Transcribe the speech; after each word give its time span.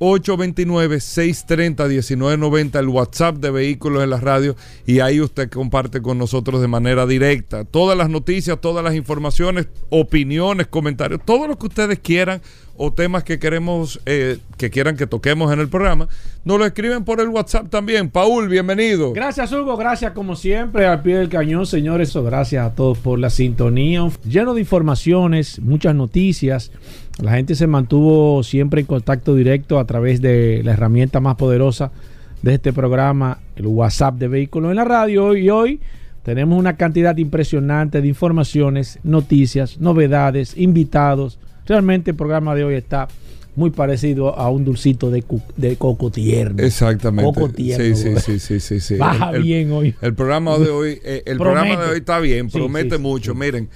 829-630-1990, 0.00 2.78
el 2.78 2.88
WhatsApp 2.88 3.36
de 3.36 3.50
Vehículos 3.50 4.02
en 4.02 4.08
la 4.10 4.18
Radio, 4.18 4.56
y 4.86 5.00
ahí 5.00 5.20
usted 5.20 5.50
comparte 5.50 6.00
con 6.02 6.18
nosotros 6.18 6.62
de 6.62 6.68
manera 6.68 7.06
directa 7.06 7.64
todas 7.64 7.96
las 7.96 8.08
noticias, 8.08 8.60
todas 8.60 8.82
las 8.82 8.94
informaciones, 8.94 9.68
opiniones, 9.90 10.68
comentarios, 10.68 11.20
todo 11.24 11.46
lo 11.46 11.58
que 11.58 11.66
ustedes 11.66 11.98
quieran 12.00 12.40
o 12.82 12.90
temas 12.90 13.24
que 13.24 13.38
queremos, 13.38 14.00
eh, 14.06 14.38
que 14.56 14.70
quieran 14.70 14.96
que 14.96 15.06
toquemos 15.06 15.52
en 15.52 15.60
el 15.60 15.68
programa, 15.68 16.08
nos 16.46 16.58
lo 16.58 16.64
escriben 16.64 17.04
por 17.04 17.20
el 17.20 17.28
WhatsApp 17.28 17.68
también. 17.68 18.08
Paul, 18.08 18.48
bienvenido. 18.48 19.12
Gracias, 19.12 19.52
Hugo. 19.52 19.76
Gracias, 19.76 20.12
como 20.12 20.34
siempre, 20.34 20.86
al 20.86 21.02
pie 21.02 21.18
del 21.18 21.28
cañón, 21.28 21.66
señores. 21.66 22.16
Gracias 22.16 22.64
a 22.64 22.74
todos 22.74 22.96
por 22.96 23.18
la 23.18 23.28
sintonía. 23.28 24.08
Lleno 24.26 24.54
de 24.54 24.62
informaciones, 24.62 25.60
muchas 25.60 25.94
noticias. 25.94 26.72
La 27.20 27.32
gente 27.32 27.54
se 27.54 27.66
mantuvo 27.66 28.42
siempre 28.42 28.80
en 28.80 28.86
contacto 28.86 29.34
directo 29.34 29.78
a 29.78 29.84
través 29.84 30.22
de 30.22 30.62
la 30.64 30.72
herramienta 30.72 31.20
más 31.20 31.36
poderosa 31.36 31.92
de 32.40 32.54
este 32.54 32.72
programa, 32.72 33.40
el 33.56 33.66
WhatsApp 33.66 34.14
de 34.14 34.28
Vehículos 34.28 34.70
en 34.70 34.76
la 34.76 34.84
Radio. 34.86 35.36
Y 35.36 35.50
hoy 35.50 35.80
tenemos 36.22 36.58
una 36.58 36.78
cantidad 36.78 37.14
impresionante 37.18 38.00
de 38.00 38.08
informaciones, 38.08 39.00
noticias, 39.02 39.78
novedades, 39.78 40.56
invitados. 40.56 41.38
Realmente 41.70 42.10
el 42.10 42.16
programa 42.16 42.56
de 42.56 42.64
hoy 42.64 42.74
está 42.74 43.06
muy 43.54 43.70
parecido 43.70 44.36
a 44.36 44.50
un 44.50 44.64
dulcito 44.64 45.08
de, 45.08 45.22
de 45.56 45.76
coco 45.76 46.10
tierno. 46.10 46.60
Exactamente. 46.64 47.32
Coco 47.32 47.48
tierno. 47.48 47.96
Sí, 47.96 48.18
sí, 48.18 48.40
sí, 48.40 48.58
sí, 48.58 48.80
sí, 48.80 48.94
Baja 48.98 49.30
el, 49.30 49.44
bien 49.44 49.70
hoy. 49.70 49.94
El 50.02 50.12
programa 50.14 50.58
de 50.58 50.68
hoy, 50.68 51.00
eh, 51.04 51.22
el 51.26 51.38
programa 51.38 51.80
de 51.80 51.90
hoy 51.92 51.98
está 51.98 52.18
bien, 52.18 52.50
promete 52.50 52.96
sí, 52.96 53.00
mucho. 53.00 53.36
Miren, 53.36 53.68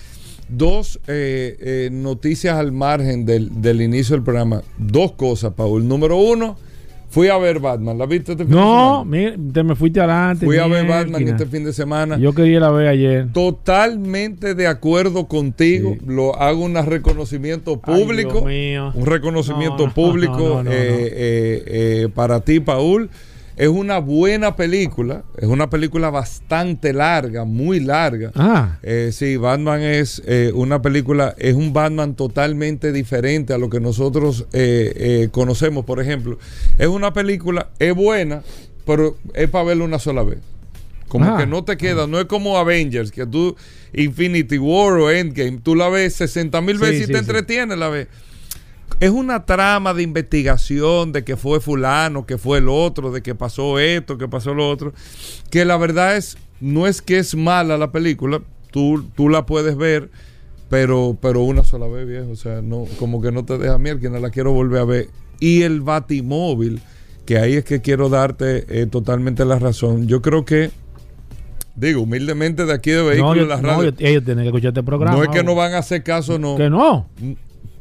dos 0.49 0.99
eh, 1.07 1.57
eh, 1.61 1.89
noticias 1.93 2.57
al 2.57 2.73
margen 2.73 3.25
del, 3.25 3.63
del, 3.63 3.81
inicio 3.81 4.17
del 4.17 4.25
programa. 4.25 4.65
Dos 4.77 5.13
cosas, 5.13 5.53
Paul. 5.55 5.87
Número 5.87 6.17
uno, 6.17 6.57
fui 7.15 7.29
a 7.29 7.39
ver 7.39 7.61
Batman. 7.61 7.97
¿La 7.97 8.07
viste 8.07 8.33
este 8.33 8.45
fin 8.45 8.55
no, 8.57 8.59
de 8.59 8.67
semana? 8.67 9.37
No, 9.37 9.53
te 9.53 9.63
me 9.63 9.77
fuiste 9.77 10.01
adelante. 10.01 10.47
Fui 10.47 10.59
a 10.59 10.67
ver 10.67 10.85
Batman 10.85 11.29
este 11.29 11.47
fin 11.47 11.65
de 11.65 11.73
semana. 11.73 12.19
Yo 12.19 12.35
quería 12.35 12.59
la 12.59 12.73
ver 12.73 12.89
ayer. 12.89 13.29
Totalmente 13.33 14.57
de 14.57 14.67
acuerdo 14.67 15.29
contigo. 15.29 15.95
Sí. 16.01 16.07
Lo 16.07 16.35
hago 16.35 16.65
un 16.65 16.75
reconocimiento 16.75 17.81
público. 17.81 18.45
Ay, 18.49 18.77
un 18.77 19.07
reconocimiento 19.07 19.87
no, 19.87 19.95
público 19.95 20.63
no, 20.65 20.71
eh, 20.71 21.63
eh, 21.67 22.09
para 22.13 22.41
ti, 22.41 22.59
Paul. 22.59 23.09
Es 23.57 23.69
una 23.69 23.99
buena 23.99 24.57
película, 24.57 25.23
es 25.37 25.47
una 25.47 25.71
película 25.71 26.11
bastante 26.11 26.93
larga, 26.93 27.45
muy 27.45 27.79
larga. 27.79 28.33
Ah. 28.35 28.79
Eh, 28.83 29.11
sí, 29.13 29.37
Batman 29.37 29.81
es 29.81 30.21
eh, 30.27 30.51
una 30.55 30.83
película, 30.83 31.35
es 31.39 31.55
un 31.55 31.73
Batman 31.73 32.15
totalmente 32.17 32.91
diferente 32.93 33.53
a 33.53 33.59
lo 33.59 33.71
que 33.71 33.79
nosotros 33.79 34.47
eh, 34.53 35.29
conocemos, 35.31 35.85
por 35.85 36.01
ejemplo. 36.01 36.39
Es 36.79 36.89
una 36.89 37.13
película, 37.13 37.69
es 37.79 37.95
buena, 37.95 38.43
pero 38.85 39.17
es 39.35 39.49
para 39.49 39.65
verla 39.67 39.85
una 39.85 39.99
sola 40.01 40.25
vez. 40.25 40.39
Como 41.07 41.27
Ah. 41.27 41.37
que 41.39 41.47
no 41.47 41.63
te 41.63 41.77
queda, 41.77 42.09
no 42.09 42.19
es 42.19 42.25
como 42.25 42.59
Avengers, 42.59 43.13
que 43.13 43.25
tú, 43.25 43.55
Infinity 43.93 44.59
War 44.59 44.95
o 44.95 45.11
Endgame, 45.13 45.61
tú 45.63 45.77
la 45.77 45.89
ves 45.89 46.15
60 46.17 46.61
mil 46.61 46.77
Sí, 46.77 46.83
veces 46.83 46.97
y 47.03 47.05
sí, 47.05 47.07
te 47.07 47.13
sí. 47.13 47.19
entretienes 47.21 47.79
la 47.79 47.89
vez 47.89 48.09
es 49.01 49.11
una 49.11 49.45
trama 49.45 49.93
de 49.95 50.03
investigación 50.03 51.13
de 51.13 51.25
que 51.25 51.37
fue 51.37 51.61
fulano, 51.61 52.27
que 52.27 52.39
fue 52.39 52.59
el 52.59 52.69
otro, 52.69 53.11
de 53.11 53.23
que 53.23 53.35
pasó 53.35 53.79
esto, 53.79 54.19
que 54.19 54.29
pasó 54.29 54.55
lo 54.55 54.69
otro, 54.71 54.93
que 55.51 55.65
la 55.65 55.77
verdad 55.77 56.17
es, 56.17 56.37
no 56.61 56.87
es 56.87 57.03
que 57.03 57.19
es 57.19 57.35
mala 57.35 57.77
la 57.77 57.91
película, 57.93 58.41
tú, 58.71 59.05
tú 59.17 59.29
la 59.29 59.47
puedes 59.47 59.77
ver, 59.77 60.11
pero, 60.71 61.17
pero 61.21 61.41
una 61.43 61.65
sola 61.65 61.87
vez, 61.87 62.07
viejo, 62.07 62.31
o 62.31 62.37
sea, 62.37 62.63
no, 62.63 62.85
como 62.99 63.21
que 63.21 63.33
no 63.33 63.45
te 63.45 63.59
deja 63.59 63.79
miel, 63.79 64.01
que 64.01 64.11
no 64.11 64.19
la 64.21 64.31
quiero 64.31 64.53
volver 64.53 64.81
a 64.81 64.85
ver. 64.85 65.09
Y 65.41 65.63
el 65.63 65.81
Batimóvil, 65.81 66.81
que 67.27 67.39
ahí 67.39 67.55
es 67.55 67.65
que 67.65 67.81
quiero 67.83 68.09
darte 68.09 68.65
eh, 68.69 68.87
totalmente 68.87 69.45
la 69.45 69.59
razón, 69.59 70.07
yo 70.07 70.23
creo 70.23 70.45
que, 70.45 70.71
digo, 71.77 72.03
humildemente 72.03 72.65
de 72.65 72.73
aquí 72.73 72.91
de 72.93 72.99
No, 72.99 73.05
Vehículos 73.07 73.37
yo, 73.37 73.43
en 73.43 73.49
la 73.49 73.57
no, 73.61 73.69
radio, 73.69 73.91
yo- 73.91 74.07
ellos 74.07 74.25
tienen 74.25 74.45
que 74.45 74.49
escuchar 74.49 74.69
este 74.69 74.83
programa. 74.83 75.17
no 75.17 75.23
es 75.25 75.29
que 75.31 75.43
no 75.43 75.55
van 75.55 75.75
a 75.75 75.79
hacer 75.79 76.03
caso, 76.03 76.39
no. 76.39 76.57
Que 76.57 76.71
no. 76.71 77.09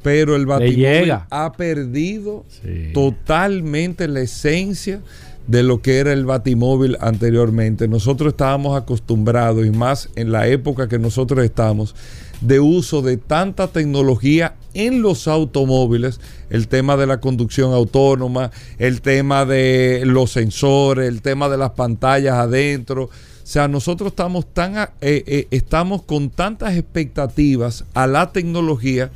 Pero 0.03 0.35
el 0.35 0.45
Batimóvil 0.45 1.13
ha 1.29 1.51
perdido 1.53 2.45
Sí. 2.61 2.91
totalmente 2.93 4.07
la 4.07 4.21
esencia 4.21 5.01
de 5.47 5.63
lo 5.63 5.81
que 5.81 5.97
era 5.97 6.13
el 6.13 6.25
Batimóvil 6.25 6.97
anteriormente. 7.01 7.87
Nosotros 7.87 8.33
estábamos 8.33 8.77
acostumbrados, 8.77 9.65
y 9.65 9.71
más 9.71 10.09
en 10.15 10.31
la 10.31 10.47
época 10.47 10.87
que 10.87 10.99
nosotros 10.99 11.43
estamos, 11.43 11.95
de 12.41 12.59
uso 12.59 13.01
de 13.01 13.17
tanta 13.17 13.67
tecnología 13.67 14.55
en 14.73 15.01
los 15.01 15.27
automóviles, 15.27 16.19
el 16.49 16.67
tema 16.67 16.97
de 16.97 17.07
la 17.07 17.19
conducción 17.19 17.73
autónoma, 17.73 18.51
el 18.77 19.01
tema 19.01 19.45
de 19.45 20.03
los 20.05 20.31
sensores, 20.31 21.07
el 21.07 21.21
tema 21.21 21.47
de 21.49 21.57
las 21.57 21.71
pantallas 21.71 22.35
adentro. 22.35 23.03
O 23.05 23.09
sea, 23.45 23.67
nosotros 23.67 24.09
estamos 24.11 24.45
tan 24.45 24.75
eh, 24.77 24.87
eh, 25.01 25.47
estamos 25.51 26.01
con 26.03 26.29
tantas 26.29 26.75
expectativas 26.75 27.83
a 27.93 28.07
la 28.07 28.31
tecnología 28.31 29.11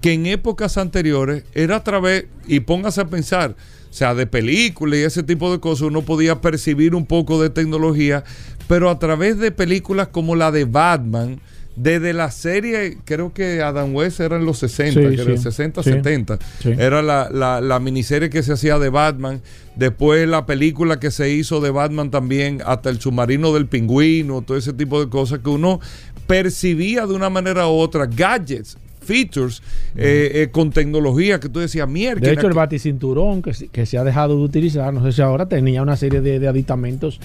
que 0.00 0.12
en 0.12 0.26
épocas 0.26 0.78
anteriores 0.78 1.44
era 1.54 1.76
a 1.76 1.84
través, 1.84 2.26
y 2.46 2.60
póngase 2.60 3.00
a 3.00 3.06
pensar, 3.06 3.56
o 3.90 3.92
sea, 3.92 4.14
de 4.14 4.26
películas 4.26 4.98
y 4.98 5.02
ese 5.02 5.22
tipo 5.22 5.50
de 5.50 5.60
cosas, 5.60 5.82
uno 5.88 6.02
podía 6.02 6.40
percibir 6.40 6.94
un 6.94 7.06
poco 7.06 7.42
de 7.42 7.50
tecnología, 7.50 8.22
pero 8.68 8.90
a 8.90 8.98
través 8.98 9.38
de 9.38 9.50
películas 9.50 10.08
como 10.08 10.36
la 10.36 10.50
de 10.52 10.64
Batman, 10.66 11.40
desde 11.74 12.12
la 12.12 12.30
serie, 12.32 12.98
creo 13.04 13.32
que 13.32 13.62
Adam 13.62 13.94
West 13.94 14.18
era 14.18 14.36
en 14.36 14.44
los 14.44 14.58
60, 14.58 15.00
Sí, 15.10 15.16
creo, 15.16 15.36
sí. 15.36 15.42
60, 15.44 15.82
Sí. 15.84 15.90
70, 15.92 16.38
Sí. 16.60 16.70
era 16.76 17.02
la, 17.02 17.30
la, 17.32 17.60
la 17.60 17.78
miniserie 17.78 18.30
que 18.30 18.42
se 18.42 18.52
hacía 18.52 18.78
de 18.80 18.88
Batman, 18.88 19.40
después 19.76 20.28
la 20.28 20.44
película 20.44 20.98
que 20.98 21.12
se 21.12 21.30
hizo 21.30 21.60
de 21.60 21.70
Batman 21.70 22.10
también, 22.10 22.62
hasta 22.66 22.90
el 22.90 23.00
submarino 23.00 23.52
del 23.54 23.66
pingüino, 23.66 24.42
todo 24.42 24.56
ese 24.56 24.72
tipo 24.72 25.00
de 25.02 25.08
cosas 25.08 25.38
que 25.38 25.50
uno 25.50 25.78
percibía 26.26 27.06
de 27.06 27.14
una 27.14 27.30
manera 27.30 27.68
u 27.68 27.72
otra, 27.78 28.06
gadgets, 28.06 28.76
features 29.08 29.62
eh, 29.96 30.30
eh, 30.34 30.48
con 30.52 30.70
tecnología 30.70 31.40
que 31.40 31.48
tú 31.48 31.58
decías, 31.60 31.88
mierda. 31.88 32.20
De 32.20 32.32
hecho, 32.34 32.46
el 32.46 32.52
baticinturón 32.52 33.42
que, 33.42 33.52
que 33.72 33.86
se 33.86 33.96
ha 33.98 34.04
dejado 34.04 34.36
de 34.36 34.42
utilizar, 34.42 34.92
no 34.92 35.02
sé 35.02 35.12
si 35.12 35.22
ahora 35.22 35.46
tenía 35.48 35.82
una 35.82 35.96
serie 35.96 36.20
de, 36.20 36.38
de 36.38 36.46
aditamentos 36.46 37.18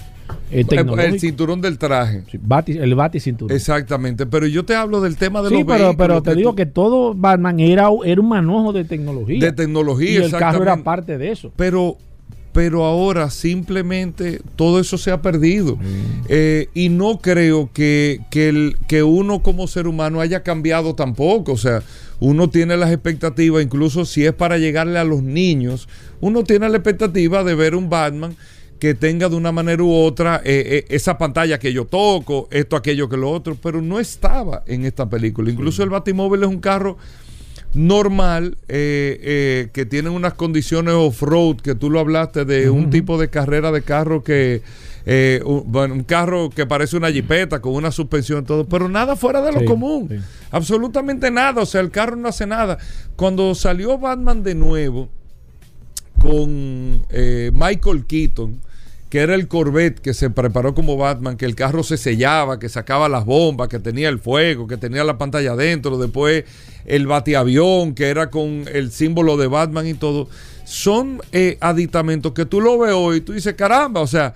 eh, 0.49 0.61
el 0.61 0.67
tecnológicos. 0.67 1.19
cinturón 1.21 1.61
del 1.61 1.77
traje. 1.77 2.23
Sí, 2.31 2.39
bati- 2.39 2.79
el 2.81 2.95
baticinturón. 2.95 3.55
Exactamente, 3.55 4.25
pero 4.25 4.47
yo 4.47 4.63
te 4.63 4.75
hablo 4.75 5.01
del 5.01 5.17
tema 5.17 5.41
de 5.41 5.49
Sí, 5.49 5.55
los 5.55 5.63
pero, 5.65 5.73
vehículos 5.87 5.95
pero 5.97 6.23
te 6.23 6.35
digo 6.35 6.49
tú- 6.51 6.55
que 6.55 6.65
todo 6.65 7.13
Batman 7.13 7.59
era, 7.59 7.89
era 8.05 8.21
un 8.21 8.29
manojo 8.29 8.71
de 8.73 8.85
tecnología. 8.85 9.39
de 9.39 9.51
tecnología, 9.51 10.11
y 10.11 10.15
el 10.15 10.31
carro 10.31 10.63
era 10.63 10.73
exactamente. 10.73 10.83
parte 10.85 11.17
de 11.17 11.31
eso. 11.31 11.51
pero 11.55 11.97
pero 12.53 12.85
ahora 12.85 13.29
simplemente 13.29 14.39
todo 14.55 14.79
eso 14.79 14.97
se 14.97 15.11
ha 15.11 15.21
perdido 15.21 15.75
Mm. 15.75 16.25
Eh, 16.29 16.69
y 16.73 16.89
no 16.89 17.19
creo 17.19 17.69
que, 17.73 18.19
que, 18.29 18.49
el- 18.49 18.77
que 18.87 19.03
uno 19.03 19.41
como 19.41 19.67
ser 19.67 19.87
humano 19.87 20.21
haya 20.21 20.43
cambiado 20.43 20.95
tampoco 20.95 21.53
o 21.53 21.57
sea 21.57 21.81
uno 22.19 22.49
tiene 22.49 22.77
las 22.77 22.91
expectativas 22.91 23.63
incluso 23.63 24.05
si 24.05 24.25
es 24.25 24.33
para 24.33 24.57
llegarle 24.57 24.99
a 24.99 25.03
los 25.03 25.21
niños 25.23 25.87
uno 26.21 26.43
tiene 26.43 26.69
la 26.69 26.77
expectativa 26.77 27.43
de 27.43 27.55
ver 27.55 27.75
un 27.75 27.89
Batman 27.89 28.35
que 28.79 28.93
tenga 28.93 29.29
de 29.29 29.35
una 29.35 29.51
manera 29.53 29.81
u 29.83 29.91
otra 29.93 30.41
eh, 30.43 30.63
eh, 30.65 30.85
esa 30.89 31.17
pantalla 31.17 31.57
que 31.57 31.71
yo 31.71 31.85
toco, 31.85 32.49
esto, 32.51 32.75
aquello, 32.75 33.07
que 33.07 33.15
lo 33.15 33.31
otro, 33.31 33.55
pero 33.61 33.81
no 33.81 33.97
estaba 33.97 34.61
en 34.67 34.83
esta 34.83 35.07
película. 35.09 35.49
Incluso 35.49 35.83
el 35.83 35.89
Batimóvil 35.89 36.43
es 36.43 36.49
un 36.49 36.59
carro 36.59 36.97
normal 37.73 38.57
eh, 38.67 39.19
eh, 39.21 39.69
que 39.73 39.85
tiene 39.85 40.09
unas 40.09 40.33
condiciones 40.35 40.93
off-road 40.93 41.57
que 41.57 41.73
tú 41.75 41.89
lo 41.89 41.99
hablaste 41.99 42.45
de 42.45 42.69
un 42.69 42.89
tipo 42.89 43.17
de 43.19 43.29
carrera 43.29 43.71
de 43.71 43.81
carro 43.81 44.23
que 44.23 44.61
eh, 45.05 45.41
un, 45.43 45.63
bueno, 45.71 45.95
un 45.95 46.03
carro 46.03 46.49
que 46.49 46.65
parece 46.65 46.95
una 46.97 47.11
jipeta 47.11 47.59
con 47.61 47.73
una 47.73 47.91
suspensión 47.91 48.43
y 48.43 48.45
todo 48.45 48.65
pero 48.65 48.87
nada 48.89 49.15
fuera 49.15 49.41
de 49.41 49.51
lo 49.51 49.59
Sí, 49.61 49.65
común. 49.65 50.07
sí. 50.09 50.17
absolutamente 50.51 51.31
nada 51.31 51.61
o 51.61 51.65
sea 51.65 51.81
el 51.81 51.89
carro 51.91 52.15
no 52.15 52.27
hace 52.29 52.45
nada. 52.45 52.77
Cuando 53.15 53.53
salió 53.55 53.97
Batman 53.97 54.43
de 54.43 54.55
nuevo 54.55 55.09
con 56.19 57.01
Michael 57.53 58.05
Keaton, 58.07 58.61
que 59.13 59.19
era 59.19 59.35
el 59.35 59.47
Corvette 59.47 59.99
que 59.99 60.15
se 60.15 60.31
preparó 60.31 60.73
como 60.73 60.97
Batman, 60.97 61.37
que 61.37 61.45
el 61.45 61.53
carro 61.53 61.83
se 61.83 61.97
sellaba, 61.97 62.57
que 62.57 62.67
sacaba 62.67 63.07
las 63.07 63.25
bombas, 63.25 63.67
que 63.67 63.77
tenía 63.77 64.09
el 64.09 64.17
fuego, 64.17 64.65
que 64.65 64.75
tenía 64.75 65.03
la 65.03 65.19
pantalla 65.19 65.51
adentro, 65.51 65.99
después 65.99 66.45
el 66.87 67.05
batiavión, 67.05 67.93
que 67.93 68.07
era 68.07 68.31
con 68.31 68.65
el 68.73 68.91
símbolo 68.91 69.37
de 69.37 69.45
Batman 69.45 69.85
y 69.85 69.93
todo. 69.93 70.29
Son 70.65 71.21
eh, 71.31 71.59
aditamentos 71.61 72.33
que 72.33 72.47
tú 72.47 72.59
lo 72.59 72.79
ves 72.79 72.93
hoy 72.95 73.17
y 73.17 73.21
tú 73.21 73.33
dices, 73.33 73.53
caramba, 73.53 74.01
o 74.01 74.07
sea, 74.07 74.33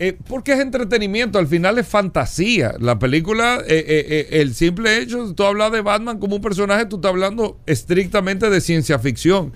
eh, 0.00 0.16
porque 0.26 0.54
es 0.54 0.58
entretenimiento, 0.58 1.38
al 1.38 1.46
final 1.46 1.78
es 1.78 1.86
fantasía. 1.86 2.74
La 2.80 2.98
película, 2.98 3.62
eh, 3.68 3.84
eh, 3.86 4.06
eh, 4.08 4.40
el 4.40 4.56
simple 4.56 4.98
hecho, 4.98 5.34
tú 5.36 5.44
hablas 5.44 5.70
de 5.70 5.82
Batman 5.82 6.18
como 6.18 6.34
un 6.34 6.42
personaje, 6.42 6.86
tú 6.86 6.96
estás 6.96 7.10
hablando 7.10 7.60
estrictamente 7.64 8.50
de 8.50 8.60
ciencia 8.60 8.98
ficción. 8.98 9.52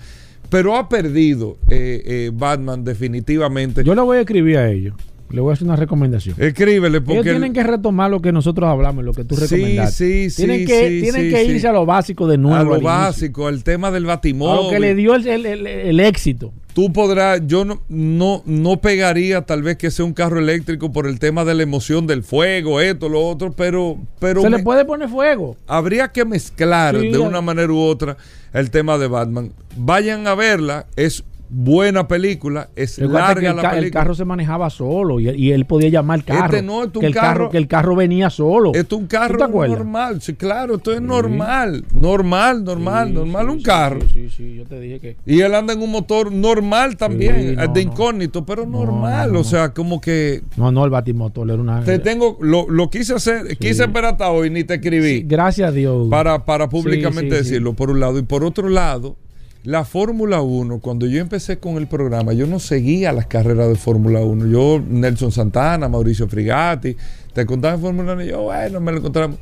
Pero 0.51 0.75
ha 0.75 0.87
perdido 0.87 1.57
eh, 1.69 2.03
eh, 2.05 2.31
Batman 2.31 2.83
definitivamente. 2.83 3.83
Yo 3.83 3.95
le 3.95 4.01
voy 4.01 4.17
a 4.17 4.21
escribir 4.21 4.57
a 4.57 4.69
ellos. 4.69 4.93
Le 5.29 5.39
voy 5.39 5.51
a 5.51 5.53
hacer 5.53 5.65
una 5.65 5.77
recomendación. 5.77 6.35
Escríbele 6.37 6.97
Ellos 6.97 7.03
porque... 7.07 7.23
tienen 7.23 7.43
el- 7.45 7.53
que 7.53 7.63
retomar 7.63 8.11
lo 8.11 8.21
que 8.21 8.33
nosotros 8.33 8.67
hablamos, 8.69 9.05
lo 9.05 9.13
que 9.13 9.23
tú 9.23 9.37
recomendaste. 9.37 10.29
sí, 10.29 10.35
tienen 10.35 10.59
sí, 10.59 10.65
que, 10.65 10.89
sí, 10.89 11.01
tienen 11.03 11.21
sí, 11.21 11.29
que 11.29 11.45
sí. 11.45 11.51
irse 11.51 11.67
a 11.69 11.71
lo 11.71 11.85
básico 11.85 12.27
de 12.27 12.37
nuevo. 12.37 12.57
a 12.57 12.59
al 12.59 12.65
lo 12.65 12.71
inicio. 12.73 12.89
básico, 12.89 13.47
el 13.47 13.63
tema 13.63 13.91
del 13.91 14.03
A 14.03 14.07
batimóvil. 14.07 14.65
lo 14.65 14.69
que 14.69 14.79
le 14.81 14.93
dio 14.93 15.15
el, 15.15 15.25
el- 15.25 15.45
el- 15.45 15.67
el 15.67 15.99
éxito. 16.01 16.51
Tú 16.73 16.91
podrás, 16.93 17.41
yo 17.47 17.65
no, 17.65 17.81
no, 17.89 18.43
no 18.45 18.77
pegaría 18.81 19.41
tal 19.41 19.61
vez 19.63 19.77
que 19.77 19.91
sea 19.91 20.05
un 20.05 20.13
carro 20.13 20.39
eléctrico 20.39 20.91
por 20.91 21.07
el 21.07 21.19
tema 21.19 21.43
de 21.45 21.53
la 21.53 21.63
emoción 21.63 22.07
del 22.07 22.23
fuego, 22.23 22.79
esto, 22.81 23.09
lo 23.09 23.25
otro, 23.27 23.51
pero, 23.53 23.97
pero 24.19 24.41
Se 24.41 24.49
me- 24.49 24.57
le 24.57 24.63
puede 24.63 24.85
poner 24.85 25.09
fuego. 25.09 25.57
habría 25.67 26.09
que 26.11 26.25
mezclar 26.25 26.99
Sí, 26.99 27.09
de 27.11 27.17
una 27.19 27.41
manera 27.41 27.71
u 27.71 27.79
otra 27.79 28.17
el 28.53 28.69
tema 28.71 28.97
de 28.97 29.07
Batman. 29.07 29.51
Vayan 29.77 30.27
a 30.27 30.35
verla, 30.35 30.85
es 30.95 31.23
buena 31.53 32.07
película, 32.07 32.69
es 32.75 32.95
que 32.95 33.05
larga 33.05 33.49
el, 33.49 33.55
la 33.57 33.61
ca- 33.61 33.69
el 33.71 33.79
película. 33.79 34.01
carro 34.01 34.15
se 34.15 34.25
manejaba 34.25 34.69
solo 34.69 35.19
y, 35.19 35.29
y 35.29 35.51
él 35.51 35.65
podía 35.65 35.89
llamar 35.89 36.19
al 36.19 36.23
carro. 36.25 36.45
Este 36.45 36.61
no, 36.61 36.83
este 36.83 36.97
un 36.97 37.01
que 37.01 37.07
el 37.07 37.13
carro, 37.13 37.27
carro- 37.27 37.49
que 37.51 37.57
el 37.57 37.67
carro 37.67 37.95
venía 37.95 38.29
solo. 38.29 38.71
Esto 38.73 38.95
es 38.95 39.01
un 39.01 39.07
¿Tú 39.07 39.09
te 39.09 39.17
carro 39.17 39.67
normal, 39.67 40.21
sí, 40.21 40.33
claro, 40.35 40.75
esto 40.75 40.93
es 40.93 41.01
normal, 41.01 41.83
normal, 41.93 42.63
normal, 42.63 43.07
Sí, 43.09 43.13
normal, 43.13 43.45
sí, 43.47 43.51
un 43.51 43.61
carro. 43.63 43.99
Sí, 44.13 44.29
sí, 44.29 44.55
yo 44.55 44.63
te 44.65 44.79
dije 44.79 44.99
que. 44.99 45.17
Y 45.25 45.41
él 45.41 45.53
anda 45.53 45.73
en 45.73 45.81
un 45.81 45.91
motor 45.91 46.31
normal 46.31 46.95
también, 46.97 47.55
no, 47.55 47.67
de 47.67 47.81
incógnito, 47.81 48.45
pero 48.45 48.65
No, 48.65 48.85
normal, 48.85 49.27
no, 49.27 49.33
no. 49.33 49.39
o 49.41 49.43
sea, 49.43 49.73
como 49.73 49.99
que 50.01 50.41
No, 50.57 50.71
no, 50.71 50.85
el 50.85 50.89
batimotor 50.91 51.49
era 51.49 51.61
una. 51.61 51.83
te 51.83 51.99
tengo, 51.99 52.37
lo, 52.41 52.69
lo 52.69 52.89
quise 52.89 53.13
hacer, 53.15 53.57
quise 53.57 53.83
esperar 53.83 54.13
hasta 54.13 54.29
hoy, 54.31 54.49
ni 54.49 54.63
te 54.63 54.75
escribí. 54.75 55.23
Gracias 55.23 55.69
a 55.69 55.71
Dios. 55.71 56.07
para, 56.09 56.45
para 56.45 56.69
públicamente 56.69 57.35
decirlo, 57.35 57.73
por 57.73 57.89
un 57.89 57.99
lado. 57.99 58.17
Y 58.19 58.23
por 58.23 58.43
otro 58.43 58.69
lado, 58.69 59.15
la 59.63 59.85
Fórmula 59.85 60.41
1, 60.41 60.79
cuando 60.79 61.05
yo 61.05 61.19
empecé 61.19 61.59
con 61.59 61.77
el 61.77 61.87
programa, 61.87 62.33
yo 62.33 62.47
no 62.47 62.59
seguía 62.59 63.13
las 63.13 63.27
carreras 63.27 63.69
de 63.69 63.75
Fórmula 63.75 64.19
1. 64.21 64.47
Yo, 64.47 64.83
Nelson 64.87 65.31
Santana, 65.31 65.87
Mauricio 65.87 66.27
Frigatti, 66.27 66.97
te 67.33 67.45
contaban 67.45 67.79
Fórmula 67.79 68.13
1 68.13 68.23
y 68.23 68.27
yo, 68.29 68.41
bueno, 68.43 68.79
me 68.79 68.91
lo 68.91 68.97
encontramos. 68.97 69.37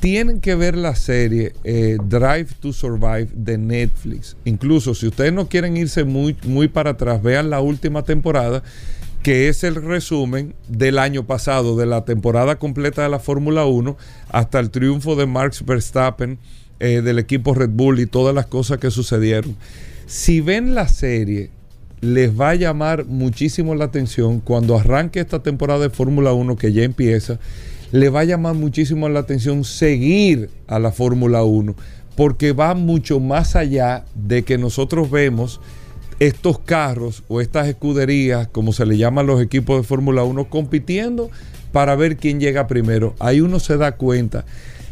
Tienen 0.00 0.40
que 0.40 0.54
ver 0.54 0.76
la 0.76 0.94
serie 0.94 1.54
eh, 1.64 1.96
Drive 2.04 2.48
to 2.60 2.74
Survive 2.74 3.28
de 3.32 3.56
Netflix. 3.56 4.36
Incluso 4.44 4.94
si 4.94 5.06
ustedes 5.06 5.32
no 5.32 5.48
quieren 5.48 5.74
irse 5.78 6.04
muy, 6.04 6.36
muy 6.44 6.68
para 6.68 6.90
atrás, 6.90 7.22
vean 7.22 7.48
la 7.48 7.60
última 7.60 8.02
temporada, 8.02 8.62
que 9.22 9.48
es 9.48 9.64
el 9.64 9.76
resumen 9.76 10.54
del 10.68 10.98
año 10.98 11.26
pasado, 11.26 11.76
de 11.78 11.86
la 11.86 12.04
temporada 12.04 12.56
completa 12.58 13.02
de 13.02 13.08
la 13.08 13.20
Fórmula 13.20 13.64
1, 13.64 13.96
hasta 14.28 14.60
el 14.60 14.70
triunfo 14.70 15.16
de 15.16 15.24
Max 15.24 15.64
Verstappen 15.64 16.38
eh, 16.80 17.02
del 17.02 17.18
equipo 17.18 17.54
Red 17.54 17.70
Bull 17.70 18.00
y 18.00 18.06
todas 18.06 18.34
las 18.34 18.46
cosas 18.46 18.78
que 18.78 18.90
sucedieron. 18.90 19.56
Si 20.06 20.40
ven 20.40 20.74
la 20.74 20.88
serie, 20.88 21.50
les 22.00 22.38
va 22.38 22.50
a 22.50 22.54
llamar 22.54 23.06
muchísimo 23.06 23.74
la 23.74 23.86
atención 23.86 24.40
cuando 24.40 24.78
arranque 24.78 25.20
esta 25.20 25.42
temporada 25.42 25.80
de 25.80 25.90
Fórmula 25.90 26.32
1 26.32 26.56
que 26.56 26.72
ya 26.72 26.82
empieza, 26.82 27.38
le 27.92 28.08
va 28.08 28.20
a 28.20 28.24
llamar 28.24 28.54
muchísimo 28.54 29.08
la 29.08 29.20
atención 29.20 29.64
seguir 29.64 30.50
a 30.66 30.78
la 30.78 30.92
Fórmula 30.92 31.42
1 31.42 31.74
porque 32.16 32.52
va 32.52 32.74
mucho 32.74 33.20
más 33.20 33.56
allá 33.56 34.04
de 34.14 34.42
que 34.42 34.58
nosotros 34.58 35.10
vemos 35.10 35.60
estos 36.18 36.58
carros 36.58 37.22
o 37.28 37.42
estas 37.42 37.68
escuderías, 37.68 38.48
como 38.48 38.72
se 38.72 38.86
le 38.86 38.96
llaman 38.96 39.26
los 39.26 39.40
equipos 39.42 39.76
de 39.76 39.86
Fórmula 39.86 40.24
1, 40.24 40.48
compitiendo 40.48 41.30
para 41.72 41.94
ver 41.94 42.16
quién 42.16 42.40
llega 42.40 42.66
primero. 42.66 43.14
Ahí 43.18 43.42
uno 43.42 43.60
se 43.60 43.76
da 43.76 43.92
cuenta 43.92 44.46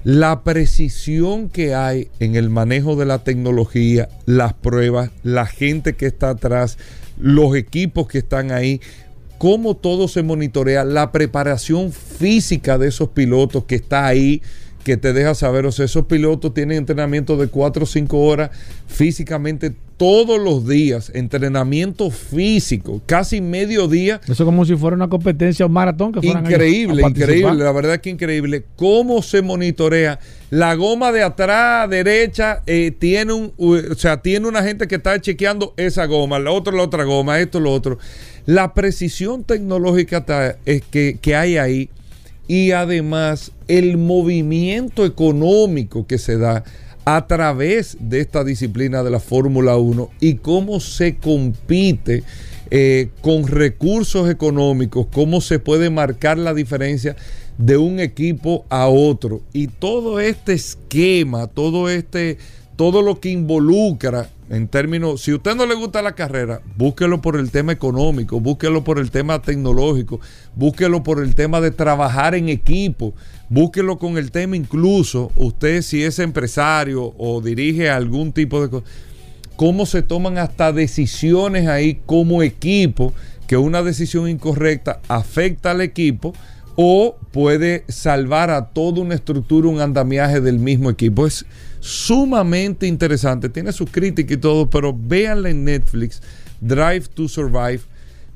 la 0.05 0.45
precisión 0.45 1.49
que 1.49 1.75
hay 1.75 2.09
en 2.21 2.37
el 2.37 2.51
manejo 2.51 2.95
de 2.95 3.07
la 3.07 3.25
tecnología, 3.25 4.09
las 4.27 4.53
pruebas, 4.53 5.11
la 5.23 5.47
gente 5.47 5.95
que 5.95 6.07
está 6.07 6.31
atrás, 6.31 6.77
los 7.19 7.57
equipos 7.57 8.07
que 8.07 8.19
están 8.19 8.53
ahí, 8.53 8.83
cómo 9.39 9.75
todo 9.75 10.07
se 10.07 10.23
monitorea, 10.23 10.85
la 10.85 11.11
preparación 11.11 11.91
física 11.91 12.77
de 12.77 12.89
esos 12.89 13.09
pilotos 13.09 13.65
que 13.65 13.77
está 13.77 14.07
ahí, 14.07 14.43
que 14.85 14.99
te 14.99 15.15
deja 15.15 15.35
saber, 15.35 15.65
o 15.65 15.73
sea, 15.73 15.87
esos 15.87 16.05
pilotos 16.05 16.53
tienen 16.53 16.77
entrenamiento 16.77 17.39
de 17.39 17.49
4 17.49 17.85
o 17.85 17.87
5 17.87 18.19
horas 18.21 18.51
físicamente 18.87 19.75
todos 19.97 20.41
los 20.41 20.67
días, 20.67 21.11
entrenamiento 21.15 22.11
físico, 22.11 23.01
casi 23.07 23.41
medio 23.41 23.89
día. 23.89 24.21
Eso 24.25 24.33
es 24.33 24.41
como 24.41 24.65
si 24.65 24.77
fuera 24.77 24.97
una 24.97 25.09
competencia 25.09 25.65
o 25.65 25.69
un 25.69 25.75
maratón 25.75 26.13
que 26.13 26.21
fueran 26.21 26.45
Increíble, 26.45 27.05
a 27.05 27.09
increíble, 27.09 27.65
la 27.65 27.73
verdad 27.73 28.01
que 28.01 28.11
increíble. 28.11 28.65
Cómo 28.77 29.23
se 29.23 29.43
monitorea. 29.43 30.19
La 30.51 30.75
goma 30.75 31.13
de 31.13 31.23
atrás, 31.23 31.89
derecha, 31.91 32.63
eh, 32.67 32.93
tiene 32.97 33.33
un, 33.33 33.53
o 33.57 33.95
sea, 33.95 34.21
tiene 34.23 34.47
una 34.47 34.63
gente 34.63 34.87
que 34.87 34.97
está 34.97 35.21
chequeando 35.21 35.75
esa 35.77 36.07
goma, 36.07 36.39
la 36.39 36.51
otra, 36.51 36.75
la 36.75 36.83
otra 36.83 37.05
goma, 37.05 37.41
esto, 37.41 37.61
lo 37.61 37.73
otro. 37.73 37.99
La 38.47 38.75
precisión 38.75 39.45
tecnológica 39.45 40.57
es 40.65 40.83
que, 40.83 41.19
que 41.21 41.35
hay 41.35 41.57
ahí 41.57 41.89
y 42.47 42.73
además 42.73 43.53
el 43.69 43.97
movimiento 43.97 45.07
económico 45.07 46.07
que 46.07 46.19
se 46.19 46.37
da 46.37 46.65
a 47.05 47.27
través 47.27 47.97
de 48.01 48.21
esta 48.21 48.45
disciplina 48.45 49.03
de 49.03 49.11
la 49.11 49.21
Fórmula 49.21 49.77
1 49.77 50.11
y 50.21 50.35
cómo 50.37 50.81
se 50.81 51.17
compite 51.17 52.25
eh, 52.71 53.11
con 53.21 53.47
recursos 53.47 54.31
económicos, 54.31 55.07
cómo 55.13 55.41
se 55.41 55.59
puede 55.59 55.91
marcar 55.91 56.39
la 56.39 56.55
diferencia 56.55 57.15
de 57.59 57.77
un 57.77 58.01
equipo 58.01 58.65
a 58.69 58.89
otro. 58.89 59.43
Y 59.53 59.69
todo 59.69 60.19
este 60.19 60.55
esquema, 60.55 61.47
todo 61.47 61.89
este, 61.89 62.39
todo 62.77 63.03
lo 63.03 63.21
que 63.21 63.31
involucra 63.31 64.29
en 64.51 64.69
términos, 64.69 65.23
si 65.23 65.31
a 65.31 65.37
usted 65.37 65.55
no 65.55 65.65
le 65.65 65.75
gusta 65.75 66.03
la 66.03 66.15
carrera, 66.15 66.61
búsquelo 66.77 67.23
por 67.23 67.37
el 67.37 67.51
tema 67.51 67.73
económico, 67.73 68.41
búsquelo 68.41 68.85
por 68.85 68.99
el 68.99 69.11
tema 69.11 69.41
tecnológico, 69.41 70.21
búsquelo 70.55 71.03
por 71.03 71.23
el 71.23 71.35
tema 71.35 71.61
de 71.61 71.71
trabajar 71.71 72.35
en 72.35 72.49
equipo, 72.49 73.15
búsquelo 73.49 73.99
con 73.99 74.19
el 74.19 74.31
tema 74.31 74.57
incluso, 74.57 75.33
usted 75.37 75.83
si 75.83 76.03
es 76.03 76.19
empresario 76.19 77.15
o 77.17 77.41
dirige 77.41 77.89
algún 77.89 78.33
tipo 78.33 78.61
de 78.61 78.69
cosa, 78.69 78.87
cómo 79.57 79.87
se 79.87 80.03
toman 80.03 80.39
hasta 80.39 80.73
decisiones 80.73 81.67
ahí 81.67 82.01
como 82.05 82.43
equipo, 82.43 83.15
que 83.47 83.57
una 83.57 83.83
decisión 83.83 84.29
incorrecta 84.29 85.01
afecta 85.09 85.71
al 85.71 85.81
equipo 85.81 86.33
o 86.77 87.17
puede 87.31 87.85
salvar 87.89 88.51
a 88.51 88.67
toda 88.67 89.01
una 89.01 89.15
estructura, 89.15 89.69
un 89.69 89.81
andamiaje 89.81 90.41
del 90.41 90.59
mismo 90.59 90.91
equipo. 90.91 91.27
Es 91.27 91.47
sumamente 91.85 92.87
interesante, 92.87 93.51
tiene 93.51 93.71
su 93.71 93.85
crítica 93.85 94.33
y 94.33 94.39
todo, 94.39 94.71
pero 94.71 94.97
véanla 94.99 95.51
en 95.51 95.65
Netflix, 95.65 96.23
Drive 96.63 97.09
to 97.13 97.29
Survive. 97.29 97.81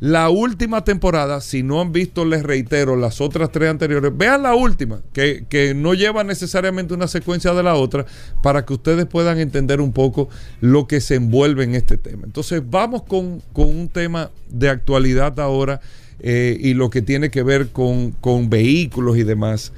La 0.00 0.28
última 0.28 0.84
temporada, 0.84 1.40
si 1.40 1.62
no 1.62 1.80
han 1.80 1.90
visto, 1.90 2.26
les 2.26 2.42
reitero, 2.42 2.94
las 2.94 3.22
otras 3.22 3.50
tres 3.50 3.70
anteriores, 3.70 4.14
vean 4.14 4.42
la 4.42 4.54
última, 4.54 5.00
que, 5.14 5.46
que, 5.48 5.72
no 5.72 5.94
lleva 5.94 6.24
necesariamente 6.24 6.92
una 6.92 7.08
secuencia 7.08 7.54
de 7.54 7.62
la 7.62 7.74
otra, 7.74 8.04
para 8.42 8.66
que 8.66 8.74
ustedes 8.74 9.06
puedan 9.06 9.38
entender 9.38 9.80
un 9.80 9.94
poco 9.94 10.28
lo 10.60 10.86
que 10.86 11.00
se 11.00 11.14
envuelve 11.14 11.64
en 11.64 11.74
este 11.74 11.96
tema. 11.96 12.24
Entonces, 12.26 12.62
vamos 12.68 13.04
con, 13.04 13.40
con 13.54 13.68
un 13.68 13.88
tema 13.88 14.30
de 14.50 14.68
actualidad 14.68 15.40
ahora 15.40 15.80
eh, 16.20 16.58
y 16.60 16.74
lo 16.74 16.90
que 16.90 17.00
tiene 17.00 17.30
que 17.30 17.42
ver 17.42 17.68
con, 17.68 18.10
con 18.12 18.50
vehículos 18.50 19.16
y 19.16 19.22
demás. 19.22 19.72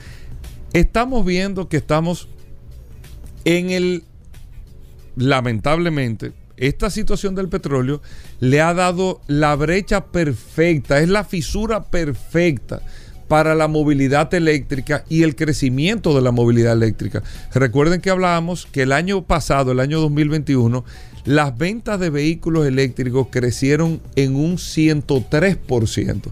Estamos 0.73 1.25
viendo 1.25 1.69
que 1.69 1.77
estamos 1.77 2.29
en 3.45 3.71
el, 3.71 4.05
lamentablemente, 5.17 6.33
esta 6.57 6.91
situación 6.91 7.35
del 7.35 7.49
petróleo 7.49 8.03
le 8.39 8.61
ha 8.61 8.75
dado 8.75 9.21
la 9.27 9.57
brecha 9.57 10.07
perfecta, 10.07 11.01
es 11.01 11.09
la 11.09 11.25
fisura 11.25 11.85
perfecta 11.85 12.83
para 13.29 13.55
la 13.55 13.69
movilidad 13.69 14.35
eléctrica 14.35 15.05
y 15.09 15.23
el 15.23 15.37
crecimiento 15.37 16.15
de 16.15 16.21
la 16.21 16.33
movilidad 16.33 16.73
eléctrica. 16.73 17.23
Recuerden 17.55 18.01
que 18.01 18.11
hablábamos 18.11 18.67
que 18.67 18.83
el 18.83 18.93
año 18.93 19.23
pasado, 19.23 19.73
el 19.73 19.81
año 19.81 20.01
2021, 20.01 20.85
las 21.25 21.57
ventas 21.57 22.01
de 22.01 22.11
vehículos 22.11 22.67
eléctricos 22.67 23.29
crecieron 23.31 24.01
en 24.17 24.35
un 24.35 24.57
103% 24.57 26.23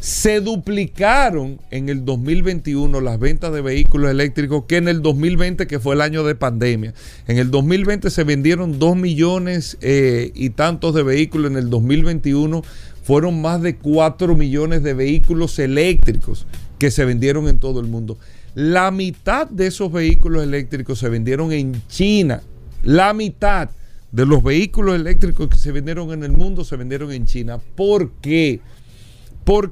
se 0.00 0.40
duplicaron 0.40 1.60
en 1.70 1.90
el 1.90 2.06
2021 2.06 3.02
las 3.02 3.18
ventas 3.18 3.52
de 3.52 3.60
vehículos 3.60 4.10
eléctricos 4.10 4.64
que 4.66 4.78
en 4.78 4.88
el 4.88 5.02
2020, 5.02 5.66
que 5.66 5.78
fue 5.78 5.94
el 5.94 6.00
año 6.00 6.24
de 6.24 6.34
pandemia. 6.34 6.94
En 7.28 7.36
el 7.36 7.50
2020 7.50 8.08
se 8.08 8.24
vendieron 8.24 8.78
2 8.78 8.96
millones 8.96 9.76
eh, 9.82 10.32
y 10.34 10.50
tantos 10.50 10.94
de 10.94 11.02
vehículos. 11.02 11.50
En 11.50 11.58
el 11.58 11.68
2021 11.68 12.62
fueron 13.02 13.42
más 13.42 13.60
de 13.60 13.76
4 13.76 14.34
millones 14.34 14.82
de 14.82 14.94
vehículos 14.94 15.58
eléctricos 15.58 16.46
que 16.78 16.90
se 16.90 17.04
vendieron 17.04 17.46
en 17.46 17.58
todo 17.58 17.80
el 17.80 17.86
mundo. 17.86 18.16
La 18.54 18.90
mitad 18.90 19.46
de 19.48 19.66
esos 19.66 19.92
vehículos 19.92 20.42
eléctricos 20.42 20.98
se 20.98 21.10
vendieron 21.10 21.52
en 21.52 21.82
China. 21.88 22.40
La 22.82 23.12
mitad 23.12 23.68
de 24.12 24.24
los 24.24 24.42
vehículos 24.42 24.94
eléctricos 24.94 25.48
que 25.48 25.58
se 25.58 25.72
vendieron 25.72 26.10
en 26.12 26.24
el 26.24 26.32
mundo 26.32 26.64
se 26.64 26.76
vendieron 26.76 27.12
en 27.12 27.26
China. 27.26 27.58
¿Por 27.76 28.12
qué? 28.22 28.60
porque 28.60 28.79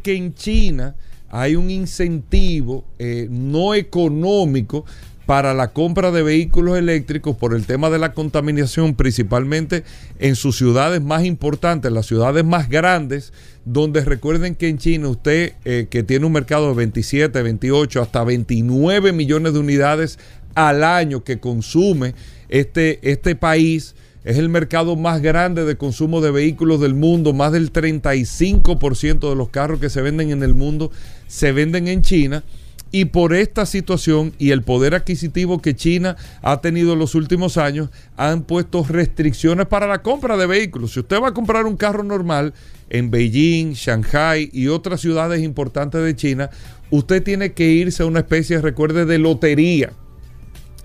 en 0.04 0.34
China 0.34 0.94
hay 1.30 1.56
un 1.56 1.70
incentivo 1.70 2.84
eh, 2.98 3.28
no 3.30 3.75
económico 3.75 4.84
para 5.28 5.52
la 5.52 5.75
compra 5.75 6.10
de 6.10 6.22
vehículos 6.22 6.78
eléctricos 6.78 7.37
por 7.37 7.54
el 7.54 7.66
tema 7.66 7.90
de 7.90 7.98
la 7.98 8.14
contaminación, 8.14 8.94
principalmente 8.94 9.84
en 10.18 10.37
sus 10.37 10.56
ciudades 10.56 11.02
más 11.02 11.26
importantes, 11.26 11.92
las 11.92 12.06
ciudades 12.06 12.46
más 12.46 12.70
grandes, 12.70 13.34
donde 13.66 14.02
recuerden 14.06 14.54
que 14.54 14.68
en 14.68 14.78
China 14.78 15.10
usted 15.10 15.52
eh, 15.66 15.87
que 15.90 16.02
tiene 16.02 16.25
un 16.25 16.32
mercado 16.32 16.70
de 16.70 16.76
27, 16.76 17.42
28, 17.42 18.00
hasta 18.00 18.25
29 18.25 19.12
millones 19.12 19.52
de 19.52 19.58
unidades 19.58 20.18
al 20.54 20.82
año 20.82 21.22
que 21.22 21.38
consume 21.38 22.14
este, 22.48 22.98
este 23.02 23.37
país, 23.37 23.94
es 24.28 24.37
el 24.37 24.50
mercado 24.50 24.94
más 24.94 25.23
grande 25.23 25.64
de 25.64 25.78
consumo 25.78 26.20
de 26.20 26.30
vehículos 26.30 26.82
del 26.82 26.92
mundo. 26.92 27.32
Más 27.32 27.50
del 27.50 27.73
35% 27.73 29.30
de 29.30 29.35
los 29.35 29.49
carros 29.49 29.80
que 29.80 29.88
se 29.88 30.02
venden 30.02 30.30
en 30.30 30.42
el 30.42 30.54
mundo 30.54 30.92
se 31.28 31.50
venden 31.52 31.88
en 31.88 32.02
China. 32.02 32.44
Y 32.90 33.06
por 33.06 33.32
esta 33.32 33.64
situación 33.64 34.35
y 34.38 34.50
el 34.50 34.61
poder 34.61 34.94
adquisitivo 34.94 35.62
que 35.62 35.75
China 35.75 36.18
ha 36.42 36.61
tenido 36.61 36.92
en 36.92 36.99
los 36.99 37.14
últimos 37.14 37.56
años, 37.56 37.88
han 38.18 38.42
puesto 38.42 38.85
restricciones 38.87 39.66
para 39.66 39.87
la 39.87 40.02
compra 40.02 40.37
de 40.37 40.47
vehículos. 40.47 40.92
Si 40.92 41.00
usted 41.00 41.23
va 41.23 41.28
a 41.28 41.35
comprar 41.35 41.64
un 41.64 41.78
carro 41.78 42.02
normal 42.02 42.52
en 42.90 43.11
Beijing, 43.11 43.73
Shanghai 43.73 44.50
y 44.52 44.66
otras 44.66 45.00
ciudades 45.00 45.42
importantes 45.42 46.04
de 46.04 46.14
China, 46.14 46.50
usted 46.90 47.23
tiene 47.23 47.54
que 47.54 47.64
irse 47.64 48.02
a 48.02 48.06
una 48.06 48.20
especie, 48.20 48.61
recuerde, 48.61 49.06
de 49.06 49.16
lotería. 49.16 49.90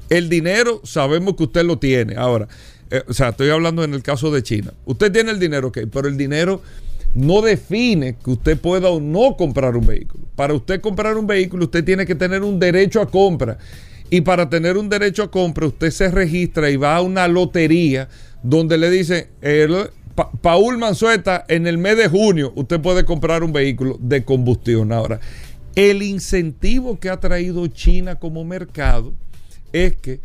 El 0.10 0.30
dinero 0.30 0.80
sabemos 0.86 1.36
que 1.36 1.44
usted 1.44 1.66
lo 1.66 1.78
tiene. 1.78 2.16
Ahora, 2.16 2.48
eh, 2.94 3.04
o 3.08 3.14
sea, 3.14 3.30
estoy 3.30 3.50
hablando 3.50 3.84
en 3.84 3.96
el 3.96 4.04
caso 4.04 4.30
de 4.30 4.44
China. 4.44 4.72
Usted 4.86 5.12
tiene 5.12 5.32
el 5.32 5.40
dinero, 5.40 5.70
ok, 5.70 5.80
pero 5.92 6.08
el 6.08 6.16
dinero 6.16 6.62
no 7.16 7.42
define 7.42 8.18
que 8.24 8.30
usted 8.30 8.56
pueda 8.56 8.90
o 8.90 9.00
no 9.00 9.36
comprar 9.36 9.76
un 9.76 9.88
vehículo. 9.88 10.26
Para 10.36 10.54
usted 10.54 10.80
comprar 10.80 11.18
un 11.18 11.26
vehículo, 11.26 11.66
usted 11.66 11.84
tiene 11.84 12.06
que 12.06 12.14
tener 12.14 12.44
un 12.44 12.60
derecho 12.60 13.02
a 13.02 13.10
compra. 13.10 13.58
Y 14.12 14.22
para 14.22 14.48
tener 14.48 14.78
un 14.78 14.90
derecho 14.90 15.24
a 15.24 15.32
compra, 15.32 15.66
usted 15.66 15.90
se 15.90 16.12
registra 16.12 16.70
y 16.70 16.78
va 16.78 16.96
a 16.96 17.02
una 17.02 17.28
lotería 17.28 18.10
donde 18.44 18.78
le 18.78 18.92
dice, 18.92 19.30
Paul 20.42 20.78
Manzueta, 20.78 21.46
en 21.48 21.66
el 21.66 21.80
mes 21.80 21.98
de 21.98 22.10
junio 22.10 22.54
usted 22.56 22.80
puede 22.80 23.06
comprar 23.06 23.44
un 23.44 23.54
vehículo 23.54 23.98
de 24.00 24.24
combustión. 24.24 24.92
Ahora, 24.92 25.20
el 25.76 26.04
incentivo 26.04 27.00
que 27.00 27.10
ha 27.10 27.20
traído 27.20 27.66
China 27.66 28.20
como 28.20 28.46
mercado 28.46 29.14
es 29.72 29.96
que 29.96 30.20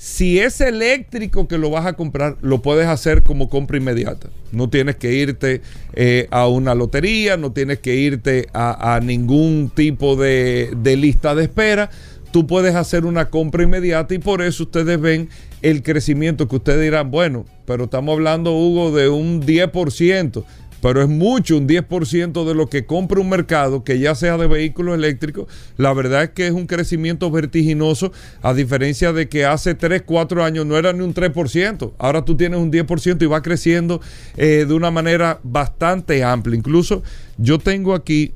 si 0.00 0.38
es 0.38 0.62
eléctrico 0.62 1.46
que 1.46 1.58
lo 1.58 1.68
vas 1.68 1.84
a 1.84 1.92
comprar, 1.92 2.38
lo 2.40 2.62
puedes 2.62 2.86
hacer 2.86 3.22
como 3.22 3.50
compra 3.50 3.76
inmediata. 3.76 4.30
No 4.50 4.70
tienes 4.70 4.96
que 4.96 5.12
irte 5.12 5.60
eh, 5.92 6.26
a 6.30 6.48
una 6.48 6.74
lotería, 6.74 7.36
no 7.36 7.52
tienes 7.52 7.80
que 7.80 7.96
irte 7.96 8.48
a, 8.54 8.98
ningún 9.02 9.70
tipo 9.74 10.16
de, 10.16 10.72
de, 10.74 10.96
lista 10.96 11.34
de 11.34 11.42
espera. 11.42 11.90
Tú 12.30 12.46
puedes 12.46 12.76
hacer 12.76 13.04
una 13.04 13.28
compra 13.28 13.62
inmediata 13.62 14.14
y 14.14 14.18
por 14.20 14.40
eso 14.40 14.62
ustedes 14.62 14.98
ven 14.98 15.28
el 15.60 15.82
crecimiento 15.82 16.48
que 16.48 16.56
ustedes 16.56 16.80
dirán, 16.80 17.10
bueno, 17.10 17.44
pero 17.66 17.84
estamos 17.84 18.14
hablando, 18.14 18.54
Hugo, 18.54 18.96
de 18.96 19.10
un 19.10 19.42
10% 19.42 20.44
pero 20.82 21.02
es 21.02 21.08
mucho, 21.08 21.56
un 21.56 21.68
10% 21.68 22.44
de 22.46 22.54
lo 22.54 22.68
que 22.68 22.86
compra 22.86 23.20
un 23.20 23.28
mercado, 23.28 23.84
que 23.84 23.98
ya 23.98 24.14
sea 24.14 24.36
de 24.38 24.46
vehículos 24.46 24.94
eléctricos, 24.94 25.46
la 25.76 25.92
verdad 25.92 26.24
es 26.24 26.30
que 26.30 26.46
es 26.46 26.52
un 26.52 26.66
crecimiento 26.66 27.30
vertiginoso, 27.30 28.12
a 28.42 28.54
diferencia 28.54 29.12
de 29.12 29.28
que 29.28 29.44
hace 29.44 29.74
3, 29.74 30.02
4 30.06 30.44
años 30.44 30.66
no 30.66 30.76
era 30.76 30.92
ni 30.92 31.02
un 31.02 31.14
3%, 31.14 31.92
ahora 31.98 32.24
tú 32.24 32.36
tienes 32.36 32.58
un 32.58 32.72
10% 32.72 33.22
y 33.22 33.26
va 33.26 33.42
creciendo 33.42 34.00
eh, 34.36 34.64
de 34.66 34.74
una 34.74 34.90
manera 34.90 35.40
bastante 35.42 36.24
amplia. 36.24 36.56
Incluso 36.56 37.02
yo 37.36 37.58
tengo 37.58 37.94
aquí, 37.94 38.32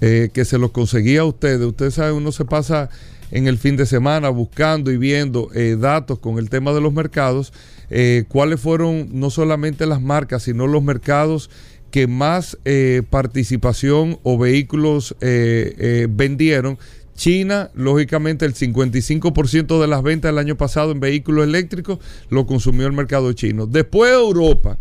eh, 0.00 0.30
que 0.32 0.44
se 0.44 0.58
los 0.58 0.72
conseguí 0.72 1.16
a 1.16 1.24
ustedes, 1.24 1.60
ustedes 1.60 1.94
saben, 1.94 2.14
uno 2.14 2.32
se 2.32 2.44
pasa 2.44 2.90
en 3.32 3.46
el 3.46 3.58
fin 3.58 3.76
de 3.76 3.86
semana 3.86 4.28
buscando 4.28 4.92
y 4.92 4.98
viendo 4.98 5.48
eh, 5.54 5.76
datos 5.78 6.18
con 6.18 6.38
el 6.38 6.50
tema 6.50 6.72
de 6.72 6.80
los 6.80 6.92
mercados. 6.92 7.52
Eh, 7.94 8.24
cuáles 8.26 8.58
fueron 8.58 9.10
no 9.12 9.28
solamente 9.28 9.84
las 9.84 10.00
marcas, 10.00 10.44
sino 10.44 10.66
los 10.66 10.82
mercados 10.82 11.50
que 11.90 12.06
más 12.06 12.56
eh, 12.64 13.02
participación 13.10 14.18
o 14.22 14.38
vehículos 14.38 15.14
eh, 15.20 16.06
vendieron. 16.08 16.78
China, 17.14 17.70
lógicamente, 17.74 18.46
el 18.46 18.54
55% 18.54 19.78
de 19.78 19.86
las 19.86 20.02
ventas 20.02 20.30
del 20.30 20.38
año 20.38 20.56
pasado 20.56 20.92
en 20.92 21.00
vehículos 21.00 21.44
eléctricos 21.44 21.98
lo 22.30 22.46
consumió 22.46 22.86
el 22.86 22.94
mercado 22.94 23.30
chino. 23.34 23.66
Después 23.66 24.10
Europa, 24.10 24.78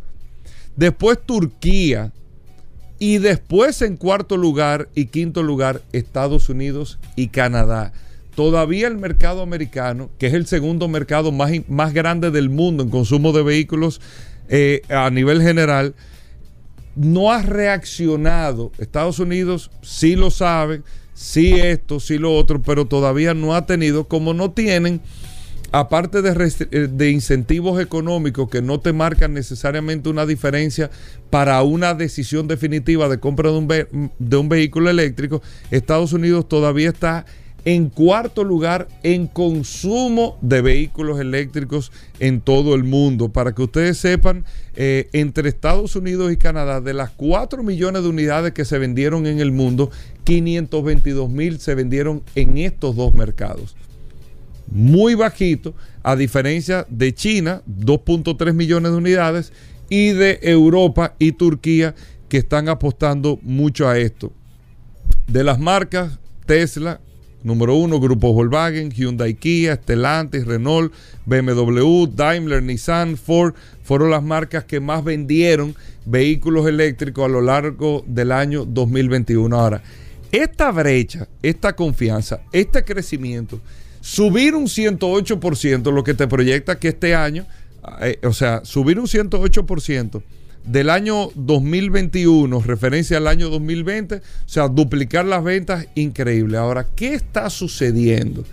después 0.78 1.20
Turquía 1.26 2.14
y 2.98 3.18
después 3.18 3.82
en 3.82 3.98
cuarto 3.98 4.38
lugar 4.38 4.88
y 4.96 5.08
quinto 5.08 5.44
lugar 5.44 5.82
Estados 5.92 6.48
Unidos 6.48 6.98
y 7.18 7.28
Canadá 7.28 7.92
todavía 8.36 8.88
el 8.88 8.98
mercado 8.98 9.42
americano, 9.42 10.10
que 10.18 10.28
es 10.28 10.34
el 10.34 10.48
segundo 10.48 10.88
mercado 10.88 11.32
más, 11.32 11.52
más 11.68 11.94
grande 11.94 12.32
del 12.32 12.50
mundo 12.50 12.84
en 12.84 12.90
consumo 12.90 13.32
de 13.34 13.44
vehículos 13.44 14.02
eh, 14.50 14.82
a 14.90 15.10
nivel 15.10 15.42
general, 15.42 15.96
no 16.96 17.32
ha 17.32 17.42
reaccionado. 17.42 18.72
Estados 18.78 19.20
Unidos 19.20 19.72
sí 19.82 20.16
lo 20.16 20.32
sabe, 20.32 20.82
sí 21.14 21.54
esto, 21.54 22.00
sí 22.00 22.18
lo 22.18 22.36
otro, 22.36 22.62
pero 22.62 22.86
todavía 22.86 23.34
no 23.34 23.56
ha 23.56 23.66
tenido, 23.66 24.08
como 24.08 24.34
no 24.34 24.52
tienen, 24.52 25.02
aparte 25.72 26.22
de, 26.22 26.54
eh, 26.72 26.88
de, 26.92 27.12
incentivos 27.12 27.82
económicos 27.82 28.50
que 28.50 28.62
no 28.62 28.80
te 28.80 28.92
marcan 28.92 29.34
necesariamente 29.34 30.10
una 30.10 30.26
diferencia 30.26 30.90
para 31.30 31.62
una 31.64 31.94
decisión 31.94 32.48
definitiva 32.48 33.08
de 33.08 33.20
compra 33.20 33.52
de 33.52 33.58
un, 33.58 34.12
de 34.20 34.38
un 34.38 34.50
vehículo 34.50 34.90
eléctrico, 34.90 35.42
Estados 35.70 36.12
Unidos 36.12 36.48
todavía 36.50 36.90
está 36.90 37.26
en 37.66 37.90
cuarto 37.90 38.44
lugar 38.44 38.88
en 39.04 39.28
consumo 39.28 40.38
de 40.42 40.62
vehículos 40.62 41.20
eléctricos 41.20 41.92
en 42.20 42.42
todo 42.42 42.76
el 42.76 42.84
mundo. 42.84 43.30
Para 43.30 43.54
que 43.54 43.62
ustedes 43.62 43.98
sepan, 43.98 44.46
eh, 44.76 45.10
entre 45.14 45.50
Estados 45.50 45.96
Unidos 45.96 46.32
y 46.32 46.38
Canadá, 46.38 46.82
de 46.82 46.94
las 46.94 47.12
4 47.12 47.64
millones 47.64 48.04
de 48.04 48.10
unidades 48.10 48.54
que 48.54 48.66
se 48.66 48.78
vendieron 48.78 49.28
en 49.28 49.40
el 49.40 49.52
mundo, 49.52 49.92
522 50.24 51.30
mil 51.30 51.60
se 51.60 51.76
vendieron 51.76 52.24
en 52.36 52.58
estos 52.58 52.96
dos 52.96 53.14
mercados. 53.14 53.76
Muy 54.68 55.16
bajito, 55.16 55.74
a 56.02 56.16
diferencia 56.16 56.86
de 56.90 57.14
China, 57.14 57.62
2.3 57.68 58.54
millones 58.54 58.92
de 58.92 58.98
unidades, 58.98 59.54
y 59.90 60.14
de 60.14 60.40
Europa 60.42 61.16
y 61.20 61.34
Turquía, 61.34 61.94
que 62.30 62.38
están 62.38 62.70
apostando 62.70 63.40
mucho 63.42 63.90
a 63.90 63.98
esto. 63.98 64.32
de 65.28 65.44
las 65.46 65.60
marcas 65.60 66.20
Tesla, 66.46 67.00
número 67.44 67.76
uno, 67.76 68.00
Grupo 68.00 68.34
Volkswagen, 68.34 68.92
Hyundai 68.92 69.34
Kia, 69.34 69.76
Stellantis, 69.76 70.46
Renault, 70.46 70.94
BMW, 71.26 72.08
Daimler, 72.08 72.62
Nissan, 72.62 73.18
Ford, 73.18 73.54
fueron 73.84 74.12
las 74.12 74.24
marcas 74.24 74.66
que 74.66 74.80
más 74.80 75.04
vendieron 75.04 75.76
vehículos 76.06 76.68
eléctricos 76.68 77.26
a 77.26 77.28
lo 77.28 77.42
largo 77.42 78.04
del 78.08 78.32
año 78.32 78.66
2021. 78.66 79.56
Ahora, 79.56 79.82
esta 80.32 80.72
brecha, 80.72 81.28
esta 81.42 81.76
confianza, 81.76 82.42
este 82.52 82.84
crecimiento, 82.84 83.60
subir 84.00 84.56
un 84.56 84.66
108%, 84.66 85.92
lo 85.92 86.04
que 86.04 86.14
te 86.14 86.28
proyecta 86.28 86.80
que 86.80 86.90
este 86.90 87.16
año, 87.16 87.46
eh, 88.02 88.20
o 88.24 88.34
sea, 88.34 88.64
subir 88.64 89.00
un 89.00 89.08
108% 89.08 90.22
del 90.66 90.90
año 90.90 91.30
2021, 91.36 92.62
referencia 92.62 93.18
al 93.18 93.28
año 93.28 93.50
2020, 93.50 94.16
o 94.16 94.22
sea, 94.46 94.68
duplicar 94.68 95.26
las 95.26 95.44
ventas, 95.44 95.88
increíble. 95.96 96.58
Ahora, 96.58 96.88
¿qué 96.96 97.14
está 97.14 97.50
sucediendo? 97.50 98.44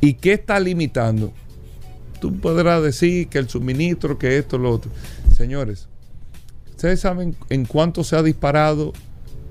¿Y 0.00 0.14
qué 0.14 0.34
está 0.34 0.58
limitando? 0.58 1.32
Tú 2.20 2.36
podrás 2.40 2.82
decir 2.82 3.28
que 3.28 3.38
el 3.38 3.48
suministro, 3.48 4.18
que 4.18 4.38
esto, 4.38 4.58
lo 4.58 4.72
otro. 4.72 4.90
Señores, 5.36 5.86
¿ustedes 6.70 7.00
saben 7.00 7.36
en 7.48 7.64
cuánto 7.64 8.02
se 8.02 8.16
ha 8.16 8.22
disparado 8.22 8.92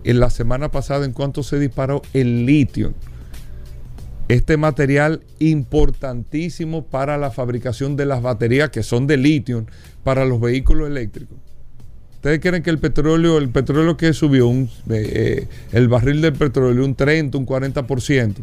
en 0.03 0.19
la 0.19 0.29
semana 0.29 0.69
pasada, 0.69 1.05
en 1.05 1.13
cuánto 1.13 1.43
se 1.43 1.59
disparó 1.59 2.01
el 2.13 2.45
litio? 2.45 2.93
Este 4.27 4.57
material 4.57 5.21
importantísimo 5.39 6.83
para 6.83 7.17
la 7.17 7.31
fabricación 7.31 7.95
de 7.95 8.05
las 8.05 8.21
baterías 8.21 8.71
que 8.71 8.83
son 8.83 9.07
de 9.07 9.15
litio 9.15 9.65
para 10.03 10.25
los 10.25 10.41
vehículos 10.41 10.89
eléctricos. 10.89 11.37
¿Ustedes 12.17 12.39
creen 12.39 12.61
que 12.63 12.69
el 12.69 12.79
petróleo, 12.79 13.37
el 13.37 13.49
petróleo 13.49 13.95
que 13.95 14.11
subió, 14.13 14.47
un, 14.47 14.63
eh, 14.63 14.67
eh, 14.89 15.47
el 15.71 15.87
barril 15.87 16.21
del 16.21 16.33
petróleo, 16.33 16.83
un 16.83 16.95
30, 16.95 17.37
un 17.37 17.45
40%? 17.45 18.33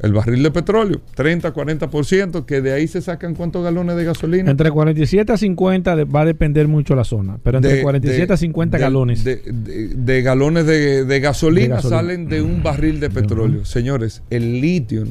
El 0.00 0.12
barril 0.12 0.42
de 0.42 0.50
petróleo, 0.50 1.00
30, 1.14 1.54
40%, 1.54 2.44
que 2.44 2.60
de 2.60 2.72
ahí 2.72 2.88
se 2.88 3.00
sacan 3.00 3.34
cuántos 3.36 3.62
galones 3.62 3.94
de 3.96 4.04
gasolina. 4.04 4.50
Entre 4.50 4.68
47 4.70 5.32
a 5.32 5.36
50 5.36 5.94
de- 5.96 6.04
va 6.04 6.22
a 6.22 6.24
depender 6.24 6.66
mucho 6.66 6.96
la 6.96 7.04
zona, 7.04 7.38
pero 7.42 7.58
entre 7.58 7.74
De- 7.76 7.82
47 7.82 8.26
de- 8.26 8.34
a 8.34 8.36
50 8.36 8.76
de- 8.78 8.82
galones. 8.82 9.22
De, 9.24 9.36
de- 9.36 9.88
de 9.94 10.22
galones 10.22 10.66
de, 10.66 11.04
de 11.04 11.20
gasolina, 11.20 11.62
De 11.62 11.68
gasolina. 11.74 11.96
salen 12.00 12.28
de 12.28 12.42
un 12.42 12.62
barril 12.64 12.98
de 12.98 13.10
petróleo. 13.10 13.64
Señores, 13.64 14.22
el 14.30 14.60
litio 14.60 15.04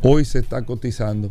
hoy 0.00 0.24
se 0.24 0.38
está 0.38 0.62
cotizando 0.62 1.30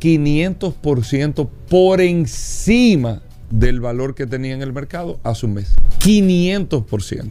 500% 0.00 1.48
por 1.68 2.00
encima 2.00 3.20
del 3.50 3.80
valor 3.80 4.14
que 4.14 4.26
tenía 4.26 4.54
en 4.54 4.62
el 4.62 4.72
mercado 4.72 5.18
hace 5.22 5.46
un 5.46 5.54
mes. 5.54 5.74
500%. 6.00 7.30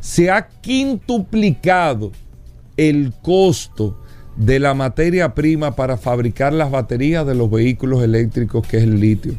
Se 0.00 0.30
ha 0.30 0.48
quintuplicado 0.48 2.12
el 2.76 3.12
costo 3.22 3.98
de 4.36 4.58
la 4.58 4.74
materia 4.74 5.34
prima 5.34 5.76
para 5.76 5.96
fabricar 5.96 6.52
las 6.52 6.70
baterías 6.70 7.26
de 7.26 7.34
los 7.34 7.50
vehículos 7.50 8.02
eléctricos, 8.02 8.66
que 8.66 8.78
es 8.78 8.82
el 8.82 9.00
litio. 9.00 9.34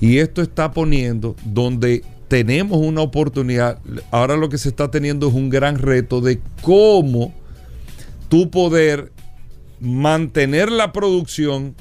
Y 0.00 0.18
esto 0.18 0.42
está 0.42 0.72
poniendo 0.72 1.36
donde 1.44 2.02
tenemos 2.28 2.78
una 2.78 3.00
oportunidad, 3.00 3.78
ahora 4.10 4.36
lo 4.36 4.48
que 4.48 4.58
se 4.58 4.68
está 4.68 4.90
teniendo 4.90 5.28
es 5.28 5.34
un 5.34 5.48
gran 5.48 5.78
reto 5.78 6.20
de 6.20 6.40
cómo 6.62 7.32
tú 8.28 8.50
poder 8.50 9.10
mantener 9.80 10.70
la 10.70 10.92
producción 10.92 11.74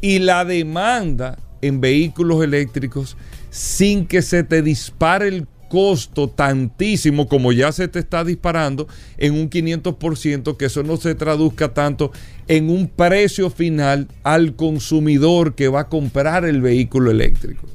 y 0.00 0.18
la 0.18 0.44
demanda 0.44 1.38
en 1.62 1.80
vehículos 1.80 2.44
eléctricos 2.44 3.16
sin 3.50 4.06
que 4.06 4.20
se 4.20 4.42
te 4.42 4.60
dispare 4.60 5.28
el 5.28 5.46
costo 5.72 6.28
tantísimo 6.28 7.26
como 7.28 7.50
ya 7.50 7.72
se 7.72 7.88
te 7.88 7.98
está 7.98 8.24
disparando 8.24 8.88
en 9.16 9.32
un 9.32 9.48
500%, 9.48 10.58
que 10.58 10.66
eso 10.66 10.82
no 10.82 10.98
se 10.98 11.14
traduzca 11.14 11.72
tanto 11.72 12.12
en 12.46 12.68
un 12.68 12.88
precio 12.88 13.48
final 13.48 14.06
al 14.22 14.54
consumidor 14.54 15.54
que 15.54 15.68
va 15.68 15.80
a 15.80 15.88
comprar 15.88 16.44
el 16.44 16.60
vehículo 16.60 17.10
eléctrico. 17.10 17.66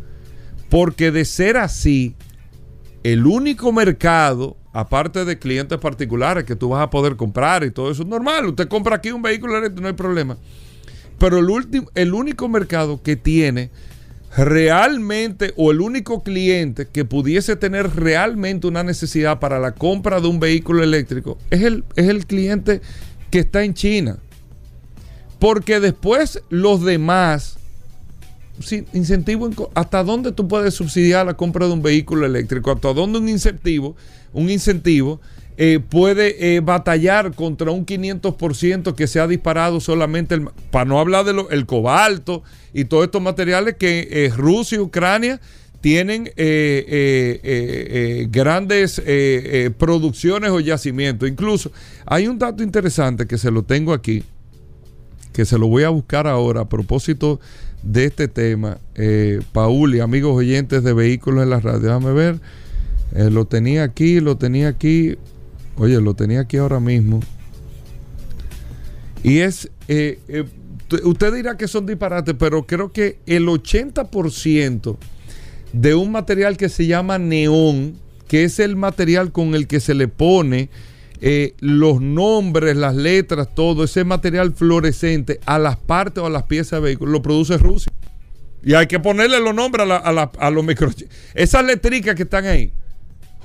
Porque 0.70 1.10
de 1.10 1.26
ser 1.26 1.58
así, 1.58 2.14
el 3.02 3.26
único 3.26 3.72
mercado, 3.72 4.58
aparte 4.74 5.26
de 5.26 5.40
clientes 5.40 5.80
particulares 5.80 6.44
que 6.44 6.56
tú 6.56 6.70
vas 6.70 6.84
a 6.84 6.92
poder 6.92 7.16
comprar 7.16 7.64
y 7.64 7.72
todo 7.72 7.90
eso 7.90 8.04
es 8.04 8.08
normal, 8.08 8.46
usted 8.46 8.68
compra 8.68 8.98
aquí 8.98 9.10
un 9.10 9.24
vehículo 9.24 9.58
eléctrico, 9.58 9.82
no 9.82 9.88
hay 9.88 9.96
problema. 9.96 10.38
Pero 11.20 11.40
el, 11.40 11.50
último, 11.50 11.90
el 11.96 12.14
único 12.14 12.48
mercado 12.48 13.02
que 13.02 13.16
tiene 13.16 13.70
realmente, 14.36 15.54
o 15.58 15.72
el 15.72 15.82
único 15.82 16.22
cliente 16.24 16.88
que 16.88 17.06
pudiese 17.06 17.56
tener 17.56 17.96
realmente 17.96 18.68
una 18.68 18.84
necesidad 18.84 19.40
para 19.40 19.60
la 19.60 19.72
compra 19.72 20.20
de 20.20 20.28
un 20.28 20.40
vehículo 20.40 20.84
eléctrico, 20.84 21.38
es 21.50 21.62
el, 21.64 21.84
es 21.96 22.08
el 22.08 22.26
cliente 22.26 22.82
que 23.32 23.40
está 23.40 23.64
en 23.64 23.74
China. 23.74 24.20
Porque 25.40 25.80
después 25.80 26.42
los 26.50 26.84
demás, 26.84 27.58
sí, 28.60 28.86
incentivo, 28.94 29.50
¿hasta 29.74 30.04
dónde 30.04 30.32
tú 30.32 30.48
puedes 30.48 30.74
subsidiar 30.74 31.26
la 31.26 31.36
compra 31.36 31.68
de 31.68 31.74
un 31.74 31.82
vehículo 31.82 32.26
eléctrico? 32.26 32.72
¿Hasta 32.72 32.94
dónde 32.94 33.20
un 33.20 33.30
incentivo, 33.30 33.96
un 34.34 34.50
incentivo 34.50 35.20
eh, 35.60 35.80
puede 35.80 36.56
eh, 36.56 36.60
batallar 36.60 37.34
contra 37.34 37.72
un 37.72 37.84
500% 37.84 38.94
que 38.94 39.08
se 39.08 39.20
ha 39.20 39.26
disparado 39.26 39.80
solamente, 39.80 40.40
para 40.70 40.86
no 40.86 41.00
hablar 41.00 41.26
del 41.26 41.66
cobalto 41.66 42.44
y 42.76 42.86
todos 42.86 43.06
estos 43.06 43.24
materiales 43.24 43.76
que 43.76 44.08
eh, 44.12 44.32
Rusia 44.36 44.78
y 44.78 44.82
Ucrania 44.82 45.42
tienen 45.82 46.32
eh, 46.36 48.28
grandes 48.30 49.02
producciones 49.80 50.52
o 50.52 50.60
yacimientos. 50.60 51.28
Incluso 51.28 51.72
hay 52.06 52.28
un 52.28 52.38
dato 52.38 52.62
interesante 52.62 53.26
que 53.26 53.40
se 53.40 53.50
lo 53.50 53.64
tengo 53.64 53.94
aquí, 53.94 54.24
que 55.34 55.44
se 55.46 55.58
lo 55.58 55.68
voy 55.68 55.84
a 55.84 55.90
buscar 55.90 56.28
ahora 56.28 56.62
a 56.62 56.70
propósito 56.70 57.40
de 57.82 58.06
este 58.06 58.28
tema. 58.28 58.78
Paul 59.54 59.96
y 59.96 60.02
amigos 60.02 60.36
oyentes 60.36 60.84
de 60.84 60.94
vehículos 60.94 61.44
en 61.44 61.50
la 61.50 61.60
radio, 61.60 61.80
déjame 61.80 62.12
ver. 62.12 62.40
Lo 63.32 63.46
tenía 63.46 63.84
aquí, 63.84 64.20
lo 64.20 64.38
tenía 64.38 64.68
aquí. 64.68 65.16
Oye, 65.78 66.02
lo 66.02 66.14
tenía 66.16 66.42
aquí 66.42 66.58
ahora 66.58 66.80
mismo. 66.80 67.20
Y 69.24 69.40
es, 69.40 69.70
eh, 69.88 70.20
eh, 70.28 70.46
usted 71.04 71.34
dirá 71.34 71.58
que 71.58 71.68
son 71.68 71.86
disparates, 71.86 72.36
pero 72.38 72.66
creo 72.66 72.92
que 72.92 73.20
el 73.26 73.48
80% 73.48 74.98
de 75.74 75.96
un 75.96 76.12
material 76.12 76.58
que 76.58 76.70
se 76.70 76.88
llama 76.88 77.18
neón, 77.18 77.98
que 78.28 78.44
es 78.44 78.60
el 78.60 78.76
material 78.76 79.32
con 79.32 79.54
el 79.54 79.68
que 79.68 79.80
se 79.80 79.94
le 79.94 80.08
pone 80.08 80.70
eh, 81.20 81.54
los 81.60 82.02
nombres, 82.02 82.76
las 82.76 82.96
letras, 82.96 83.54
todo 83.54 83.84
ese 83.84 84.04
material 84.04 84.54
fluorescente 84.54 85.40
a 85.46 85.60
las 85.60 85.78
partes 85.78 86.24
o 86.24 86.28
a 86.28 86.30
las 86.30 86.44
piezas 86.44 86.80
de 86.80 86.86
vehículo, 86.86 87.12
lo 87.12 87.22
produce 87.22 87.58
Rusia. 87.58 87.92
Y 88.64 88.74
hay 88.74 88.88
que 88.88 89.00
ponerle 89.00 89.40
los 89.40 89.54
nombres 89.54 89.88
a 89.90 90.50
los 90.52 90.64
microchips. 90.64 91.10
Esas 91.34 91.64
letricas 91.64 92.16
que 92.16 92.24
están 92.24 92.46
ahí, 92.46 92.74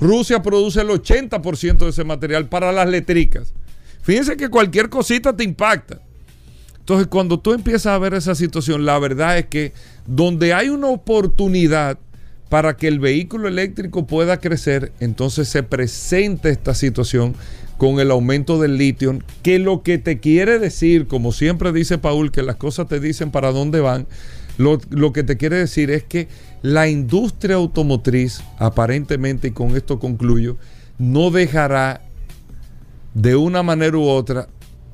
Rusia 0.02 0.42
produce 0.42 0.80
el 0.80 0.88
80% 0.88 1.78
de 1.78 1.90
ese 1.90 2.02
material 2.02 2.48
para 2.48 2.72
las 2.72 2.88
letricas. 2.88 3.54
Fíjense 4.02 4.36
que 4.36 4.48
cualquier 4.48 4.88
cosita 4.88 5.34
te 5.34 5.44
impacta. 5.44 6.00
Entonces, 6.80 7.06
cuando 7.06 7.38
tú 7.38 7.52
empiezas 7.52 7.86
a 7.86 7.98
ver 7.98 8.12
esa 8.14 8.34
situación, 8.34 8.84
la 8.84 8.98
verdad 8.98 9.38
es 9.38 9.46
que 9.46 9.72
donde 10.04 10.52
hay 10.52 10.70
una 10.70 10.88
oportunidad 10.88 11.98
para 12.48 12.76
que 12.76 12.88
el 12.88 12.98
vehículo 12.98 13.46
eléctrico 13.46 14.06
pueda 14.06 14.38
crecer, 14.38 14.92
entonces 14.98 15.48
se 15.48 15.62
presenta 15.62 16.48
esta 16.48 16.74
situación 16.74 17.36
con 17.78 18.00
el 18.00 18.10
aumento 18.10 18.60
del 18.60 18.76
litio, 18.76 19.20
que 19.44 19.60
lo 19.60 19.84
que 19.84 19.98
te 19.98 20.18
quiere 20.18 20.58
decir, 20.58 21.06
como 21.06 21.30
siempre 21.30 21.72
dice 21.72 21.98
Paul, 21.98 22.32
que 22.32 22.42
las 22.42 22.56
cosas 22.56 22.88
te 22.88 22.98
dicen 22.98 23.30
para 23.30 23.52
dónde 23.52 23.80
van, 23.80 24.08
lo, 24.58 24.80
lo 24.90 25.12
que 25.12 25.22
te 25.22 25.36
quiere 25.36 25.56
decir 25.56 25.90
es 25.92 26.02
que 26.02 26.28
la 26.62 26.88
industria 26.88 27.56
automotriz, 27.56 28.42
aparentemente, 28.58 29.48
y 29.48 29.50
con 29.50 29.76
esto 29.76 29.98
concluyo, 29.98 30.56
no 30.98 31.30
dejará 31.30 32.00
de 33.14 33.36
una 33.36 33.62
manera 33.62 33.96
u 33.96 34.04
otra. 34.04 34.48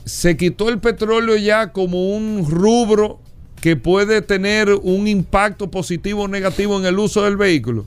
Se 0.05 0.37
quitó 0.37 0.71
el 0.71 0.81
petróleo 0.81 1.37
ya 1.37 1.73
como 1.73 2.17
un 2.17 2.47
rubro 2.49 3.21
que 3.61 3.77
puede 3.77 4.23
tener 4.23 4.71
un 4.83 5.07
impacto 5.07 5.71
positivo 5.71 6.23
o 6.23 6.29
negativo 6.29 6.79
en 6.79 6.87
el 6.87 6.99
uso 6.99 7.25
del 7.25 7.37
vehículo. 7.37 7.87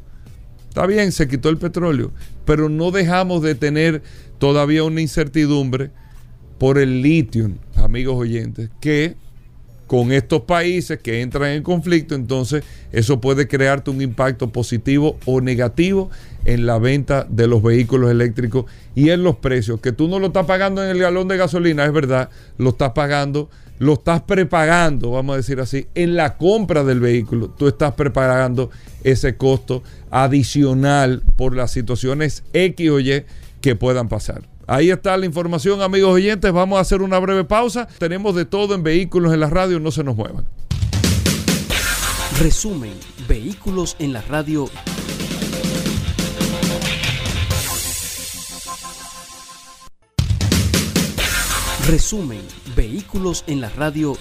Está 0.70 0.86
bien, 0.86 1.12
se 1.12 1.28
quitó 1.28 1.50
el 1.50 1.58
petróleo, 1.58 2.12
pero 2.46 2.70
no 2.70 2.92
dejamos 2.92 3.42
de 3.42 3.56
tener 3.56 4.04
todavía 4.38 4.84
una 4.84 5.02
incertidumbre 5.02 5.92
por 6.58 6.78
el 6.78 7.02
litio, 7.02 7.52
amigos 7.76 8.16
oyentes, 8.16 8.70
que 8.80 9.16
con 9.92 10.14
estos 10.14 10.44
países 10.44 11.00
que 11.00 11.22
entran 11.22 11.50
en 11.50 11.64
conflicto, 11.64 12.16
entonces 12.16 12.64
eso 12.94 13.20
puede 13.20 13.50
crearte 13.50 13.92
un 13.92 14.02
impacto 14.02 14.50
positivo 14.50 15.20
o 15.26 15.42
negativo 15.42 16.10
en 16.46 16.66
la 16.66 16.80
venta 16.80 17.28
de 17.30 17.46
los 17.46 17.62
vehículos 17.62 18.10
eléctricos 18.10 18.68
y 18.96 19.10
en 19.10 19.22
los 19.22 19.36
precios, 19.36 19.82
que 19.82 19.92
tú 19.92 20.08
no 20.08 20.18
lo 20.18 20.28
estás 20.28 20.46
pagando 20.46 20.82
en 20.82 20.92
el 20.92 21.00
galón 21.00 21.28
de 21.28 21.36
gasolina, 21.36 21.84
es 21.84 21.92
verdad, 21.92 22.30
lo 22.58 22.70
estás 22.70 22.92
pagando, 22.92 23.50
lo 23.80 23.96
estás 23.96 24.22
prepagando, 24.22 25.12
vamos 25.12 25.34
a 25.34 25.38
decir 25.38 25.60
así, 25.60 25.88
en 25.94 26.16
la 26.16 26.38
compra 26.38 26.86
del 26.86 27.02
vehículo, 27.02 27.50
tú 27.50 27.68
estás 27.68 27.94
prepagando 27.96 28.70
ese 29.04 29.36
costo 29.36 29.84
adicional 30.10 31.22
por 31.36 31.54
las 31.54 31.70
situaciones 31.70 32.46
X 32.54 32.90
o 32.92 33.02
Y 33.02 33.26
que 33.60 33.76
puedan 33.76 34.08
pasar. 34.08 34.51
Ahí 34.72 34.90
está 34.90 35.18
la 35.18 35.26
información, 35.26 35.82
amigos 35.82 36.14
oyentes. 36.14 36.50
Vamos 36.54 36.78
a 36.78 36.80
hacer 36.80 37.02
una 37.02 37.20
breve 37.20 37.44
pausa. 37.44 37.90
Tenemos 37.98 38.34
de 38.36 38.46
todo 38.46 38.74
en 38.74 38.84
vehículos 38.84 39.34
en 39.34 39.42
la 39.42 39.50
radio, 39.50 39.82
no 39.82 39.92
se 39.92 40.02
nos 40.02 40.16
muevan. 40.16 40.48
Resumen, 42.40 42.94
vehículos 43.28 43.98
en 44.00 44.14
la 44.14 44.22
radio. 44.22 44.70
Resumen, 51.86 52.42
vehículos 52.74 53.44
en 53.48 53.60
la 53.60 53.70
radio. 53.72 54.16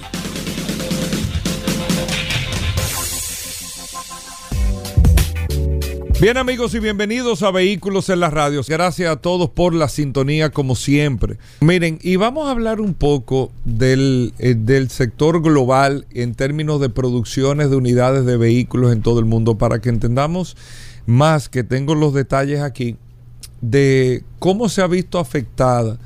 Bien 6.20 6.36
amigos 6.36 6.74
y 6.74 6.80
bienvenidos 6.80 7.42
a 7.42 7.50
Vehículos 7.50 8.10
en 8.10 8.20
las 8.20 8.30
Radios. 8.30 8.68
Gracias 8.68 9.10
a 9.10 9.22
todos 9.22 9.48
por 9.48 9.72
la 9.72 9.88
sintonía 9.88 10.50
como 10.50 10.76
siempre. 10.76 11.38
Miren, 11.62 11.98
y 12.02 12.16
vamos 12.16 12.46
a 12.46 12.50
hablar 12.50 12.78
un 12.78 12.92
poco 12.92 13.50
del, 13.64 14.34
eh, 14.38 14.54
del, 14.54 14.90
sector 14.90 15.40
global 15.40 16.04
en 16.10 16.34
términos 16.34 16.78
de 16.78 16.90
producciones 16.90 17.70
de 17.70 17.76
unidades 17.76 18.26
de 18.26 18.36
vehículos 18.36 18.92
en 18.92 19.00
todo 19.00 19.18
el 19.18 19.24
mundo 19.24 19.56
para 19.56 19.80
que 19.80 19.88
entendamos 19.88 20.58
más, 21.06 21.48
que 21.48 21.64
tengo 21.64 21.94
los 21.94 22.12
detalles 22.12 22.60
aquí, 22.60 22.96
de 23.62 24.22
cómo 24.38 24.68
se 24.68 24.82
ha 24.82 24.86
visto 24.88 25.18
afectada 25.18 25.98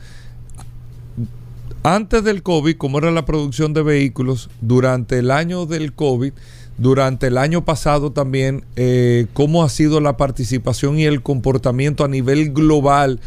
antes 1.82 2.22
del 2.22 2.44
COVID, 2.44 2.76
cómo 2.76 2.98
era 2.98 3.10
la 3.10 3.26
producción 3.26 3.74
de 3.74 3.82
vehículos 3.82 4.48
durante 4.60 5.18
el 5.18 5.32
año 5.32 5.66
del 5.66 5.92
COVID 5.92 6.32
durante 6.76 7.28
el 7.28 7.38
año 7.38 7.64
pasado 7.64 8.12
también 8.12 8.64
eh, 8.76 9.26
cómo 9.32 9.62
ha 9.62 9.68
sido 9.68 10.00
la 10.00 10.16
participación 10.16 10.98
y 10.98 11.04
el 11.04 11.22
comportamiento 11.22 12.04
a 12.04 12.08
nivel 12.08 12.52
global 12.52 13.20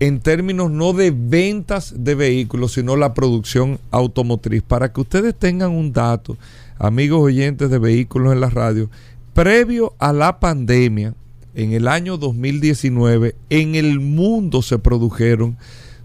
en 0.00 0.20
términos 0.20 0.70
no 0.70 0.92
de 0.92 1.10
ventas 1.10 1.94
de 1.96 2.14
vehículos, 2.14 2.72
sino 2.72 2.96
la 2.96 3.14
producción 3.14 3.78
automotriz. 3.90 4.62
Para 4.62 4.92
que 4.92 5.00
ustedes 5.00 5.34
tengan 5.34 5.72
un 5.72 5.92
dato, 5.92 6.36
amigos 6.78 7.22
oyentes 7.22 7.70
de 7.70 7.78
vehículos 7.78 8.32
en 8.32 8.40
la 8.40 8.50
radio, 8.50 8.90
previo 9.32 9.94
a 9.98 10.12
la 10.12 10.38
pandemia, 10.38 11.14
en 11.54 11.72
el 11.72 11.88
año 11.88 12.18
2019, 12.18 13.34
en 13.48 13.74
el 13.74 13.98
mundo 13.98 14.60
se 14.60 14.78
produjeron 14.78 15.56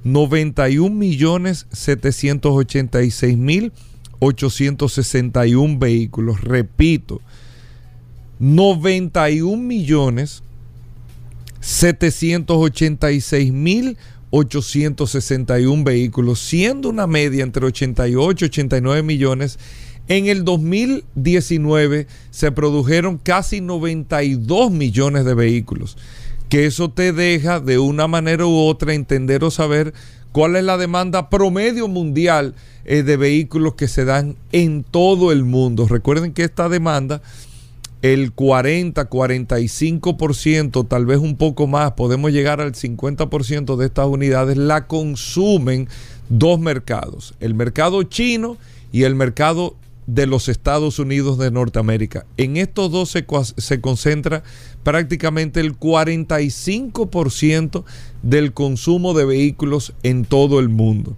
91 0.06 0.95
millones 0.95 1.67
786 1.71 3.38
mil 3.38 3.73
861 4.21 5.79
vehículos. 5.79 6.41
Repito, 6.41 7.21
91 8.39 9.57
millones 9.57 10.43
786 11.60 13.51
mil 13.51 13.97
861 14.31 15.84
vehículos, 15.84 16.39
siendo 16.39 16.89
una 16.89 17.05
media 17.05 17.43
entre 17.43 17.65
88 17.65 18.45
y 18.45 18.47
89 18.47 19.03
millones. 19.03 19.60
En 20.07 20.27
el 20.27 20.43
2019 20.43 22.07
se 22.31 22.51
produjeron 22.51 23.17
casi 23.17 23.62
92 23.62 24.71
millones 24.71 25.25
de 25.25 25.34
vehículos, 25.34 25.97
que 26.49 26.65
eso 26.65 26.89
te 26.89 27.13
deja 27.13 27.60
de 27.60 27.77
una 27.77 28.07
manera 28.07 28.45
u 28.45 28.57
otra 28.57 28.93
entender 28.93 29.43
o 29.43 29.51
saber 29.51 29.93
cuál 30.31 30.55
es 30.55 30.63
la 30.63 30.77
demanda 30.77 31.29
promedio 31.29 31.87
mundial 31.87 32.55
eh, 32.85 33.03
de 33.03 33.17
vehículos 33.17 33.75
que 33.75 33.87
se 33.87 34.05
dan 34.05 34.35
en 34.51 34.83
todo 34.83 35.31
el 35.31 35.43
mundo. 35.43 35.87
Recuerden 35.87 36.33
que 36.33 36.43
esta 36.43 36.69
demanda, 36.69 37.21
el 38.01 38.31
40, 38.31 39.09
45%, 39.09 40.87
tal 40.87 41.05
vez 41.05 41.19
un 41.19 41.37
poco 41.37 41.67
más, 41.67 41.91
podemos 41.91 42.31
llegar 42.31 42.61
al 42.61 42.73
50% 42.73 43.75
de 43.75 43.85
estas 43.85 44.07
unidades, 44.07 44.57
la 44.57 44.87
consumen 44.87 45.87
dos 46.29 46.59
mercados, 46.59 47.35
el 47.39 47.53
mercado 47.53 48.03
chino 48.03 48.57
y 48.91 49.03
el 49.03 49.15
mercado 49.15 49.75
de 50.07 50.27
los 50.27 50.49
Estados 50.49 50.99
Unidos 50.99 51.37
de 51.37 51.51
Norteamérica. 51.51 52.25
En 52.37 52.57
estos 52.57 52.91
dos 52.91 53.09
se, 53.09 53.81
concentra 53.81 54.43
prácticamente 54.83 55.59
el 55.59 55.77
45% 55.77 57.83
del 58.23 58.53
consumo 58.53 59.13
de 59.13 59.25
vehículos 59.25 59.93
en 60.03 60.25
todo 60.25 60.59
el 60.59 60.69
mundo. 60.69 61.15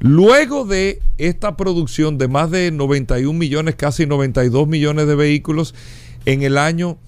Luego 0.00 0.64
de 0.64 1.00
esta 1.16 1.56
producción 1.56 2.18
de 2.18 2.28
más 2.28 2.50
de 2.50 2.70
91 2.70 3.36
millones, 3.36 3.74
casi 3.74 4.06
92 4.06 4.68
millones 4.68 5.06
de 5.06 5.14
vehículos 5.14 5.74
en 6.24 6.42
el 6.42 6.58
año 6.58 6.98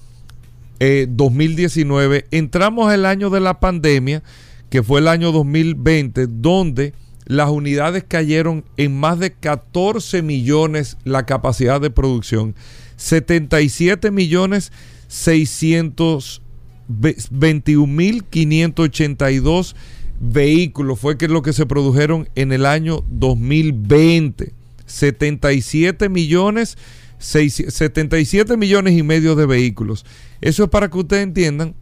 2019, 0.80 2.16
eh, 2.16 2.26
entramos 2.30 2.90
al 2.90 3.04
año 3.04 3.30
de 3.30 3.40
la 3.40 3.60
pandemia, 3.60 4.22
que 4.70 4.82
fue 4.82 5.00
el 5.00 5.08
año 5.08 5.30
2020, 5.30 6.26
donde 6.26 6.94
las 7.30 7.48
unidades 7.48 8.02
cayeron 8.02 8.64
en 8.76 8.98
más 8.98 9.20
de 9.20 9.32
14 9.32 10.20
millones 10.20 10.98
la 11.04 11.26
capacidad 11.26 11.80
de 11.80 11.90
producción, 11.90 12.56
77 12.96 14.10
millones 14.10 14.72
621 15.06 17.86
mil 17.86 18.24
582 18.24 19.76
vehículos 20.18 20.98
fue 20.98 21.18
que 21.18 21.28
lo 21.28 21.42
que 21.42 21.52
se 21.52 21.66
produjeron 21.66 22.28
en 22.34 22.50
el 22.50 22.66
año 22.66 23.04
2020. 23.08 24.52
77 24.86 26.08
millones, 26.08 26.76
77 27.20 28.56
millones 28.56 28.98
y 28.98 29.04
medio 29.04 29.36
de 29.36 29.46
vehículos. 29.46 30.04
Eso 30.40 30.64
es 30.64 30.70
para 30.70 30.90
que 30.90 30.98
ustedes 30.98 31.22
entiendan 31.22 31.76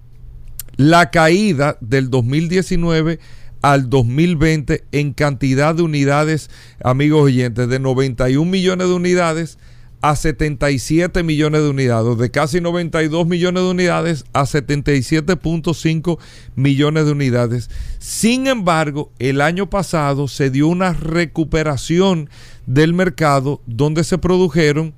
la 0.76 1.10
caída 1.10 1.78
del 1.80 2.10
2019 2.10 3.18
al 3.62 3.90
2020 3.90 4.84
en 4.92 5.12
cantidad 5.12 5.74
de 5.74 5.82
unidades, 5.82 6.50
amigos 6.82 7.22
oyentes, 7.22 7.68
de 7.68 7.78
91 7.78 8.50
millones 8.50 8.88
de 8.88 8.94
unidades 8.94 9.58
a 10.00 10.14
77 10.14 11.22
millones 11.22 11.62
de 11.62 11.70
unidades, 11.70 12.18
de 12.18 12.30
casi 12.30 12.60
92 12.60 13.26
millones 13.26 13.62
de 13.64 13.70
unidades 13.70 14.24
a 14.32 14.42
77.5 14.42 16.18
millones 16.54 17.06
de 17.06 17.12
unidades. 17.12 17.70
Sin 17.98 18.46
embargo, 18.46 19.10
el 19.18 19.40
año 19.40 19.68
pasado 19.68 20.28
se 20.28 20.50
dio 20.50 20.68
una 20.68 20.92
recuperación 20.92 22.30
del 22.66 22.92
mercado 22.92 23.60
donde 23.66 24.04
se 24.04 24.18
produjeron 24.18 24.94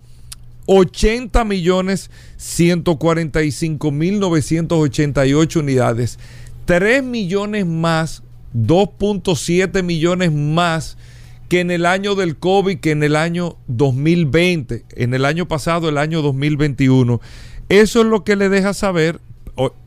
80 0.67 1.45
millones 1.45 2.11
145 2.37 3.91
mil 3.91 4.21
988 4.21 5.61
unidades, 5.61 6.19
3 6.67 7.03
millones 7.03 7.67
más, 7.67 8.23
2.7 8.55 9.83
millones 9.83 10.33
más 10.33 10.97
que 11.49 11.61
en 11.61 11.73
el 11.73 11.85
año 11.85 12.15
del 12.15 12.37
COVID, 12.37 12.79
que 12.79 12.93
en 12.93 13.03
el 13.03 13.17
año 13.17 13.57
2020, 13.67 14.85
en 14.91 15.15
el 15.15 15.25
año 15.25 15.49
pasado, 15.49 15.89
el 15.89 15.99
año 15.99 16.23
2021. 16.23 17.21
Eso 17.69 18.01
es 18.01 18.07
lo 18.07 18.23
que 18.23 18.37
le 18.37 18.49
deja 18.49 18.73
saber. 18.73 19.21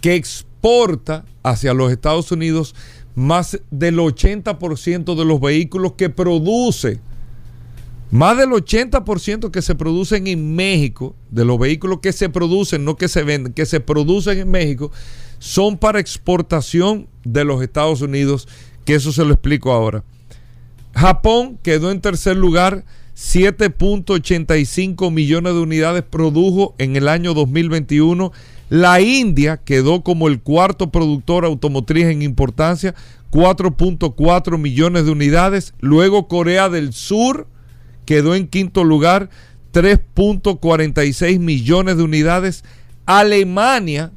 que 0.00 0.14
exporta 0.14 1.24
hacia 1.42 1.74
los 1.74 1.92
Estados 1.92 2.32
Unidos 2.32 2.74
más 3.14 3.60
del 3.70 3.98
80% 3.98 5.14
de 5.16 5.24
los 5.24 5.40
vehículos 5.40 5.92
que 5.92 6.08
produce. 6.08 7.00
Más 8.10 8.38
del 8.38 8.50
80% 8.50 9.50
que 9.50 9.60
se 9.60 9.74
producen 9.74 10.26
en 10.28 10.56
México, 10.56 11.14
de 11.30 11.44
los 11.44 11.58
vehículos 11.58 11.98
que 12.00 12.12
se 12.12 12.30
producen, 12.30 12.84
no 12.84 12.96
que 12.96 13.06
se 13.06 13.22
venden, 13.22 13.52
que 13.52 13.66
se 13.66 13.80
producen 13.80 14.38
en 14.38 14.50
México, 14.50 14.90
son 15.38 15.76
para 15.76 16.00
exportación 16.00 17.06
de 17.24 17.44
los 17.44 17.62
Estados 17.62 18.00
Unidos, 18.00 18.48
que 18.86 18.94
eso 18.94 19.12
se 19.12 19.26
lo 19.26 19.34
explico 19.34 19.72
ahora. 19.72 20.04
Japón 20.94 21.58
quedó 21.62 21.90
en 21.90 22.00
tercer 22.00 22.36
lugar, 22.38 22.86
7.85 23.14 25.12
millones 25.12 25.52
de 25.52 25.60
unidades 25.60 26.02
produjo 26.02 26.74
en 26.78 26.96
el 26.96 27.08
año 27.08 27.34
2021. 27.34 28.32
La 28.70 29.02
India 29.02 29.58
quedó 29.58 30.02
como 30.02 30.28
el 30.28 30.40
cuarto 30.40 30.90
productor 30.90 31.44
automotriz 31.44 32.06
en 32.06 32.22
importancia, 32.22 32.94
4.4 33.30 34.56
millones 34.56 35.04
de 35.04 35.10
unidades. 35.10 35.74
Luego 35.80 36.26
Corea 36.26 36.70
del 36.70 36.94
Sur 36.94 37.48
quedó 38.08 38.34
en 38.34 38.48
quinto 38.48 38.84
lugar, 38.84 39.28
3.46 39.74 41.38
millones 41.40 41.98
de 41.98 42.02
unidades. 42.02 42.64
Alemania 43.04 44.12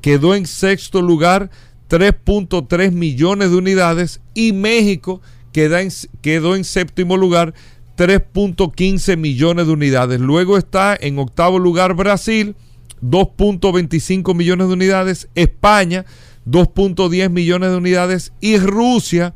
quedó 0.00 0.34
en 0.34 0.46
sexto 0.46 1.00
lugar, 1.00 1.48
3.3 1.88 2.90
millones 2.90 3.52
de 3.52 3.56
unidades. 3.56 4.20
Y 4.34 4.52
México 4.52 5.20
quedó 5.52 6.56
en, 6.56 6.64
séptimo 6.64 7.16
lugar, 7.16 7.54
3.15 7.96 9.16
millones 9.16 9.68
de 9.68 9.72
unidades. 9.74 10.18
Luego 10.18 10.58
está 10.58 10.98
en 11.00 11.20
octavo 11.20 11.60
lugar 11.60 11.94
Brasil, 11.94 12.56
2.25 13.00 14.34
millones 14.34 14.66
de 14.66 14.72
unidades. 14.72 15.28
España, 15.36 16.04
2.10 16.48 17.30
millones 17.30 17.70
de 17.70 17.76
unidades. 17.76 18.32
Y 18.40 18.58
Rusia, 18.58 19.34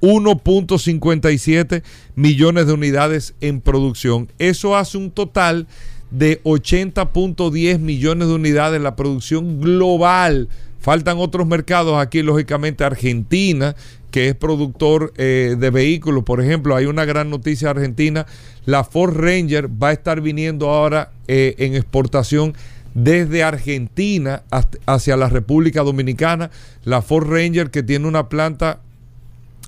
1.57 0.00 1.82
millones 2.14 2.66
de 2.66 2.72
unidades 2.72 3.34
en 3.40 3.60
producción. 3.60 4.28
Eso 4.38 4.76
hace 4.76 4.98
un 4.98 5.10
total 5.10 5.66
de 6.10 6.42
80.10 6.44 7.78
millones 7.78 8.28
de 8.28 8.34
unidades 8.34 8.80
la 8.80 8.96
producción 8.96 9.60
global. 9.60 10.48
Faltan 10.80 11.18
otros 11.18 11.46
mercados 11.46 11.98
aquí, 11.98 12.22
lógicamente 12.22 12.84
Argentina, 12.84 13.74
que 14.10 14.28
es 14.28 14.34
productor 14.34 15.12
eh, 15.16 15.56
de 15.58 15.70
vehículos. 15.70 16.22
Por 16.24 16.40
ejemplo, 16.40 16.76
hay 16.76 16.86
una 16.86 17.04
gran 17.04 17.28
noticia 17.28 17.70
argentina. 17.70 18.26
La 18.66 18.84
Ford 18.84 19.16
Ranger 19.16 19.68
va 19.82 19.88
a 19.88 19.92
estar 19.92 20.20
viniendo 20.20 20.70
ahora 20.70 21.10
eh, 21.26 21.54
en 21.58 21.74
exportación 21.74 22.54
desde 22.94 23.42
Argentina 23.42 24.42
hacia 24.86 25.16
la 25.16 25.28
República 25.28 25.82
Dominicana. 25.82 26.50
La 26.84 27.02
Ford 27.02 27.28
Ranger 27.28 27.70
que 27.70 27.82
tiene 27.82 28.06
una 28.06 28.28
planta 28.28 28.80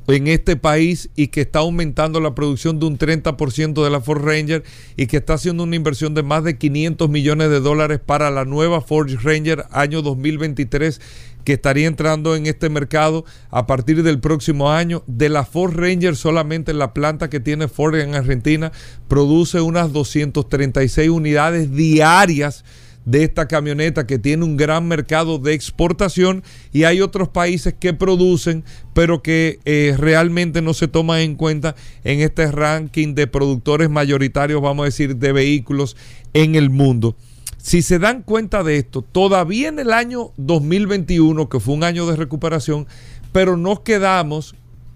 en 0.08 0.26
este 0.26 0.56
país 0.56 1.10
y 1.16 1.28
que 1.28 1.42
está 1.42 1.60
aumentando 1.60 2.20
la 2.20 2.34
producción 2.34 2.80
de 2.80 2.86
un 2.86 2.98
30% 2.98 3.84
de 3.84 3.90
la 3.90 4.00
Ford 4.00 4.24
Ranger 4.24 4.64
y 4.96 5.06
que 5.06 5.18
está 5.18 5.34
haciendo 5.34 5.64
una 5.64 5.76
inversión 5.76 6.14
de 6.14 6.22
más 6.22 6.44
de 6.44 6.56
500 6.56 7.10
millones 7.10 7.50
de 7.50 7.60
dólares 7.60 8.00
para 8.04 8.30
la 8.30 8.44
nueva 8.44 8.80
Ford 8.80 9.10
Ranger 9.22 9.66
año 9.70 10.00
2023 10.00 11.00
que 11.44 11.54
estaría 11.54 11.86
entrando 11.86 12.36
en 12.36 12.46
este 12.46 12.68
mercado 12.68 13.24
a 13.50 13.66
partir 13.66 14.02
del 14.02 14.18
próximo 14.18 14.70
año. 14.70 15.02
De 15.06 15.28
la 15.28 15.44
Ford 15.44 15.74
Ranger 15.74 16.16
solamente 16.16 16.72
la 16.72 16.94
planta 16.94 17.30
que 17.30 17.40
tiene 17.40 17.68
Ford 17.68 17.94
en 17.96 18.14
Argentina 18.14 18.72
produce 19.08 19.60
unas 19.60 19.92
236 19.92 21.10
unidades 21.10 21.70
diarias 21.72 22.64
de 23.08 23.24
esta 23.24 23.48
camioneta 23.48 24.06
que 24.06 24.18
tiene 24.18 24.44
un 24.44 24.58
gran 24.58 24.86
mercado 24.86 25.38
de 25.38 25.54
exportación 25.54 26.42
y 26.74 26.84
hay 26.84 27.00
otros 27.00 27.28
países 27.28 27.72
que 27.72 27.94
producen 27.94 28.64
pero 28.92 29.22
que 29.22 29.60
eh, 29.64 29.94
realmente 29.96 30.60
no 30.60 30.74
se 30.74 30.88
toman 30.88 31.20
en 31.20 31.34
cuenta 31.34 31.74
en 32.04 32.20
este 32.20 32.52
ranking 32.52 33.14
de 33.14 33.26
productores 33.26 33.88
mayoritarios, 33.88 34.60
vamos 34.60 34.82
a 34.82 34.86
decir, 34.86 35.16
de 35.16 35.32
vehículos 35.32 35.96
en 36.34 36.54
el 36.54 36.68
mundo. 36.68 37.16
Si 37.56 37.80
se 37.80 37.98
dan 37.98 38.22
cuenta 38.22 38.62
de 38.62 38.76
esto, 38.76 39.00
todavía 39.00 39.68
en 39.68 39.78
el 39.78 39.92
año 39.92 40.32
2021, 40.36 41.48
que 41.48 41.60
fue 41.60 41.74
un 41.74 41.84
año 41.84 42.06
de 42.06 42.16
recuperación, 42.16 42.86
pero 43.32 43.56
nos 43.56 43.80
quedamos 43.80 44.54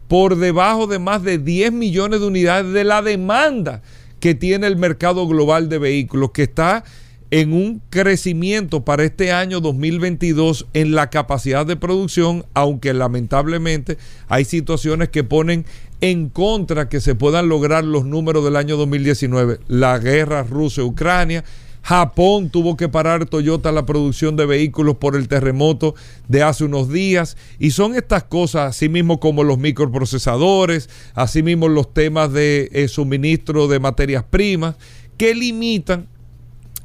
por 0.08 0.36
debajo 0.36 0.86
de 0.86 0.98
más 0.98 1.22
de 1.22 1.38
10 1.38 1.72
millones 1.72 2.20
de 2.20 2.26
unidades 2.26 2.72
de 2.74 2.84
la 2.84 3.00
demanda 3.00 3.82
que 4.20 4.34
tiene 4.34 4.66
el 4.66 4.76
mercado 4.76 5.26
global 5.26 5.68
de 5.70 5.78
vehículos, 5.78 6.32
que 6.32 6.42
está 6.42 6.84
en 7.32 7.54
un 7.54 7.80
crecimiento 7.88 8.84
para 8.84 9.04
este 9.04 9.32
año 9.32 9.60
2022 9.60 10.66
en 10.74 10.94
la 10.94 11.08
capacidad 11.08 11.64
de 11.64 11.76
producción, 11.76 12.44
aunque 12.52 12.92
lamentablemente 12.92 13.96
hay 14.28 14.44
situaciones 14.44 15.08
que 15.08 15.24
ponen 15.24 15.64
en 16.02 16.28
contra 16.28 16.90
que 16.90 17.00
se 17.00 17.14
puedan 17.14 17.48
lograr 17.48 17.84
los 17.84 18.04
números 18.04 18.44
del 18.44 18.54
año 18.54 18.76
2019. 18.76 19.60
La 19.66 19.98
guerra 19.98 20.42
Rusia-Ucrania. 20.42 21.42
Japón 21.80 22.50
tuvo 22.50 22.76
que 22.76 22.90
parar 22.90 23.24
Toyota 23.24 23.72
la 23.72 23.86
producción 23.86 24.36
de 24.36 24.44
vehículos 24.44 24.96
por 24.98 25.16
el 25.16 25.26
terremoto 25.26 25.94
de 26.28 26.42
hace 26.42 26.64
unos 26.64 26.92
días. 26.92 27.38
Y 27.58 27.70
son 27.70 27.96
estas 27.96 28.24
cosas, 28.24 28.76
así 28.76 28.90
mismo 28.90 29.20
como 29.20 29.42
los 29.42 29.56
microprocesadores, 29.56 30.90
así 31.14 31.42
mismo 31.42 31.68
los 31.68 31.94
temas 31.94 32.30
de 32.30 32.68
eh, 32.72 32.88
suministro 32.88 33.68
de 33.68 33.80
materias 33.80 34.22
primas, 34.22 34.76
que 35.16 35.34
limitan 35.34 36.08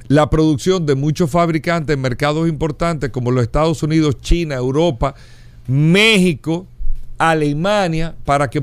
la 0.08 0.30
producción 0.30 0.86
de 0.86 0.96
muchos 0.96 1.30
fabricantes 1.30 1.94
en 1.94 2.02
mercados 2.02 2.48
importantes 2.48 3.10
como 3.10 3.32
los 3.32 3.44
Estados 3.44 3.84
Unidos, 3.84 4.18
China, 4.22 4.56
Europa, 4.56 5.16
México, 5.68 6.66
Alemania, 7.18 8.16
para 8.26 8.50
que 8.50 8.62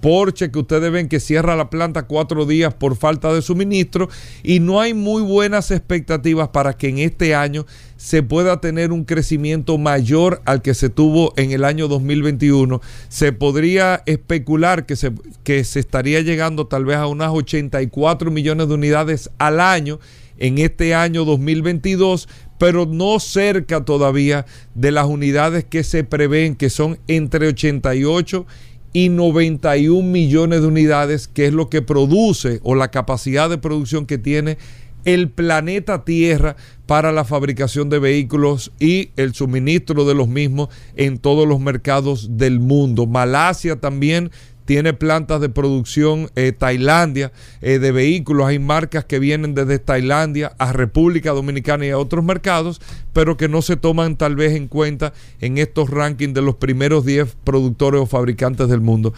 Porsche, 0.00 0.50
que 0.50 0.58
ustedes 0.58 0.90
ven 0.90 1.08
que 1.08 1.20
cierra 1.20 1.56
la 1.56 1.68
planta 1.68 2.04
cuatro 2.04 2.46
días 2.46 2.72
por 2.72 2.96
falta 2.96 3.32
de 3.32 3.42
suministro 3.42 4.08
y 4.42 4.60
no 4.60 4.80
hay 4.80 4.94
muy 4.94 5.22
buenas 5.22 5.70
expectativas 5.70 6.48
para 6.48 6.72
que 6.72 6.88
en 6.88 6.98
este 6.98 7.34
año 7.34 7.66
se 7.96 8.22
pueda 8.22 8.60
tener 8.60 8.92
un 8.92 9.04
crecimiento 9.04 9.76
mayor 9.76 10.40
al 10.46 10.62
que 10.62 10.72
se 10.72 10.88
tuvo 10.88 11.34
en 11.36 11.50
el 11.50 11.64
año 11.64 11.86
2021. 11.86 12.80
Se 13.08 13.32
podría 13.32 14.02
especular 14.06 14.86
que 14.86 14.96
se, 14.96 15.12
que 15.44 15.64
se 15.64 15.80
estaría 15.80 16.22
llegando 16.22 16.66
tal 16.66 16.86
vez 16.86 16.96
a 16.96 17.06
unas 17.06 17.30
84 17.30 18.30
millones 18.30 18.68
de 18.68 18.74
unidades 18.74 19.30
al 19.38 19.60
año 19.60 20.00
en 20.40 20.58
este 20.58 20.94
año 20.94 21.24
2022, 21.24 22.28
pero 22.58 22.86
no 22.86 23.20
cerca 23.20 23.84
todavía 23.84 24.46
de 24.74 24.90
las 24.90 25.06
unidades 25.06 25.64
que 25.64 25.84
se 25.84 26.02
prevén, 26.02 26.56
que 26.56 26.70
son 26.70 26.98
entre 27.06 27.46
88 27.46 28.46
y 28.92 29.08
91 29.08 30.06
millones 30.06 30.62
de 30.62 30.66
unidades, 30.66 31.28
que 31.28 31.46
es 31.46 31.52
lo 31.52 31.70
que 31.70 31.82
produce 31.82 32.58
o 32.64 32.74
la 32.74 32.90
capacidad 32.90 33.48
de 33.48 33.58
producción 33.58 34.06
que 34.06 34.18
tiene 34.18 34.58
el 35.04 35.30
planeta 35.30 36.04
Tierra 36.04 36.56
para 36.86 37.12
la 37.12 37.24
fabricación 37.24 37.88
de 37.88 37.98
vehículos 37.98 38.72
y 38.78 39.10
el 39.16 39.32
suministro 39.34 40.04
de 40.04 40.14
los 40.14 40.28
mismos 40.28 40.68
en 40.96 41.18
todos 41.18 41.46
los 41.46 41.60
mercados 41.60 42.36
del 42.36 42.60
mundo. 42.60 43.06
Malasia 43.06 43.80
también 43.80 44.30
tiene 44.70 44.92
plantas 44.92 45.40
de 45.40 45.48
producción 45.48 46.30
eh, 46.36 46.52
Tailandia 46.52 47.32
eh, 47.60 47.80
de 47.80 47.90
vehículos. 47.90 48.46
Hay 48.46 48.60
marcas 48.60 49.04
que 49.04 49.18
vienen 49.18 49.52
desde 49.52 49.80
Tailandia 49.80 50.52
a 50.58 50.72
República 50.72 51.32
Dominicana 51.32 51.86
y 51.86 51.90
a 51.90 51.98
otros 51.98 52.24
mercados, 52.24 52.80
pero 53.12 53.36
que 53.36 53.48
no 53.48 53.62
se 53.62 53.76
toman 53.76 54.14
tal 54.16 54.36
vez 54.36 54.54
en 54.54 54.68
cuenta 54.68 55.12
en 55.40 55.58
estos 55.58 55.90
rankings 55.90 56.34
de 56.34 56.42
los 56.42 56.54
primeros 56.54 57.04
10 57.04 57.36
productores 57.42 58.00
o 58.00 58.06
fabricantes 58.06 58.68
del 58.68 58.80
mundo. 58.80 59.12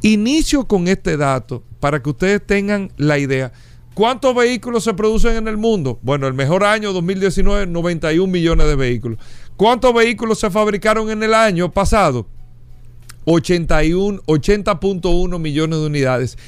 Inicio 0.00 0.66
con 0.66 0.88
este 0.88 1.18
dato 1.18 1.62
para 1.80 2.02
que 2.02 2.08
ustedes 2.08 2.46
tengan 2.46 2.90
la 2.96 3.18
idea. 3.18 3.52
¿Cuántos 3.92 4.34
vehículos 4.34 4.84
se 4.84 4.94
producen 4.94 5.36
en 5.36 5.48
el 5.48 5.58
mundo? 5.58 5.98
Bueno, 6.00 6.26
el 6.26 6.32
mejor 6.32 6.64
año 6.64 6.94
2019, 6.94 7.66
91 7.66 8.32
millones 8.32 8.66
de 8.66 8.74
vehículos. 8.74 9.18
¿Cuántos 9.58 9.92
vehículos 9.92 10.38
se 10.38 10.48
fabricaron 10.48 11.10
en 11.10 11.22
el 11.22 11.34
año 11.34 11.70
pasado? 11.70 12.26
81, 13.30 14.22
80.1 14.26 15.38
millones 15.38 15.78
de 15.78 15.86
unidades. 15.86 16.38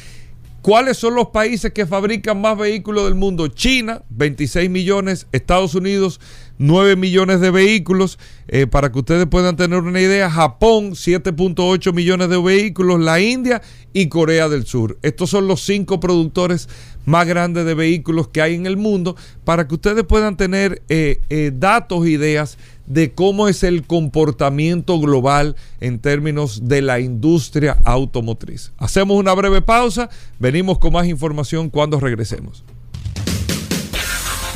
¿Cuáles 0.63 0.97
son 0.99 1.15
los 1.15 1.29
países 1.29 1.73
que 1.73 1.87
fabrican 1.87 2.41
más 2.41 2.57
vehículos 2.57 3.05
del 3.05 3.15
mundo? 3.15 3.49
China, 3.49 4.03
26 4.11 4.69
millones, 4.69 5.27
Estados 5.33 5.75
Unidos, 5.75 6.21
9 6.59 6.97
millones 6.97 7.41
de 7.41 7.51
vehículos. 7.51 8.19
Eh, 8.49 8.67
para 8.67 8.93
que 8.93 8.99
ustedes 8.99 9.27
puedan 9.27 9.57
tener 9.57 9.79
una 9.79 10.01
idea, 10.01 10.31
Japón 10.31 10.93
7.8 10.93 11.95
millones 11.95 12.29
de 12.29 12.43
vehículos, 12.43 13.01
la 13.01 13.21
India 13.21 13.63
y 13.93 14.09
Corea 14.09 14.49
del 14.49 14.67
Sur. 14.67 14.99
Estos 15.03 15.31
son 15.31 15.49
los 15.49 15.63
cinco 15.63 15.99
productores 15.99 16.69
más 17.05 17.27
grandes 17.27 17.65
de 17.65 17.75
vehículos 17.75 18.29
que 18.29 18.43
hay 18.43 18.55
en 18.55 18.67
el 18.67 18.77
mundo 18.77 19.17
para 19.45 19.67
que 19.67 19.75
ustedes 19.75 20.05
puedan 20.05 20.37
tener 20.37 20.83
eh, 20.89 21.21
eh, 21.29 21.53
datos, 21.55 22.07
ideas 22.07 22.59
de 22.87 23.13
cómo 23.13 23.47
es 23.47 23.63
el 23.63 23.87
comportamiento 23.87 24.99
global 24.99 25.55
en 25.81 26.01
términos 26.01 26.69
de 26.69 26.83
la 26.83 26.99
industria 26.99 27.79
automotriz. 27.85 28.73
Hacemos 28.79 29.17
una 29.17 29.33
breve 29.33 29.63
pausa, 29.63 30.11
venimos 30.39 30.79
con 30.79 30.93
más 30.93 31.07
información 31.07 31.71
cuando 31.71 32.01
regresemos. 32.01 32.65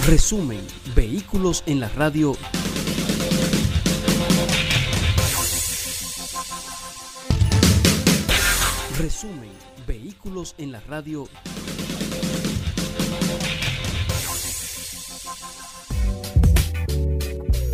Resumen, 0.06 0.60
vehículos 0.94 1.62
en 1.66 1.80
la 1.80 1.88
radio. 1.90 2.36
Resumen, 8.98 9.50
vehículos 9.86 10.54
en 10.58 10.72
la 10.72 10.80
radio. 10.80 11.28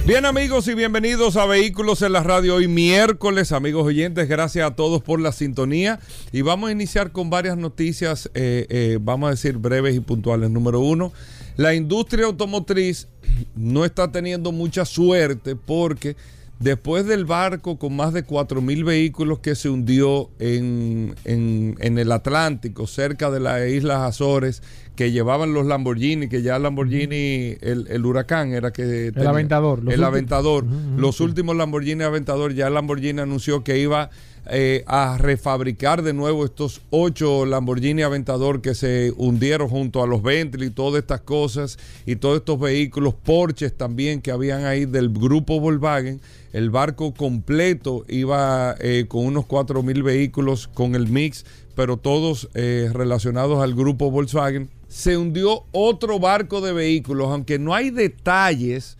Bien 0.07 0.25
amigos 0.25 0.67
y 0.67 0.75
bienvenidos 0.75 1.37
a 1.37 1.47
Vehículos 1.47 2.03
en 2.03 2.13
la 2.13 2.23
Radio 2.23 2.57
hoy 2.57 2.67
miércoles, 2.67 3.53
amigos 3.53 3.87
oyentes, 3.87 4.29
gracias 4.29 4.67
a 4.67 4.75
todos 4.75 5.03
por 5.03 5.21
la 5.21 5.31
sintonía 5.31 6.01
y 6.33 6.41
vamos 6.41 6.71
a 6.71 6.73
iniciar 6.73 7.13
con 7.13 7.31
varias 7.31 7.57
noticias, 7.57 8.29
eh, 8.35 8.67
eh, 8.71 8.99
vamos 9.01 9.29
a 9.29 9.31
decir 9.33 9.59
breves 9.59 9.95
y 9.95 10.01
puntuales. 10.01 10.51
Número 10.51 10.81
uno, 10.81 11.13
la 11.57 11.75
industria 11.75 12.27
automotriz 12.27 13.09
no 13.55 13.85
está 13.85 14.11
teniendo 14.11 14.51
mucha 14.51 14.85
suerte 14.85 15.55
porque 15.55 16.17
después 16.61 17.07
del 17.07 17.25
barco 17.25 17.79
con 17.79 17.97
más 17.97 18.13
de 18.13 18.25
4.000 18.25 18.85
vehículos 18.85 19.41
que 19.41 19.55
se 19.55 19.71
hundió 19.71 20.31
en, 20.39 21.15
en, 21.25 21.75
en, 21.81 21.99
el 21.99 22.13
Atlántico, 22.13 22.87
cerca 22.87 23.31
de 23.31 23.41
las 23.41 23.67
Islas 23.69 24.03
Azores, 24.03 24.63
que 24.95 25.11
llevaban 25.11 25.55
los 25.55 25.67
Lamborghini, 25.67 26.29
que 26.29 26.43
ya 26.43 26.59
Lamborghini, 26.59 27.57
el, 27.63 27.87
el 27.89 28.05
huracán 28.05 28.53
era 28.53 28.71
que... 28.71 29.09
El 29.09 29.27
Aventador. 29.27 29.83
El 29.91 30.05
Aventador. 30.05 30.67
Los 30.97 31.21
últimos 31.21 31.57
Lamborghini 31.57 32.05
Aventador, 32.05 32.53
ya 32.53 32.69
Lamborghini 32.69 33.21
anunció 33.21 33.65
que 33.65 33.79
iba 33.79 34.11
eh, 34.47 34.85
a 34.87 35.19
refabricar 35.19 36.03
de 36.03 36.13
nuevo 36.13 36.45
estos 36.45 36.81
ocho 36.91 37.45
Lamborghini 37.45 38.03
Aventador 38.03 38.63
que 38.63 38.75
se 38.75 39.13
hundieron 39.17 39.69
junto 39.69 40.03
a 40.03 40.07
los 40.07 40.23
Bentley 40.23 40.69
y 40.69 40.71
todas 40.71 41.03
estas 41.03 41.21
cosas 41.21 41.79
y 42.07 42.17
todos 42.17 42.39
estos 42.39 42.59
vehículos, 42.59 43.15
Porsches 43.15 43.77
también 43.77 44.21
que 44.21 44.31
habían 44.31 44.65
ahí 44.65 44.87
del 44.87 45.11
grupo 45.11 45.61
Volkswagen. 45.61 46.21
El 46.53 46.71
barco 46.71 47.15
completo 47.15 48.05
iba 48.09 48.75
eh, 48.81 49.05
con 49.09 49.27
unos 49.27 49.47
4 49.47 49.83
mil 49.83 50.03
vehículos 50.03 50.69
con 50.69 50.95
el 50.95 51.09
mix, 51.09 51.45
pero 51.77 51.97
todos 51.97 52.49
eh, 52.55 52.91
relacionados 52.93 53.63
al 53.63 53.75
grupo 53.75 54.11
Volkswagen. 54.11 54.71
Se 54.89 55.17
hundió 55.17 55.65
otro 55.71 56.19
barco 56.19 56.61
de 56.61 56.73
vehículos, 56.73 57.29
aunque 57.29 57.59
no 57.59 57.75
hay 57.75 57.91
detalles 57.91 58.97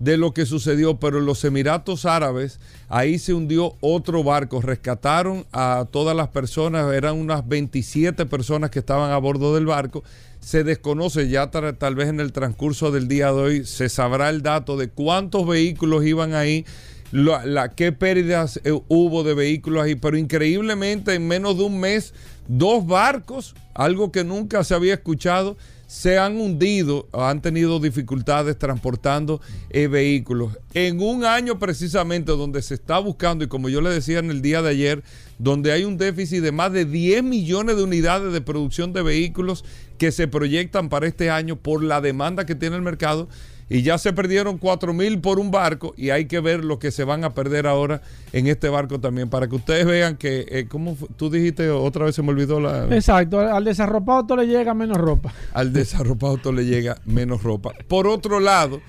de 0.00 0.16
lo 0.16 0.34
que 0.34 0.46
sucedió, 0.46 0.98
pero 0.98 1.18
en 1.18 1.26
los 1.26 1.44
Emiratos 1.44 2.06
Árabes, 2.06 2.58
ahí 2.90 3.18
se 3.20 3.32
hundió 3.32 3.76
otro 3.80 4.22
barco, 4.24 4.60
rescataron 4.60 5.46
a 5.52 5.86
todas 5.90 6.14
las 6.14 6.28
personas, 6.28 6.92
eran 6.92 7.16
unas 7.16 7.48
27 7.48 8.26
personas 8.26 8.70
que 8.70 8.80
estaban 8.80 9.12
a 9.12 9.18
bordo 9.18 9.54
del 9.54 9.64
barco, 9.64 10.02
se 10.40 10.64
desconoce 10.64 11.28
ya 11.28 11.50
tal, 11.50 11.94
vez 11.94 12.08
en 12.08 12.18
el 12.18 12.32
transcurso 12.32 12.90
del 12.90 13.06
día 13.06 13.28
de 13.28 13.32
hoy, 13.32 13.64
se 13.64 13.88
sabrá 13.88 14.28
el 14.28 14.42
dato 14.42 14.76
de 14.76 14.88
cuántos 14.88 15.46
vehículos 15.46 16.04
iban 16.04 16.34
ahí, 16.34 16.66
la, 17.12 17.46
la, 17.46 17.70
qué 17.70 17.92
pérdidas 17.92 18.60
eh, 18.64 18.72
hubo 18.88 19.22
de 19.22 19.34
vehículos 19.34 19.84
ahí, 19.84 19.94
pero 19.94 20.16
increíblemente 20.16 21.14
en 21.14 21.28
menos 21.28 21.58
de 21.58 21.64
un 21.64 21.78
mes, 21.78 22.12
dos 22.48 22.86
barcos, 22.86 23.54
algo 23.72 24.10
que 24.10 24.24
nunca 24.24 24.64
se 24.64 24.74
había 24.74 24.94
escuchado, 24.94 25.56
se 25.90 26.18
han 26.18 26.36
hundido, 26.36 27.08
han 27.12 27.42
tenido 27.42 27.80
dificultades 27.80 28.56
transportando 28.56 29.40
eh, 29.70 29.88
vehículos. 29.88 30.56
En 30.72 31.02
un 31.02 31.24
año 31.24 31.58
precisamente 31.58 32.30
donde 32.30 32.62
se 32.62 32.74
está 32.74 33.00
buscando, 33.00 33.44
y 33.44 33.48
como 33.48 33.68
yo 33.68 33.80
le 33.80 33.90
decía 33.90 34.20
en 34.20 34.30
el 34.30 34.40
día 34.40 34.62
de 34.62 34.70
ayer, 34.70 35.02
donde 35.40 35.72
hay 35.72 35.82
un 35.82 35.98
déficit 35.98 36.42
de 36.42 36.52
más 36.52 36.72
de 36.72 36.84
10 36.84 37.24
millones 37.24 37.76
de 37.76 37.82
unidades 37.82 38.32
de 38.32 38.40
producción 38.40 38.92
de 38.92 39.02
vehículos 39.02 39.64
que 39.98 40.12
se 40.12 40.28
proyectan 40.28 40.90
para 40.90 41.08
este 41.08 41.28
año 41.28 41.56
por 41.56 41.82
la 41.82 42.00
demanda 42.00 42.46
que 42.46 42.54
tiene 42.54 42.76
el 42.76 42.82
mercado. 42.82 43.28
Y 43.72 43.82
ya 43.82 43.98
se 43.98 44.12
perdieron 44.12 44.58
4 44.58 44.92
mil 44.92 45.20
por 45.20 45.38
un 45.38 45.52
barco 45.52 45.94
y 45.96 46.10
hay 46.10 46.26
que 46.26 46.40
ver 46.40 46.64
lo 46.64 46.80
que 46.80 46.90
se 46.90 47.04
van 47.04 47.22
a 47.22 47.34
perder 47.34 47.68
ahora 47.68 48.02
en 48.32 48.48
este 48.48 48.68
barco 48.68 48.98
también 48.98 49.30
para 49.30 49.46
que 49.46 49.54
ustedes 49.54 49.86
vean 49.86 50.16
que, 50.16 50.44
eh, 50.50 50.66
como 50.68 50.96
tú 51.16 51.30
dijiste, 51.30 51.70
otra 51.70 52.04
vez 52.04 52.16
se 52.16 52.22
me 52.22 52.30
olvidó 52.30 52.58
la... 52.58 52.92
Exacto, 52.92 53.38
al 53.38 53.64
desarropado 53.64 54.26
todo 54.26 54.38
le 54.38 54.48
llega 54.48 54.74
menos 54.74 54.98
ropa. 54.98 55.32
Al 55.52 55.72
desarropado 55.72 56.36
todo 56.38 56.52
le 56.52 56.66
llega 56.66 56.98
menos 57.04 57.44
ropa. 57.44 57.72
Por 57.86 58.08
otro 58.08 58.40
lado, 58.40 58.80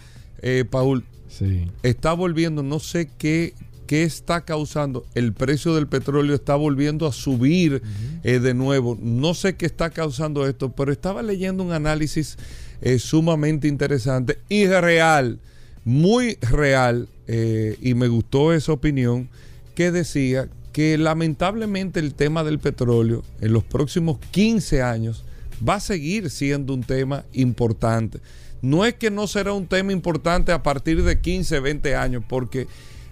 eh, 0.42 0.66
Paul, 0.68 1.04
sí. 1.28 1.70
está 1.84 2.14
volviendo, 2.14 2.64
no 2.64 2.80
sé 2.80 3.08
qué, 3.20 3.54
qué 3.86 4.02
está 4.02 4.46
causando, 4.46 5.06
el 5.14 5.34
precio 5.34 5.76
del 5.76 5.88
petróleo 5.88 6.34
está 6.34 6.56
volviendo 6.56 7.06
a 7.06 7.12
subir 7.12 7.74
uh 7.74 7.78
-huh. 7.78 8.20
eh, 8.24 8.40
de 8.40 8.56
nuevo. 8.56 8.98
No 9.00 9.36
sé 9.36 9.56
qué 9.56 9.68
está 9.68 9.92
causando 9.92 10.48
esto, 10.48 10.72
pero 10.72 10.92
estaba 10.92 11.22
leyendo 11.22 11.62
un 11.62 11.72
análisis 11.72 12.38
es 12.82 13.04
sumamente 13.04 13.68
interesante 13.68 14.40
y 14.50 14.66
real, 14.66 15.40
muy 15.86 16.38
real, 16.42 17.08
eh, 17.28 17.78
y 17.82 17.94
me 17.94 18.08
gustó 18.08 18.54
esa 18.54 18.74
opinión 18.74 19.30
que 19.76 19.92
decía 19.92 20.50
que 20.74 20.98
lamentablemente 20.98 22.00
el 22.00 22.14
tema 22.14 22.44
del 22.44 22.60
petróleo 22.60 23.24
en 23.42 23.54
los 23.54 23.64
próximos 23.64 24.20
15 24.32 24.82
años 24.82 25.24
va 25.68 25.76
a 25.76 25.80
seguir 25.80 26.30
siendo 26.30 26.74
un 26.74 26.84
tema 26.84 27.26
importante. 27.34 28.20
No 28.62 28.86
es 28.86 28.96
que 28.96 29.12
no 29.12 29.28
será 29.28 29.54
un 29.54 29.68
tema 29.68 29.92
importante 29.92 30.52
a 30.52 30.64
partir 30.64 31.04
de 31.04 31.20
15, 31.20 31.60
20 31.60 31.96
años, 31.96 32.24
porque 32.28 32.68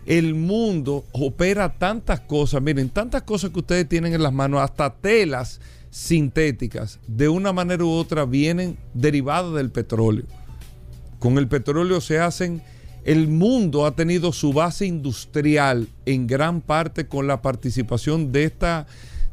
el 0.06 0.36
mundo 0.36 1.06
opera 1.12 1.78
tantas 1.78 2.20
cosas, 2.22 2.62
miren, 2.62 2.90
tantas 2.90 3.24
cosas 3.24 3.52
que 3.52 3.60
ustedes 3.60 3.88
tienen 3.90 4.14
en 4.14 4.24
las 4.24 4.34
manos, 4.34 4.62
hasta 4.62 4.94
telas 4.94 5.60
sintéticas, 5.90 7.00
de 7.08 7.30
una 7.30 7.54
manera 7.54 7.84
u 7.84 7.90
otra 7.90 8.26
vienen 8.26 8.78
derivadas 8.94 9.54
del 9.54 9.72
petróleo. 9.72 10.26
Con 11.20 11.38
el 11.38 11.48
petróleo 11.48 12.02
se 12.02 12.20
hacen, 12.20 12.62
el 13.04 13.28
mundo 13.28 13.86
ha 13.86 13.96
tenido 13.96 14.32
su 14.32 14.54
base 14.54 14.86
industrial 14.86 15.88
en 16.06 16.28
gran 16.28 16.62
parte 16.62 17.08
con 17.08 17.28
la 17.28 17.42
participación 17.42 18.32
de 18.32 18.44
esta 18.46 18.88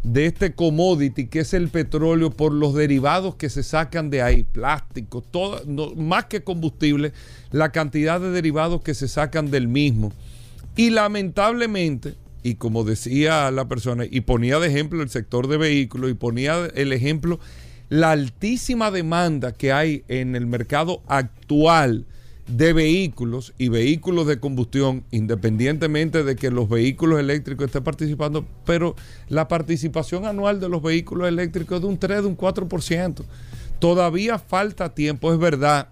de 0.07 0.27
este 0.27 0.55
commodity 0.55 1.27
que 1.27 1.41
es 1.41 1.53
el 1.53 1.69
petróleo 1.69 2.31
por 2.31 2.53
los 2.53 2.75
derivados 2.75 3.35
que 3.35 3.51
se 3.51 3.65
sacan 3.65 4.09
de 4.09 4.23
ahí, 4.23 4.45
plástico, 4.45 5.21
todo, 5.21 5.63
más 5.97 6.27
que 6.27 6.45
combustible, 6.45 7.13
la 7.51 7.73
cantidad 7.73 8.21
de 8.21 8.31
derivados 8.31 8.83
que 8.83 8.95
se 8.95 9.09
sacan 9.09 9.51
del 9.51 9.67
mismo. 9.67 10.13
Y 10.77 10.91
lamentablemente, 10.91 12.15
y 12.47 12.55
como 12.55 12.85
decía 12.85 13.51
la 13.51 13.67
persona, 13.67 14.05
y 14.09 14.21
ponía 14.21 14.61
de 14.61 14.69
ejemplo 14.69 15.03
el 15.03 15.09
sector 15.09 15.49
de 15.49 15.57
vehículos, 15.57 16.13
y 16.13 16.15
ponía 16.15 16.67
el 16.77 16.93
ejemplo 16.93 17.41
la 17.89 18.13
altísima 18.13 18.93
demanda 18.93 19.53
que 19.53 19.73
hay 19.73 20.05
en 20.07 20.37
el 20.37 20.47
mercado 20.47 21.03
actual 21.09 22.07
de 22.47 22.73
vehículos 22.73 23.53
y 23.59 23.69
vehículos 23.69 24.29
de 24.29 24.39
combustión, 24.39 25.03
independientemente 25.11 26.23
de 26.23 26.37
que 26.37 26.53
los 26.53 26.69
vehículos 26.69 27.19
eléctricos 27.19 27.67
estén 27.67 27.83
participando, 27.83 28.47
pero 28.65 28.95
la 29.29 29.49
participación 29.49 30.25
anual 30.25 30.61
de 30.61 30.69
los 30.69 30.81
vehículos 30.81 31.27
eléctricos 31.27 31.79
es 31.79 31.83
de 31.83 31.89
un 31.89 31.99
3, 31.99 32.23
de 32.23 32.29
un 32.29 32.37
4%. 32.37 33.25
Todavía 33.81 34.39
falta 34.39 34.95
tiempo, 34.95 35.33
es 35.33 35.41
verdad. 35.41 35.89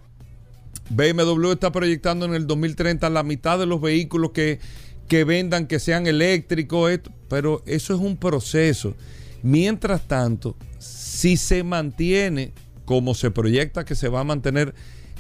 BMW 0.90 1.50
está 1.50 1.72
proyectando 1.72 2.26
en 2.26 2.34
el 2.34 2.46
2030 2.46 3.10
la 3.10 3.24
mitad 3.24 3.58
de 3.58 3.66
los 3.66 3.80
vehículos 3.80 4.30
que 4.30 4.60
que 5.08 5.24
vendan, 5.24 5.66
que 5.66 5.78
sean 5.78 6.06
eléctricos, 6.06 7.00
pero 7.28 7.62
eso 7.66 7.94
es 7.94 8.00
un 8.00 8.16
proceso. 8.16 8.94
Mientras 9.42 10.06
tanto, 10.08 10.56
si 10.78 11.36
se 11.36 11.62
mantiene 11.62 12.52
como 12.84 13.14
se 13.14 13.30
proyecta 13.30 13.84
que 13.84 13.94
se 13.94 14.08
va 14.08 14.20
a 14.20 14.24
mantener 14.24 14.74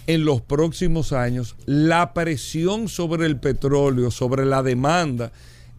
en 0.06 0.24
los 0.24 0.40
próximos 0.40 1.12
años, 1.12 1.56
la 1.66 2.12
presión 2.12 2.88
sobre 2.88 3.26
el 3.26 3.38
petróleo, 3.38 4.10
sobre 4.10 4.44
la 4.44 4.62
demanda 4.62 5.32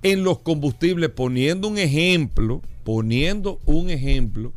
en 0.03 0.23
los 0.23 0.39
combustibles, 0.39 1.09
poniendo 1.09 1.67
un 1.67 1.77
ejemplo, 1.77 2.61
poniendo 2.83 3.59
un 3.65 3.89
ejemplo 3.89 4.53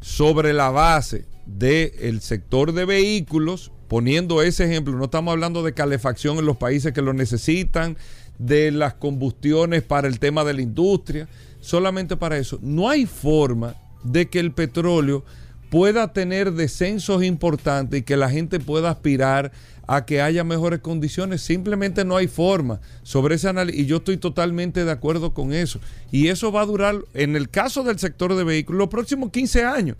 sobre 0.00 0.52
la 0.52 0.70
base 0.70 1.24
del 1.46 2.20
sector 2.20 2.72
de 2.72 2.84
vehículos, 2.84 3.72
poniendo 3.88 4.42
ese 4.42 4.64
ejemplo, 4.64 4.94
no 4.96 5.04
estamos 5.04 5.32
hablando 5.32 5.62
de 5.62 5.72
calefacción 5.72 6.38
en 6.38 6.46
los 6.46 6.56
países 6.56 6.92
que 6.92 7.02
lo 7.02 7.12
necesitan, 7.12 7.96
de 8.38 8.70
las 8.70 8.94
combustiones 8.94 9.82
para 9.82 10.08
el 10.08 10.18
tema 10.18 10.44
de 10.44 10.54
la 10.54 10.62
industria, 10.62 11.28
solamente 11.60 12.16
para 12.16 12.38
eso. 12.38 12.58
No 12.62 12.88
hay 12.88 13.06
forma 13.06 13.74
de 14.02 14.28
que 14.28 14.40
el 14.40 14.52
petróleo 14.52 15.24
pueda 15.70 16.12
tener 16.12 16.52
descensos 16.52 17.24
importantes 17.24 18.00
y 18.00 18.02
que 18.02 18.16
la 18.16 18.30
gente 18.30 18.60
pueda 18.60 18.90
aspirar 18.90 19.50
a 19.86 20.04
que 20.06 20.20
haya 20.22 20.44
mejores 20.44 20.80
condiciones. 20.80 21.42
Simplemente 21.42 22.04
no 22.04 22.16
hay 22.16 22.28
forma 22.28 22.80
sobre 23.02 23.34
ese 23.34 23.48
análisis. 23.48 23.82
Y 23.82 23.86
yo 23.86 23.96
estoy 23.96 24.16
totalmente 24.16 24.84
de 24.84 24.90
acuerdo 24.90 25.34
con 25.34 25.52
eso. 25.52 25.80
Y 26.12 26.28
eso 26.28 26.52
va 26.52 26.62
a 26.62 26.66
durar, 26.66 26.96
en 27.12 27.36
el 27.36 27.50
caso 27.50 27.82
del 27.82 27.98
sector 27.98 28.34
de 28.34 28.44
vehículos, 28.44 28.78
los 28.78 28.88
próximos 28.88 29.30
15 29.30 29.64
años. 29.64 29.96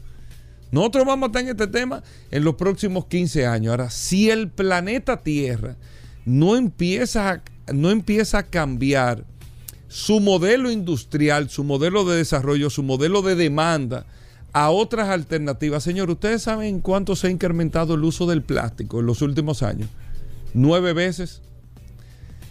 Nosotros 0.70 1.04
vamos 1.04 1.24
a 1.24 1.26
estar 1.28 1.42
en 1.42 1.48
este 1.48 1.66
tema 1.66 2.02
en 2.30 2.44
los 2.44 2.54
próximos 2.54 3.06
15 3.06 3.46
años. 3.46 3.70
Ahora, 3.70 3.90
si 3.90 4.30
el 4.30 4.48
planeta 4.48 5.22
Tierra 5.22 5.76
no 6.24 6.56
empieza 6.56 7.30
a, 7.30 7.42
no 7.72 7.90
empieza 7.90 8.38
a 8.38 8.42
cambiar 8.42 9.24
su 9.88 10.20
modelo 10.20 10.70
industrial, 10.70 11.50
su 11.50 11.64
modelo 11.64 12.04
de 12.04 12.16
desarrollo, 12.16 12.70
su 12.70 12.82
modelo 12.82 13.22
de 13.22 13.36
demanda 13.36 14.06
a 14.52 14.70
otras 14.70 15.08
alternativas. 15.08 15.82
Señor, 15.82 16.10
¿ustedes 16.10 16.42
saben 16.42 16.80
cuánto 16.80 17.16
se 17.16 17.28
ha 17.28 17.30
incrementado 17.30 17.94
el 17.94 18.04
uso 18.04 18.26
del 18.26 18.42
plástico 18.42 19.00
en 19.00 19.06
los 19.06 19.22
últimos 19.22 19.62
años? 19.62 19.88
Nueve 20.52 20.92
veces. 20.92 21.42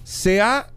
Se 0.03 0.41
ha 0.41 0.72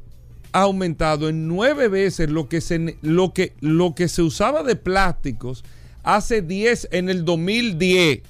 aumentado 0.52 1.28
en 1.28 1.48
nueve 1.48 1.88
veces 1.88 2.30
lo 2.30 2.48
que 2.48 2.60
se, 2.60 2.96
lo 3.02 3.32
que, 3.32 3.54
lo 3.60 3.94
que 3.94 4.08
se 4.08 4.22
usaba 4.22 4.62
de 4.62 4.76
plásticos 4.76 5.64
hace 6.02 6.42
10 6.42 6.88
en 6.92 7.08
el 7.08 7.24
2010 7.24 8.22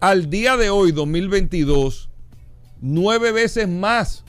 al 0.00 0.30
día 0.30 0.56
de 0.56 0.70
hoy, 0.70 0.92
2022, 0.92 2.08
nueve 2.80 3.32
veces 3.32 3.68
más 3.68 4.24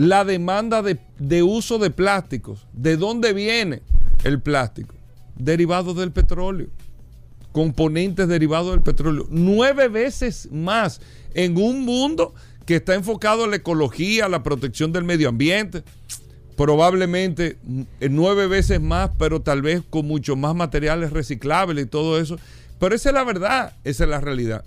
la 0.00 0.24
demanda 0.24 0.82
de, 0.82 1.42
uso 1.42 1.78
de 1.78 1.90
plásticos. 1.90 2.66
¿De 2.72 2.96
dónde 2.96 3.34
viene 3.34 3.82
el 4.24 4.40
plástico? 4.40 4.94
Derivado 5.36 5.92
del 5.92 6.10
petróleo. 6.10 6.68
Componentes 7.52 8.26
derivados 8.26 8.70
del 8.70 8.80
petróleo. 8.80 9.26
Nueve 9.28 9.88
veces 9.88 10.48
más 10.50 11.02
en 11.34 11.58
un 11.58 11.84
mundo 11.84 12.34
que 12.64 12.76
está 12.76 12.94
enfocado 12.94 13.44
en 13.44 13.50
la 13.50 13.56
ecología, 13.56 14.26
la 14.30 14.42
protección 14.42 14.90
del 14.90 15.04
medio 15.04 15.28
ambiente. 15.28 15.84
Probablemente 16.56 17.58
nueve 18.00 18.46
veces 18.46 18.80
más, 18.80 19.10
pero 19.18 19.42
tal 19.42 19.60
vez 19.60 19.82
con 19.90 20.06
mucho 20.06 20.34
más 20.34 20.54
materiales 20.54 21.12
reciclables 21.12 21.84
y 21.84 21.88
todo 21.88 22.18
eso. 22.18 22.38
Pero 22.78 22.94
esa 22.94 23.10
es 23.10 23.14
la 23.14 23.24
verdad, 23.24 23.76
esa 23.84 24.04
es 24.04 24.10
la 24.10 24.20
realidad. 24.20 24.64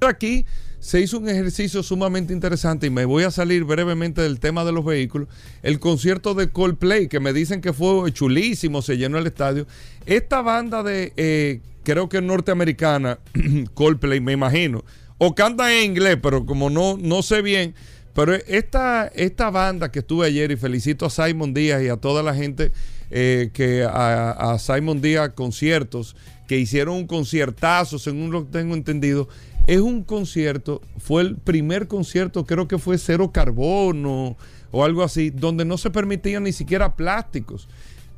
Aquí 0.00 0.44
se 0.80 1.00
hizo 1.00 1.18
un 1.18 1.28
ejercicio 1.28 1.82
sumamente 1.82 2.32
interesante 2.32 2.86
y 2.86 2.90
me 2.90 3.04
voy 3.04 3.24
a 3.24 3.30
salir 3.30 3.64
brevemente 3.64 4.22
del 4.22 4.40
tema 4.40 4.64
de 4.64 4.72
los 4.72 4.84
vehículos. 4.84 5.28
El 5.62 5.78
concierto 5.78 6.34
de 6.34 6.48
Coldplay, 6.48 7.06
que 7.06 7.20
me 7.20 7.34
dicen 7.34 7.60
que 7.60 7.74
fue 7.74 8.10
chulísimo, 8.12 8.80
se 8.80 8.96
llenó 8.96 9.18
el 9.18 9.26
estadio. 9.26 9.66
Esta 10.06 10.40
banda 10.40 10.82
de, 10.82 11.12
eh, 11.16 11.60
creo 11.84 12.08
que 12.08 12.22
norteamericana, 12.22 13.18
Coldplay, 13.74 14.20
me 14.20 14.32
imagino, 14.32 14.82
o 15.18 15.34
canta 15.34 15.70
en 15.70 15.84
inglés, 15.90 16.16
pero 16.22 16.46
como 16.46 16.70
no, 16.70 16.96
no 16.96 17.22
sé 17.22 17.42
bien. 17.42 17.74
Pero 18.14 18.34
esta, 18.34 19.06
esta 19.08 19.50
banda 19.50 19.92
que 19.92 20.00
estuve 20.00 20.26
ayer 20.26 20.50
y 20.50 20.56
felicito 20.56 21.06
a 21.06 21.10
Simon 21.10 21.52
Díaz 21.52 21.82
y 21.82 21.88
a 21.88 21.96
toda 21.96 22.22
la 22.22 22.34
gente 22.34 22.72
eh, 23.10 23.50
que 23.52 23.86
a 23.88 24.56
Simon 24.58 25.00
Díaz 25.00 25.32
conciertos, 25.34 26.16
que 26.48 26.58
hicieron 26.58 26.96
un 26.96 27.06
conciertazo, 27.06 27.98
según 28.00 28.32
lo 28.32 28.44
tengo 28.44 28.74
entendido, 28.74 29.28
es 29.70 29.78
un 29.78 30.02
concierto, 30.02 30.82
fue 30.98 31.22
el 31.22 31.36
primer 31.36 31.86
concierto, 31.86 32.44
creo 32.44 32.66
que 32.66 32.76
fue 32.76 32.98
cero 32.98 33.30
carbono 33.30 34.36
o 34.72 34.84
algo 34.84 35.04
así, 35.04 35.30
donde 35.30 35.64
no 35.64 35.78
se 35.78 35.90
permitían 35.90 36.42
ni 36.42 36.50
siquiera 36.50 36.96
plásticos. 36.96 37.68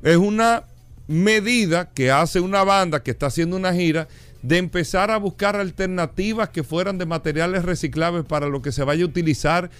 Es 0.02 0.16
una 0.16 0.64
medida 1.06 1.90
que 1.90 2.10
hace 2.10 2.40
una 2.40 2.64
banda 2.64 3.02
que 3.02 3.10
está 3.10 3.26
haciendo 3.26 3.54
una 3.58 3.74
gira 3.74 4.08
de 4.40 4.56
empezar 4.56 5.10
a 5.10 5.18
buscar 5.18 5.56
alternativas 5.56 6.48
que 6.48 6.62
fueran 6.62 6.96
de 6.96 7.04
materiales 7.04 7.66
reciclables 7.66 8.24
para 8.24 8.48
lo 8.48 8.62
que 8.62 8.72
se 8.72 8.82
vaya 8.82 9.02
a 9.02 9.08
utilizar 9.08 9.70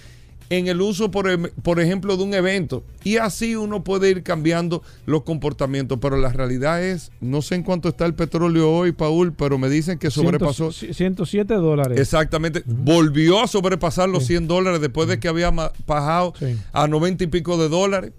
en 0.49 0.67
el 0.67 0.81
uso, 0.81 1.11
por, 1.11 1.29
em, 1.29 1.49
por, 1.61 1.79
ejemplo, 1.79 2.17
de 2.17 2.23
un 2.23 2.33
evento. 2.33 2.83
Y 3.03 3.17
así 3.17 3.55
uno 3.55 3.83
puede 3.83 4.09
ir 4.09 4.23
cambiando 4.23 4.83
los 5.05 5.23
comportamientos. 5.23 5.99
Pero 6.01 6.17
la 6.17 6.31
realidad 6.31 6.83
es, 6.83 7.11
no 7.21 7.41
sé 7.41 7.55
en 7.55 7.63
cuánto 7.63 7.89
está 7.89 8.05
el 8.05 8.13
petróleo 8.13 8.71
hoy, 8.71 8.91
Paul, 8.91 9.33
pero 9.33 9.57
me 9.57 9.69
dicen 9.69 9.97
que 9.97 10.11
sobrepasó. 10.11 10.71
107 10.71 11.53
dólares. 11.55 11.99
Exactamente. 11.99 12.63
Volvió 12.65 13.41
a 13.41 13.47
sobrepasar 13.47 14.09
los 14.09 14.25
100 14.25 14.47
dólares 14.47 14.81
después 14.81 15.07
de 15.07 15.19
que 15.19 15.27
había 15.27 15.51
bajado 15.87 16.33
a 16.71 16.87
90 16.87 17.23
y 17.23 17.27
pico 17.27 17.57
de 17.57 17.69
dólares. 17.69 18.11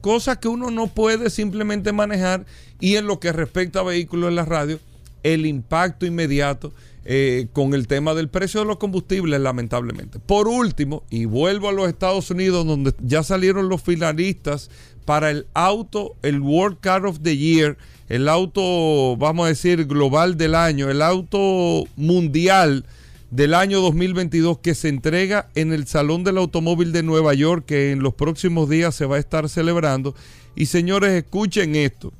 Cosa 0.00 0.38
que 0.38 0.48
uno 0.48 0.70
no 0.70 0.88
puede 0.88 1.30
simplemente 1.30 1.92
manejar. 1.92 2.44
Y 2.80 2.96
en 2.96 3.06
lo 3.06 3.20
que 3.20 3.32
respecta 3.32 3.80
a 3.80 3.82
vehículos 3.82 4.28
en 4.28 4.36
la 4.36 4.44
radio, 4.44 4.78
el 5.22 5.46
impacto 5.46 6.06
inmediato 6.06 6.72
eh, 7.06 7.48
con 7.52 7.74
el 7.74 7.86
tema 7.86 8.14
del 8.14 8.28
precio 8.28 8.60
de 8.60 8.66
los 8.66 8.78
combustibles, 8.78 9.38
lamentablemente. 9.40 10.18
Por 10.18 10.48
último, 10.48 11.04
y 11.10 11.26
vuelvo 11.26 11.68
a 11.68 11.72
los 11.72 11.88
Estados 11.88 12.30
Unidos, 12.30 12.66
donde 12.66 12.94
ya 13.02 13.22
salieron 13.22 13.68
los 13.68 13.82
finalistas 13.82 14.70
para 15.04 15.30
el 15.30 15.46
auto, 15.52 16.16
el 16.22 16.40
World 16.40 16.78
Car 16.80 17.04
of 17.04 17.20
the 17.20 17.36
Year, 17.36 17.76
el 18.08 18.28
auto, 18.28 19.16
vamos 19.18 19.46
a 19.46 19.48
decir, 19.48 19.84
global 19.86 20.36
del 20.36 20.54
año, 20.54 20.90
el 20.90 21.02
auto 21.02 21.84
mundial 21.96 22.86
del 23.30 23.52
año 23.52 23.80
2022 23.80 24.60
que 24.60 24.74
se 24.74 24.88
entrega 24.88 25.50
en 25.54 25.72
el 25.72 25.86
Salón 25.86 26.22
del 26.24 26.38
Automóvil 26.38 26.92
de 26.92 27.02
Nueva 27.02 27.34
York, 27.34 27.64
que 27.66 27.90
en 27.90 28.00
los 28.00 28.14
próximos 28.14 28.68
días 28.68 28.94
se 28.94 29.06
va 29.06 29.16
a 29.16 29.18
estar 29.18 29.48
celebrando. 29.48 30.14
Y 30.54 30.66
señores, 30.66 31.10
escuchen 31.10 31.74
esto. 31.74 32.12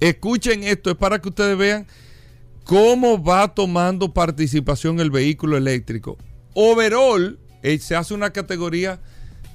Escuchen 0.00 0.64
esto, 0.64 0.90
es 0.90 0.96
para 0.96 1.20
que 1.20 1.30
ustedes 1.30 1.56
vean 1.56 1.86
cómo 2.64 3.22
va 3.22 3.54
tomando 3.54 4.12
participación 4.12 5.00
el 5.00 5.10
vehículo 5.10 5.56
eléctrico. 5.56 6.18
Overall, 6.54 7.38
eh, 7.62 7.78
se 7.78 7.96
hace 7.96 8.14
una 8.14 8.30
categoría 8.30 9.00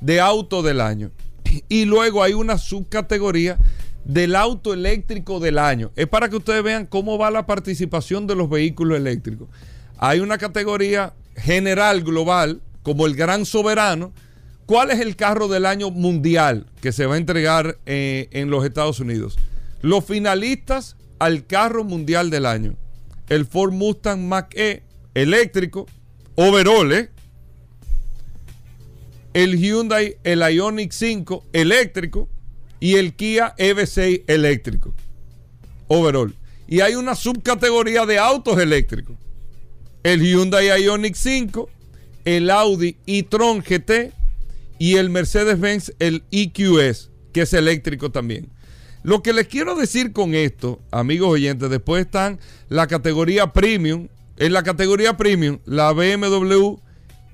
de 0.02 0.20
auto 0.20 0.62
del 0.62 0.82
año. 0.82 1.12
Y 1.70 1.86
luego 1.86 2.24
hay 2.24 2.34
una 2.34 2.58
subcategoría 2.58 3.58
del 4.04 4.36
auto 4.36 4.74
eléctrico 4.74 5.40
del 5.40 5.58
año. 5.58 5.92
Es 5.96 6.08
para 6.08 6.30
que 6.30 6.38
ustedes 6.38 6.64
vean 6.64 6.86
cómo 6.86 7.18
va 7.18 7.32
la 7.32 7.46
participación 7.46 8.28
de 8.28 8.36
los 8.36 8.50
vehículos 8.50 8.98
eléctricos. 8.98 9.50
Hay 9.98 10.20
una 10.20 10.38
categoría 10.38 11.14
general, 11.36 12.04
global, 12.04 12.62
como 12.84 13.06
el 13.06 13.16
gran 13.16 13.46
soberano. 13.46 14.14
¿Cuál 14.66 14.92
es 14.92 15.00
el 15.00 15.16
carro 15.16 15.48
del 15.48 15.66
año 15.66 15.92
mundial 15.92 16.68
que 16.82 16.92
se 16.92 17.06
va 17.06 17.16
a 17.16 17.18
entregar 17.18 17.78
eh, 17.86 18.28
en 18.32 18.50
los 18.50 18.66
Estados 18.66 19.00
Unidos? 19.00 19.38
Los 19.82 20.04
finalistas 20.04 20.98
al 21.20 21.46
carro 21.46 21.84
mundial 21.84 22.30
del 22.30 22.46
año 22.46 22.76
el 23.30 23.46
Ford 23.46 23.74
Mustang 23.74 24.28
Mach-E 24.28 24.84
eléctrico, 25.14 25.88
overall, 26.36 26.92
¿eh? 26.94 27.10
el 29.34 29.58
Hyundai, 29.58 30.18
el 30.24 30.42
Ioniq 30.42 30.92
5 30.92 31.46
eléctrico 31.54 32.30
y 32.80 32.96
el 32.96 33.16
Kia 33.16 33.56
EV6 33.58 34.24
eléctrico, 34.28 34.94
overall. 35.88 36.34
Y 36.68 36.82
hay 36.82 36.96
una 36.96 37.16
subcategoría 37.16 38.06
de 38.06 38.20
autos 38.20 38.60
eléctricos. 38.60 39.16
El 40.04 40.22
Hyundai 40.22 40.84
Ioniq 40.84 41.16
5, 41.16 41.70
el 42.26 42.50
Audi 42.50 42.98
e-tron 43.06 43.62
GT 43.62 44.12
y 44.80 44.96
el 44.96 45.10
Mercedes-Benz, 45.10 45.94
el 46.00 46.24
EQS, 46.32 47.12
que 47.32 47.42
es 47.42 47.54
eléctrico 47.54 48.12
también. 48.12 48.50
Lo 49.08 49.24
que 49.24 49.32
les 49.32 49.48
quiero 49.48 49.76
decir 49.76 50.12
con 50.12 50.36
esto, 50.36 50.82
amigos 50.92 51.30
oyentes, 51.30 51.70
después 51.70 52.04
están 52.04 52.42
la 52.68 52.88
categoría 52.88 53.54
premium. 53.54 54.10
En 54.36 54.52
la 54.52 54.64
categoría 54.64 55.16
premium, 55.16 55.60
la 55.64 55.94
BMW 55.94 56.76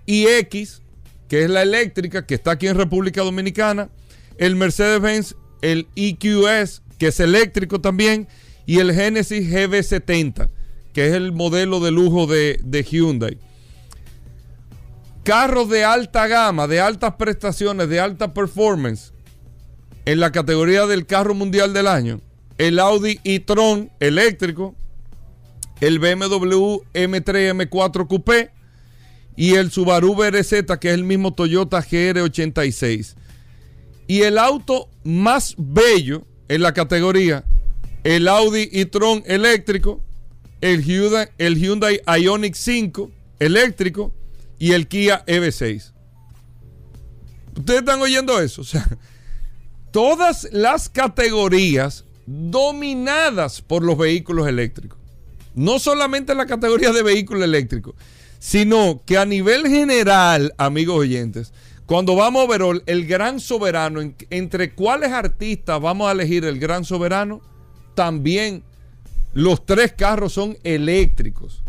iX, 0.05 0.83
que 1.27 1.43
es 1.43 1.49
la 1.49 1.63
eléctrica, 1.63 2.27
que 2.27 2.35
está 2.35 2.51
aquí 2.51 2.67
en 2.67 2.77
República 2.77 3.23
Dominicana. 3.23 3.89
El 4.37 4.55
Mercedes-Benz, 4.55 5.35
el 5.63 5.87
EQS, 5.95 6.83
que 6.99 7.07
es 7.07 7.19
eléctrico 7.19 7.81
también. 7.81 8.27
Y 8.67 8.77
el 8.77 8.93
Genesis 8.93 9.51
GB70, 9.51 10.51
que 10.93 11.07
es 11.07 11.13
el 11.13 11.31
modelo 11.31 11.79
de 11.79 11.89
lujo 11.89 12.27
de, 12.27 12.59
de 12.63 12.83
Hyundai. 12.83 13.39
Carros 15.23 15.69
de 15.69 15.85
alta 15.85 16.27
gama, 16.27 16.67
de 16.67 16.79
altas 16.79 17.15
prestaciones, 17.15 17.89
de 17.89 17.99
alta 17.99 18.31
performance 18.31 19.12
en 20.05 20.19
la 20.19 20.31
categoría 20.31 20.85
del 20.85 21.05
carro 21.05 21.33
mundial 21.33 21.73
del 21.73 21.87
año, 21.87 22.21
el 22.57 22.79
Audi 22.79 23.19
e-tron 23.23 23.91
eléctrico, 23.99 24.75
el 25.81 25.99
BMW 25.99 26.81
M3 26.93 27.69
M4 27.69 28.07
Coupé 28.07 28.51
y 29.35 29.55
el 29.55 29.71
Subaru 29.71 30.15
BRZ, 30.15 30.77
que 30.79 30.89
es 30.89 30.93
el 30.93 31.03
mismo 31.03 31.33
Toyota 31.33 31.79
GR86. 31.81 33.15
Y 34.07 34.21
el 34.21 34.37
auto 34.37 34.89
más 35.03 35.55
bello 35.57 36.25
en 36.49 36.61
la 36.61 36.73
categoría, 36.73 37.45
el 38.03 38.27
Audi 38.27 38.69
e-tron 38.71 39.23
eléctrico, 39.25 40.01
el 40.61 40.83
Hyundai, 40.83 41.29
el 41.37 41.57
Hyundai 41.57 42.01
Ioniq 42.05 42.55
5 42.55 43.11
eléctrico 43.39 44.13
y 44.59 44.71
el 44.71 44.87
Kia 44.87 45.25
EV6. 45.25 45.91
¿Ustedes 47.57 47.79
están 47.79 48.01
oyendo 48.01 48.39
eso? 48.39 48.61
O 48.63 48.65
sea, 48.65 48.85
todas 49.93 50.49
las 50.51 50.89
categorías 50.89 52.03
dominadas 52.25 53.61
por 53.61 53.83
los 53.83 53.97
vehículos 53.97 54.47
eléctricos. 54.47 54.99
no 55.55 55.77
solamente 55.77 56.31
en 56.31 56.39
la 56.39 56.47
categoría 56.47 56.91
de 56.91 57.03
vehículo 57.03 57.43
eléctrico, 57.43 57.93
sino 58.39 59.03
que 59.05 59.19
a 59.19 59.25
nivel 59.25 59.67
general, 59.67 60.51
amigos 60.57 60.97
oyentes, 60.97 61.53
cuando 61.85 62.15
vamos 62.15 62.43
a 62.43 62.57
ver 62.57 62.81
el 62.87 63.05
gran 63.05 63.39
soberano, 63.39 64.01
entre 64.31 64.73
cuáles 64.73 65.11
artistas 65.11 65.79
vamos 65.79 66.07
a 66.07 66.13
elegir 66.13 66.43
el 66.43 66.59
gran 66.59 66.85
soberano, 66.85 67.41
también 67.93 68.63
los 69.33 69.63
tres 69.63 69.93
carros 69.93 70.33
son 70.33 70.57
eléctricos. 70.63 71.61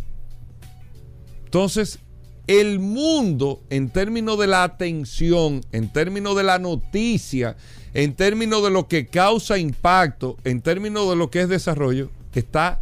Entonces, 1.45 1.99
el 2.47 2.79
mundo 2.79 3.63
en 3.71 3.91
términos 3.91 4.39
de 4.39 4.47
la 4.47 4.65
atención, 4.65 5.63
en 5.73 5.93
términos 5.93 6.37
de 6.37 6.43
la 6.43 6.59
noticia, 6.59 7.57
en 7.95 8.15
términos 8.15 8.63
de 8.63 8.71
lo 8.71 8.89
que 8.89 9.07
causa 9.07 9.59
impacto, 9.59 10.37
en 10.45 10.61
términos 10.61 11.09
de 11.09 11.17
lo 11.17 11.31
que 11.31 11.43
es 11.43 11.49
desarrollo, 11.49 12.11
está 12.35 12.81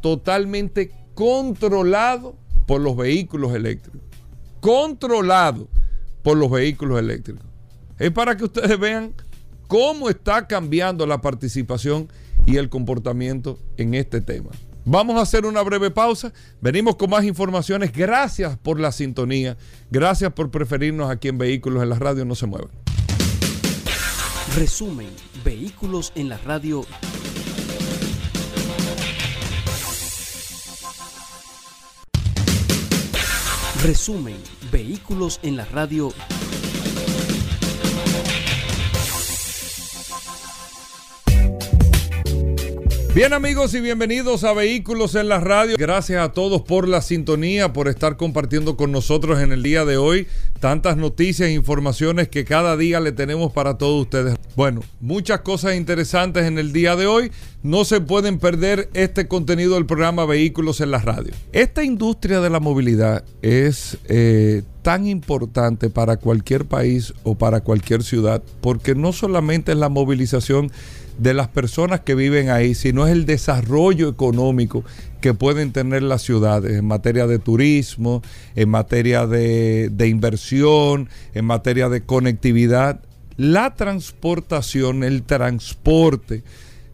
totalmente 0.00 0.92
controlado 1.14 2.36
por 2.66 2.80
los 2.80 2.96
vehículos 2.96 3.54
eléctricos. 3.54 4.00
Controlado 4.60 5.68
por 6.22 6.36
los 6.36 6.50
vehículos 6.50 6.98
eléctricos. 6.98 7.44
Es 7.98 8.10
para 8.10 8.36
que 8.36 8.44
ustedes 8.44 8.78
vean 8.78 9.14
cómo 9.68 10.08
está 10.08 10.46
cambiando 10.46 11.06
la 11.06 11.20
participación 11.20 12.08
y 12.46 12.56
el 12.56 12.68
comportamiento 12.68 13.58
en 13.76 13.94
este 13.94 14.20
tema. 14.20 14.50
Vamos 14.88 15.16
a 15.16 15.22
hacer 15.22 15.46
una 15.46 15.62
breve 15.62 15.90
pausa. 15.90 16.32
Venimos 16.60 16.94
con 16.94 17.10
más 17.10 17.24
informaciones. 17.24 17.92
Gracias 17.92 18.56
por 18.56 18.78
la 18.78 18.92
sintonía. 18.92 19.56
Gracias 19.90 20.32
por 20.32 20.52
preferirnos 20.52 21.10
aquí 21.10 21.26
en 21.26 21.38
Vehículos 21.38 21.82
en 21.82 21.88
la 21.88 21.98
Radio. 21.98 22.24
No 22.24 22.36
se 22.36 22.46
muevan. 22.46 22.70
Resumen. 24.54 25.10
Vehículos 25.44 26.12
en 26.14 26.28
la 26.28 26.38
Radio. 26.38 26.86
Resumen. 33.82 34.36
Vehículos 34.70 35.40
en 35.42 35.56
la 35.56 35.64
Radio. 35.64 36.12
Bien 43.16 43.32
amigos 43.32 43.72
y 43.72 43.80
bienvenidos 43.80 44.44
a 44.44 44.52
Vehículos 44.52 45.14
en 45.14 45.30
la 45.30 45.40
Radio. 45.40 45.76
Gracias 45.78 46.22
a 46.22 46.32
todos 46.32 46.60
por 46.60 46.86
la 46.86 47.00
sintonía, 47.00 47.72
por 47.72 47.88
estar 47.88 48.18
compartiendo 48.18 48.76
con 48.76 48.92
nosotros 48.92 49.40
en 49.40 49.52
el 49.52 49.62
día 49.62 49.86
de 49.86 49.96
hoy 49.96 50.26
tantas 50.60 50.98
noticias 50.98 51.48
e 51.48 51.54
informaciones 51.54 52.28
que 52.28 52.44
cada 52.44 52.76
día 52.76 53.00
le 53.00 53.12
tenemos 53.12 53.52
para 53.52 53.78
todos 53.78 54.02
ustedes. 54.02 54.34
Bueno, 54.54 54.82
muchas 55.00 55.40
cosas 55.40 55.76
interesantes 55.76 56.44
en 56.44 56.58
el 56.58 56.74
día 56.74 56.94
de 56.94 57.06
hoy. 57.06 57.32
No 57.62 57.86
se 57.86 58.02
pueden 58.02 58.38
perder 58.38 58.90
este 58.92 59.26
contenido 59.28 59.76
del 59.76 59.86
programa 59.86 60.26
Vehículos 60.26 60.82
en 60.82 60.90
la 60.90 60.98
Radio. 60.98 61.32
Esta 61.52 61.82
industria 61.82 62.42
de 62.42 62.50
la 62.50 62.60
movilidad 62.60 63.24
es 63.40 63.96
eh, 64.08 64.62
tan 64.82 65.06
importante 65.06 65.88
para 65.88 66.18
cualquier 66.18 66.66
país 66.66 67.14
o 67.22 67.34
para 67.34 67.62
cualquier 67.62 68.02
ciudad 68.04 68.42
porque 68.60 68.94
no 68.94 69.14
solamente 69.14 69.72
es 69.72 69.78
la 69.78 69.88
movilización 69.88 70.70
de 71.18 71.34
las 71.34 71.48
personas 71.48 72.00
que 72.00 72.14
viven 72.14 72.50
ahí, 72.50 72.74
sino 72.74 73.06
es 73.06 73.12
el 73.12 73.26
desarrollo 73.26 74.08
económico 74.08 74.84
que 75.20 75.34
pueden 75.34 75.72
tener 75.72 76.02
las 76.02 76.22
ciudades 76.22 76.76
en 76.76 76.84
materia 76.84 77.26
de 77.26 77.38
turismo, 77.38 78.22
en 78.54 78.68
materia 78.68 79.26
de, 79.26 80.08
inversión, 80.08 81.08
en 81.34 81.44
materia 81.44 81.88
de 81.88 82.02
conectividad. 82.02 83.00
La 83.36 83.74
transportación, 83.74 85.04
el 85.04 85.22
transporte, 85.22 86.42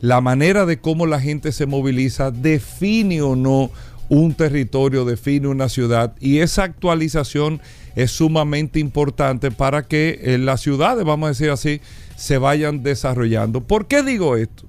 la 0.00 0.20
manera 0.20 0.66
de 0.66 0.78
cómo 0.78 1.06
la 1.06 1.20
gente 1.20 1.52
se 1.52 1.66
moviliza 1.66 2.30
define 2.30 3.22
o 3.22 3.36
no 3.36 3.70
un 4.08 4.34
territorio, 4.34 5.04
define 5.04 5.48
una 5.48 5.68
ciudad 5.68 6.14
y 6.20 6.38
esa 6.38 6.64
actualización 6.64 7.60
es 7.94 8.10
sumamente 8.10 8.78
importante 8.78 9.50
para 9.50 9.84
que 9.84 10.20
en 10.22 10.44
las 10.44 10.60
ciudades, 10.60 11.04
vamos 11.04 11.26
a 11.26 11.30
decir 11.30 11.50
así, 11.50 11.80
se 12.16 12.38
vayan 12.38 12.82
desarrollando. 12.82 13.62
¿Por 13.62 13.86
qué 13.86 14.02
digo 14.02 14.36
esto? 14.36 14.64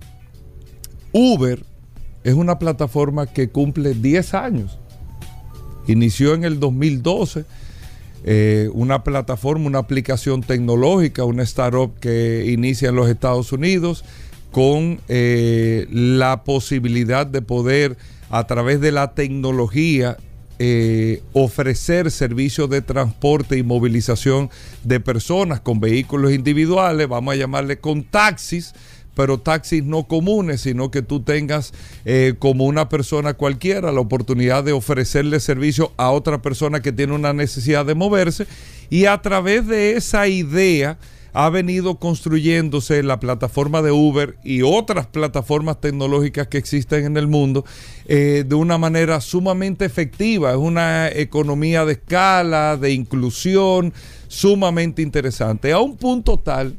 Uber 1.12 1.64
es 2.24 2.34
una 2.34 2.60
plataforma 2.60 3.28
que 3.28 3.50
cumple 3.50 3.94
10 3.94 4.34
años. 4.34 4.80
Inició 5.88 6.34
en 6.34 6.44
el 6.44 6.60
2012. 6.60 7.46
Eh, 8.26 8.70
una 8.74 9.04
plataforma, 9.04 9.68
una 9.68 9.80
aplicación 9.80 10.42
tecnológica, 10.42 11.26
una 11.26 11.44
startup 11.44 12.00
que 12.00 12.50
inicia 12.52 12.90
en 12.90 12.96
los 12.96 13.10
Estados 13.10 13.52
Unidos 13.52 14.06
con 14.52 15.02
eh, 15.10 15.88
la 15.92 16.44
posibilidad 16.44 17.28
de 17.28 17.42
poder 17.42 17.98
a 18.30 18.48
través 18.48 18.80
de 18.80 18.92
la 18.92 19.14
tecnología 19.14 20.18
eh, 20.60 21.22
ofrecer 21.34 22.12
servicios 22.12 22.70
de 22.70 22.82
transporte 22.82 23.58
y 23.58 23.64
movilización 23.64 24.50
de 24.84 25.00
personas 25.00 25.60
con 25.60 25.80
vehículos 25.80 26.32
individuales, 26.32 27.08
vamos 27.08 27.34
a 27.34 27.38
llamarle 27.38 27.80
con 27.80 28.04
taxis, 28.04 28.74
pero 29.16 29.40
taxis 29.40 29.84
no 29.84 30.04
comunes, 30.04 30.62
sino 30.62 30.92
que 30.92 31.02
tú 31.02 31.22
tengas 31.22 31.74
eh, 32.06 32.36
como 32.40 32.66
una 32.66 32.90
persona 32.90 33.34
cualquiera 33.34 33.92
la 33.92 34.00
oportunidad 34.00 34.64
de 34.64 34.72
ofrecerle 34.72 35.40
servicio 35.40 35.92
a 35.98 36.12
otra 36.12 36.42
persona 36.42 36.82
que 36.82 36.92
tiene 36.92 37.14
una 37.14 37.34
necesidad 37.34 37.86
de 37.86 37.96
moverse. 37.96 38.48
Y 38.90 39.06
a 39.06 39.22
través 39.22 39.68
de 39.68 39.96
esa 39.98 40.28
idea 40.28 40.98
ha 41.34 41.50
venido 41.50 41.96
construyéndose 41.96 43.02
la 43.02 43.20
plataforma 43.20 43.82
de 43.82 43.92
Uber 43.92 44.38
y 44.44 44.62
otras 44.62 45.08
plataformas 45.08 45.82
tecnológicas 45.82 46.48
que 46.48 46.60
existen 46.60 47.06
en 47.06 47.18
el 47.18 47.28
mundo 47.28 47.66
eh, 48.06 48.46
de 48.48 48.56
una 48.56 48.78
manera 48.78 49.20
sumamente 49.20 49.84
efectiva. 49.84 50.52
Es 50.52 50.58
una 50.58 51.10
economía 51.10 51.86
de 51.86 51.94
escala, 51.94 52.78
de 52.78 52.92
inclusión, 52.92 53.94
sumamente 54.28 55.02
interesante. 55.02 55.72
A 55.72 55.80
un 55.80 55.98
punto 55.98 56.38
tal 56.38 56.76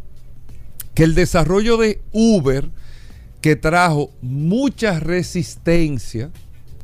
que 0.94 1.02
el 1.02 1.16
desarrollo 1.16 1.76
de 1.76 2.00
Uber, 2.12 2.70
que 3.40 3.56
trajo 3.56 4.10
mucha 4.22 5.00
resistencia, 5.00 6.30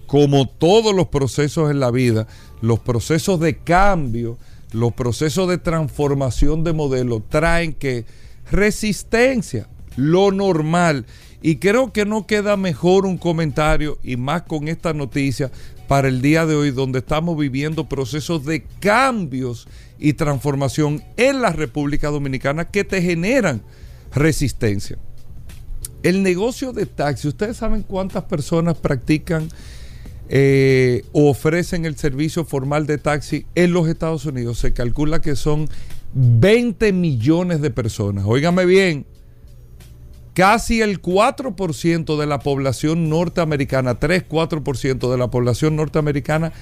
como 0.08 0.48
todos 0.48 0.92
los 0.92 1.06
procesos 1.06 1.70
en 1.70 1.78
la 1.78 1.92
vida, 1.92 2.26
los 2.60 2.80
procesos 2.80 3.38
de 3.38 3.58
cambio, 3.58 4.38
los 4.72 4.92
procesos 4.92 5.48
de 5.48 5.58
transformación 5.58 6.64
de 6.64 6.72
modelo 6.72 7.22
traen 7.28 7.72
que 7.72 8.04
resistencia, 8.50 9.68
lo 9.96 10.32
normal. 10.32 11.06
Y 11.42 11.56
creo 11.56 11.92
que 11.92 12.04
no 12.04 12.26
queda 12.26 12.56
mejor 12.56 13.06
un 13.06 13.16
comentario 13.16 13.98
y 14.02 14.16
más 14.16 14.42
con 14.42 14.68
esta 14.68 14.92
noticia 14.92 15.50
para 15.88 16.08
el 16.08 16.22
día 16.22 16.46
de 16.46 16.54
hoy 16.54 16.70
donde 16.70 17.00
estamos 17.00 17.36
viviendo 17.36 17.88
procesos 17.88 18.44
de 18.44 18.64
cambios 18.78 19.66
y 19.98 20.12
transformación 20.12 21.02
en 21.16 21.42
la 21.42 21.50
República 21.50 22.08
Dominicana 22.08 22.66
que 22.70 22.84
te 22.84 23.02
generan 23.02 23.62
resistencia. 24.14 24.98
El 26.02 26.22
negocio 26.22 26.72
de 26.72 26.86
taxi, 26.86 27.28
ustedes 27.28 27.56
saben 27.56 27.82
cuántas 27.82 28.24
personas 28.24 28.76
practican 28.78 29.48
eh, 30.32 31.04
ofrecen 31.12 31.84
el 31.84 31.96
servicio 31.96 32.44
formal 32.44 32.86
de 32.86 32.98
taxi 32.98 33.46
en 33.56 33.72
los 33.72 33.88
Estados 33.88 34.24
Unidos. 34.24 34.60
Se 34.60 34.72
calcula 34.72 35.20
que 35.20 35.34
son 35.34 35.68
20 36.14 36.92
millones 36.92 37.60
de 37.60 37.70
personas. 37.72 38.24
Óigame 38.28 38.64
bien, 38.64 39.06
casi 40.32 40.82
el 40.82 41.02
4% 41.02 42.16
de 42.16 42.26
la 42.26 42.38
población 42.38 43.08
norteamericana, 43.08 43.98
3-4% 43.98 45.10
de 45.10 45.18
la 45.18 45.32
población 45.32 45.74
norteamericana 45.74 46.52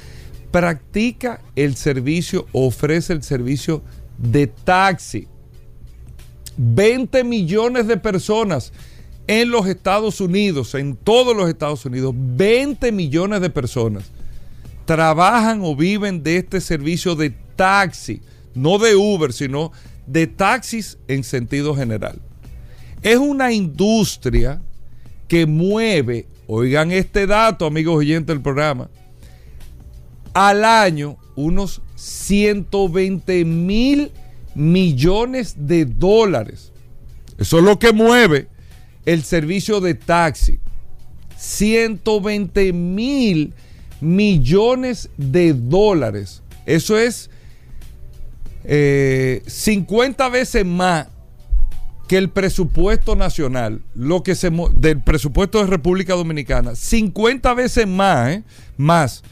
practica 0.50 1.42
el 1.54 1.76
servicio, 1.76 2.46
ofrece 2.52 3.12
el 3.12 3.22
servicio 3.22 3.82
de 4.16 4.46
taxi. 4.46 5.28
20 6.56 7.22
millones 7.22 7.86
de 7.86 7.98
personas 7.98 8.72
en 9.28 9.50
los 9.50 9.66
Estados 9.66 10.20
Unidos, 10.20 10.74
en 10.74 10.96
todos 10.96 11.36
los 11.36 11.48
Estados 11.48 11.84
Unidos, 11.84 12.14
20 12.16 12.90
millones 12.90 13.40
de 13.42 13.50
personas 13.50 14.10
trabajan 14.86 15.60
o 15.62 15.76
viven 15.76 16.22
de 16.22 16.38
este 16.38 16.62
servicio 16.62 17.14
de 17.14 17.34
taxi, 17.54 18.22
no 18.54 18.78
de 18.78 18.96
Uber, 18.96 19.34
sino 19.34 19.70
de 20.06 20.26
taxis 20.26 20.96
en 21.08 21.22
sentido 21.24 21.76
general. 21.76 22.18
Es 23.02 23.18
una 23.18 23.52
industria 23.52 24.62
que 25.28 25.44
mueve, 25.44 26.26
oigan 26.46 26.90
este 26.90 27.26
dato, 27.26 27.66
amigos 27.66 27.96
oyentes 27.96 28.28
del 28.28 28.40
programa, 28.40 28.88
al 30.32 30.64
año 30.64 31.18
unos 31.36 31.82
120 31.96 33.44
mil 33.44 34.10
millones 34.54 35.54
de 35.58 35.84
dólares. 35.84 36.72
Eso 37.36 37.58
es 37.58 37.64
lo 37.64 37.78
que 37.78 37.92
mueve 37.92 38.48
el 39.04 39.22
servicio 39.22 39.80
de 39.80 39.94
taxi. 39.94 40.58
120 41.36 42.72
mil 42.72 43.54
millones 44.00 45.08
de 45.16 45.52
dólares. 45.54 46.42
Eso 46.66 46.98
es 46.98 47.30
50 48.64 48.66
eh, 50.26 50.30
veces 50.30 50.66
más 50.66 51.08
que 52.08 52.16
el 52.16 52.30
presupuesto 52.30 53.16
nacional, 53.16 53.82
lo 53.94 54.22
que 54.22 54.34
se 54.34 54.50
del 54.76 55.02
presupuesto 55.02 55.58
de 55.58 55.66
República 55.66 56.14
Dominicana, 56.14 56.74
50 56.74 57.54
veces 57.54 57.86
más, 57.86 58.30
¿eh? 58.30 58.44
más 58.78 59.22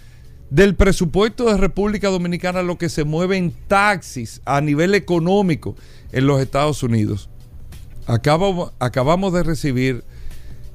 del 0.51 0.77
presupuesto 0.77 1.47
de 1.47 1.57
República 1.57 2.09
Dominicana 2.09 2.63
lo 2.63 2.79
que 2.79 2.89
se 2.89 3.05
mueve 3.05 3.37
en 3.37 3.53
taxis 3.67 4.43
a 4.45 4.61
nivel 4.61 4.95
económico 4.95 5.75
en 6.13 6.27
los 6.27 6.41
Estados 6.41 6.83
Unidos. 6.83 7.31
Acabamos, 8.07 9.33
de 9.33 9.43
recibir 9.43 10.05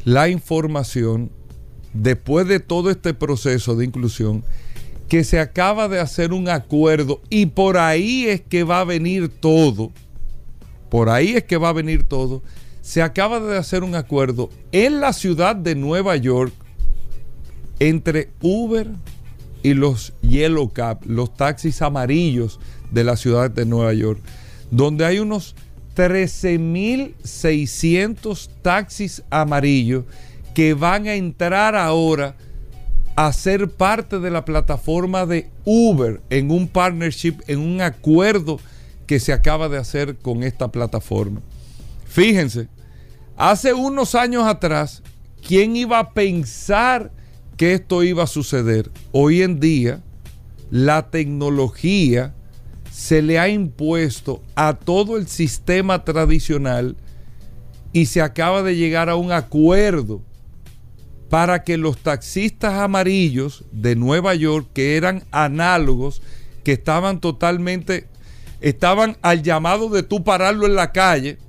la 0.03 0.27
información 0.27 1.32
después 1.93 2.47
de 2.47 2.59
todo 2.59 2.89
este 2.89 3.13
proceso 3.13 3.75
de 3.75 3.86
inclusión 3.86 4.43
que 5.07 5.23
se 5.23 5.39
acaba 5.39 5.88
de 5.88 5.99
hacer 5.99 6.34
un 6.34 6.49
acuerdo 6.49 7.21
y 7.29 7.47
por 7.47 7.77
ahí 7.77 8.25
es 8.25 8.41
que 8.41 8.63
va 8.63 8.82
a 8.82 8.86
venir 8.86 9.29
todo. 9.29 9.91
Por 10.89 11.09
ahí 11.09 11.34
es 11.36 11.43
que 11.43 11.57
va 11.57 11.69
a 11.69 11.73
venir 11.73 12.03
todo, 12.03 12.41
se 12.82 13.01
acaba 13.01 13.39
de 13.39 13.57
hacer 13.57 13.84
un 13.84 13.95
acuerdo 13.95 14.49
en 14.71 14.99
la 14.99 15.13
ciudad 15.13 15.55
de 15.55 15.75
Nueva 15.75 16.17
York 16.17 16.53
entre 17.79 18.29
Uber 18.41 18.88
y 19.63 19.73
los 19.73 20.13
Yellow 20.21 20.69
Cab, 20.69 20.99
los 21.05 21.36
taxis 21.36 21.82
amarillos 21.82 22.59
de 22.91 23.03
la 23.03 23.15
ciudad 23.15 23.49
de 23.49 23.65
Nueva 23.65 23.93
York, 23.93 24.19
donde 24.69 25.05
hay 25.05 25.19
unos 25.19 25.55
13.600 25.95 28.49
taxis 28.61 29.23
amarillos 29.29 30.03
que 30.53 30.73
van 30.73 31.07
a 31.07 31.15
entrar 31.15 31.75
ahora 31.75 32.35
a 33.15 33.33
ser 33.33 33.69
parte 33.69 34.19
de 34.19 34.31
la 34.31 34.45
plataforma 34.45 35.25
de 35.25 35.49
Uber 35.65 36.21
en 36.29 36.51
un 36.51 36.67
partnership, 36.67 37.35
en 37.47 37.59
un 37.59 37.81
acuerdo 37.81 38.59
que 39.05 39.19
se 39.19 39.33
acaba 39.33 39.69
de 39.69 39.77
hacer 39.77 40.17
con 40.17 40.43
esta 40.43 40.71
plataforma. 40.71 41.41
Fíjense, 42.05 42.69
hace 43.35 43.73
unos 43.73 44.15
años 44.15 44.45
atrás, 44.45 45.03
¿quién 45.45 45.75
iba 45.75 45.99
a 45.99 46.11
pensar 46.11 47.11
que 47.57 47.73
esto 47.73 48.03
iba 48.03 48.23
a 48.23 48.27
suceder? 48.27 48.89
Hoy 49.11 49.41
en 49.41 49.59
día, 49.59 50.01
la 50.69 51.09
tecnología 51.09 52.33
se 52.91 53.21
le 53.21 53.39
ha 53.39 53.47
impuesto 53.47 54.43
a 54.53 54.73
todo 54.73 55.17
el 55.17 55.27
sistema 55.27 56.03
tradicional 56.03 56.97
y 57.93 58.05
se 58.07 58.21
acaba 58.21 58.63
de 58.63 58.75
llegar 58.75 59.09
a 59.09 59.15
un 59.15 59.31
acuerdo 59.31 60.21
para 61.29 61.63
que 61.63 61.77
los 61.77 61.97
taxistas 61.97 62.73
amarillos 62.73 63.63
de 63.71 63.95
Nueva 63.95 64.35
York, 64.35 64.67
que 64.73 64.97
eran 64.97 65.23
análogos, 65.31 66.21
que 66.63 66.73
estaban 66.73 67.21
totalmente 67.21 68.07
estaban 68.59 69.17
al 69.23 69.41
llamado 69.41 69.89
de 69.89 70.03
tú 70.03 70.23
pararlo 70.23 70.67
en 70.67 70.75
la 70.75 70.91
calle 70.91 71.39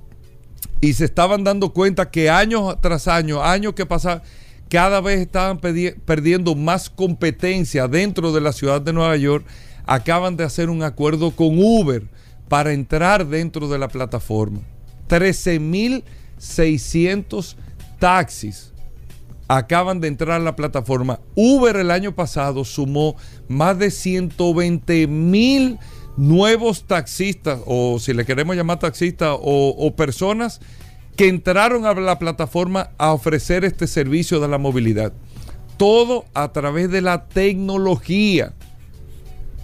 y 0.81 0.93
se 0.93 1.05
estaban 1.05 1.43
dando 1.43 1.71
cuenta 1.71 2.09
que 2.09 2.29
años 2.29 2.77
tras 2.81 3.07
años, 3.07 3.41
años 3.43 3.73
que 3.73 3.85
pasaban, 3.85 4.23
cada 4.69 5.01
vez 5.01 5.19
estaban 5.19 5.59
perdiendo 5.59 6.55
más 6.55 6.89
competencia 6.89 7.87
dentro 7.87 8.31
de 8.31 8.41
la 8.41 8.53
ciudad 8.53 8.81
de 8.81 8.93
Nueva 8.93 9.15
York, 9.17 9.45
acaban 9.85 10.37
de 10.37 10.43
hacer 10.43 10.69
un 10.69 10.83
acuerdo 10.83 11.31
con 11.31 11.57
Uber 11.57 12.03
para 12.47 12.73
entrar 12.73 13.25
dentro 13.27 13.67
de 13.67 13.79
la 13.79 13.87
plataforma. 13.87 14.59
13.600 15.09 17.55
taxis 17.99 18.73
acaban 19.47 19.99
de 19.99 20.07
entrar 20.07 20.41
a 20.41 20.43
la 20.43 20.55
plataforma. 20.55 21.19
Uber 21.35 21.75
el 21.75 21.91
año 21.91 22.15
pasado 22.15 22.65
sumó 22.65 23.15
más 23.47 23.77
de 23.77 23.91
120 23.91 25.05
mil 25.07 25.77
nuevos 26.17 26.85
taxistas, 26.85 27.59
o 27.65 27.99
si 27.99 28.13
le 28.13 28.25
queremos 28.25 28.55
llamar 28.55 28.79
taxistas, 28.79 29.37
o, 29.41 29.93
personas 29.95 30.61
que 31.15 31.27
entraron 31.27 31.85
a 31.85 31.93
la 31.93 32.19
plataforma 32.19 32.91
a 32.97 33.13
ofrecer 33.13 33.65
este 33.65 33.87
servicio 33.87 34.39
de 34.39 34.47
la 34.47 34.57
movilidad. 34.57 35.13
Todo 35.77 36.25
a 36.33 36.51
través 36.51 36.89
de 36.89 37.01
la 37.01 37.27
tecnología. 37.27 38.53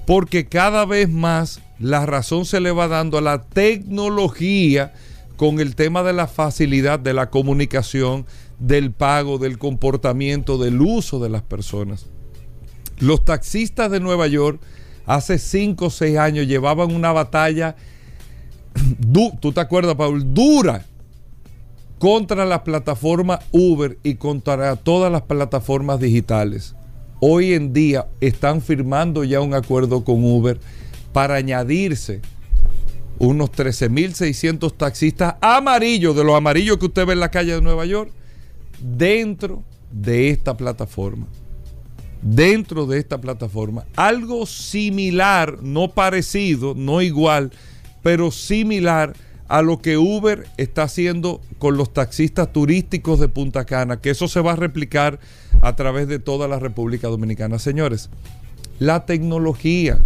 Porque 0.09 0.47
cada 0.47 0.87
vez 0.87 1.07
más 1.07 1.61
la 1.77 2.03
razón 2.07 2.45
se 2.45 2.59
le 2.59 2.71
va 2.71 2.87
dando 2.87 3.19
a 3.19 3.21
la 3.21 3.43
tecnología 3.43 4.91
con 5.37 5.59
el 5.59 5.75
tema 5.75 6.01
de 6.01 6.13
la 6.13 6.25
facilidad 6.25 6.97
de 6.97 7.13
la 7.13 7.29
comunicación, 7.29 8.25
del 8.57 8.91
pago, 8.91 9.37
del 9.37 9.59
comportamiento, 9.59 10.57
del 10.57 10.81
uso 10.81 11.19
de 11.19 11.29
las 11.29 11.43
personas. 11.43 12.07
Los 12.97 13.23
taxistas 13.23 13.91
de 13.91 13.99
Nueva 13.99 14.25
York 14.25 14.59
hace 15.05 15.37
5 15.37 15.85
o 15.85 15.89
6 15.91 16.17
años 16.17 16.47
llevaban 16.47 16.91
una 16.91 17.11
batalla, 17.11 17.75
tú 19.13 19.51
te 19.51 19.61
acuerdas, 19.61 19.93
Paul, 19.93 20.33
dura 20.33 20.85
contra 21.99 22.47
la 22.47 22.63
plataforma 22.63 23.41
Uber 23.51 23.99
y 24.01 24.15
contra 24.15 24.75
todas 24.75 25.11
las 25.11 25.21
plataformas 25.21 25.99
digitales. 25.99 26.73
Hoy 27.19 27.53
en 27.53 27.73
día 27.73 28.07
están 28.21 28.61
firmando 28.61 29.23
ya 29.23 29.41
un 29.41 29.53
acuerdo 29.53 30.03
con 30.03 30.23
Uber 30.23 30.59
para 31.11 31.35
añadirse 31.35 32.21
unos 33.17 33.51
13.600 33.51 34.73
taxistas 34.77 35.35
amarillos, 35.41 36.15
de 36.15 36.23
los 36.23 36.35
amarillos 36.35 36.77
que 36.77 36.85
usted 36.85 37.05
ve 37.05 37.13
en 37.13 37.19
la 37.19 37.31
calle 37.31 37.55
de 37.55 37.61
Nueva 37.61 37.85
York, 37.85 38.11
dentro 38.79 39.63
de 39.91 40.29
esta 40.29 40.55
plataforma 40.55 41.27
dentro 42.21 42.85
de 42.85 42.99
esta 42.99 43.19
plataforma. 43.19 43.85
Algo 43.95 44.45
similar, 44.45 45.59
no 45.61 45.91
parecido, 45.91 46.73
no 46.75 47.01
igual, 47.01 47.51
pero 48.03 48.31
similar 48.31 49.13
a 49.49 49.63
lo 49.63 49.81
que 49.81 49.97
Uber 49.97 50.47
está 50.57 50.83
haciendo 50.83 51.41
con 51.57 51.75
los 51.75 51.91
taxistas 51.91 52.53
turísticos 52.53 53.19
de 53.19 53.27
Punta 53.27 53.65
Cana, 53.65 53.99
que 53.99 54.11
eso 54.11 54.27
se 54.27 54.41
va 54.41 54.53
a 54.53 54.55
replicar 54.55 55.19
a 55.61 55.75
través 55.75 56.07
de 56.07 56.19
toda 56.19 56.47
la 56.47 56.59
República 56.59 57.07
Dominicana. 57.07 57.57
Señores, 57.57 58.09
la 58.77 59.05
tecnología, 59.07 59.99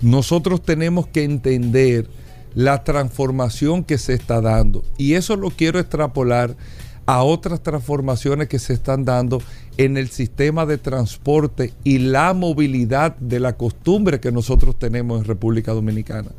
nosotros 0.00 0.62
tenemos 0.62 1.08
que 1.08 1.24
entender 1.24 2.08
la 2.54 2.84
transformación 2.84 3.82
que 3.82 3.98
se 3.98 4.14
está 4.14 4.40
dando 4.40 4.84
y 4.96 5.14
eso 5.14 5.36
lo 5.36 5.50
quiero 5.50 5.78
extrapolar 5.78 6.56
a 7.04 7.22
otras 7.22 7.62
transformaciones 7.62 8.48
que 8.48 8.58
se 8.58 8.72
están 8.72 9.04
dando 9.04 9.42
en 9.76 9.96
el 9.96 10.08
sistema 10.08 10.66
de 10.66 10.78
transporte 10.78 11.72
y 11.84 11.98
la 11.98 12.32
movilidad 12.32 13.16
de 13.16 13.40
la 13.40 13.56
costumbre 13.56 14.20
que 14.20 14.32
nosotros 14.32 14.78
tenemos 14.78 15.20
en 15.20 15.24
República 15.24 15.72
Dominicana. 15.72 16.30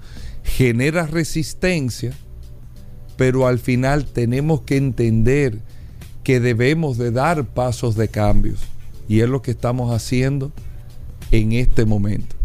Genera 0.48 1.06
resistencia, 1.06 2.14
pero 3.16 3.48
al 3.48 3.60
final 3.60 4.06
tenemos 4.06 4.62
que 4.62 4.78
entender 4.78 5.60
que 6.24 6.40
debemos 6.40 6.98
de 6.98 7.12
dar 7.12 7.46
pasos 7.46 7.96
de 7.96 8.08
cambios. 8.08 8.60
Y 9.08 9.20
es 9.20 9.30
lo 9.30 9.42
que 9.42 9.52
estamos 9.52 9.94
haciendo 9.94 10.52
en 11.32 11.52
este 11.52 11.86
momento. 11.86 12.36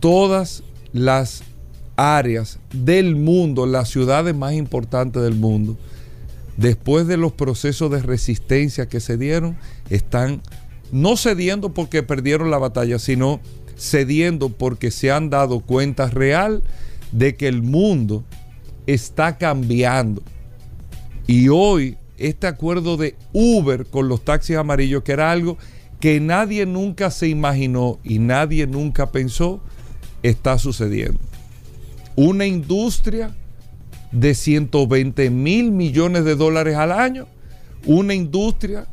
Todas 0.00 0.62
las 0.92 1.42
áreas 1.96 2.58
del 2.72 3.16
mundo, 3.16 3.66
las 3.66 3.88
ciudades 3.88 4.34
más 4.34 4.52
importantes 4.52 5.22
del 5.22 5.34
mundo, 5.34 5.76
después 6.56 7.06
de 7.06 7.16
los 7.16 7.32
procesos 7.32 7.90
de 7.90 8.02
resistencia 8.02 8.88
que 8.88 9.00
se 9.00 9.16
dieron, 9.16 9.56
están 9.90 10.42
no 10.92 11.16
cediendo 11.16 11.74
porque 11.74 12.02
perdieron 12.02 12.50
la 12.50 12.58
batalla, 12.58 12.98
sino 12.98 13.40
cediendo 13.76 14.48
porque 14.48 14.90
se 14.90 15.10
han 15.10 15.30
dado 15.30 15.60
cuenta 15.60 16.08
real 16.08 16.62
de 17.12 17.36
que 17.36 17.48
el 17.48 17.62
mundo 17.62 18.24
está 18.86 19.36
cambiando. 19.36 20.22
Y 21.26 21.48
hoy 21.48 21.96
este 22.18 22.46
acuerdo 22.46 22.96
de 22.96 23.14
Uber 23.32 23.86
con 23.86 24.08
los 24.08 24.24
taxis 24.24 24.56
amarillos, 24.56 25.02
que 25.02 25.12
era 25.12 25.30
algo 25.30 25.58
que 26.00 26.20
nadie 26.20 26.66
nunca 26.66 27.10
se 27.10 27.28
imaginó 27.28 27.98
y 28.04 28.18
nadie 28.18 28.66
nunca 28.66 29.12
pensó, 29.12 29.60
está 30.22 30.58
sucediendo. 30.58 31.18
Una 32.14 32.46
industria 32.46 33.34
de 34.12 34.34
120 34.34 35.30
mil 35.30 35.72
millones 35.72 36.24
de 36.24 36.36
dólares 36.36 36.76
al 36.76 36.92
año, 36.92 37.26
una 37.84 38.14
industria 38.14 38.86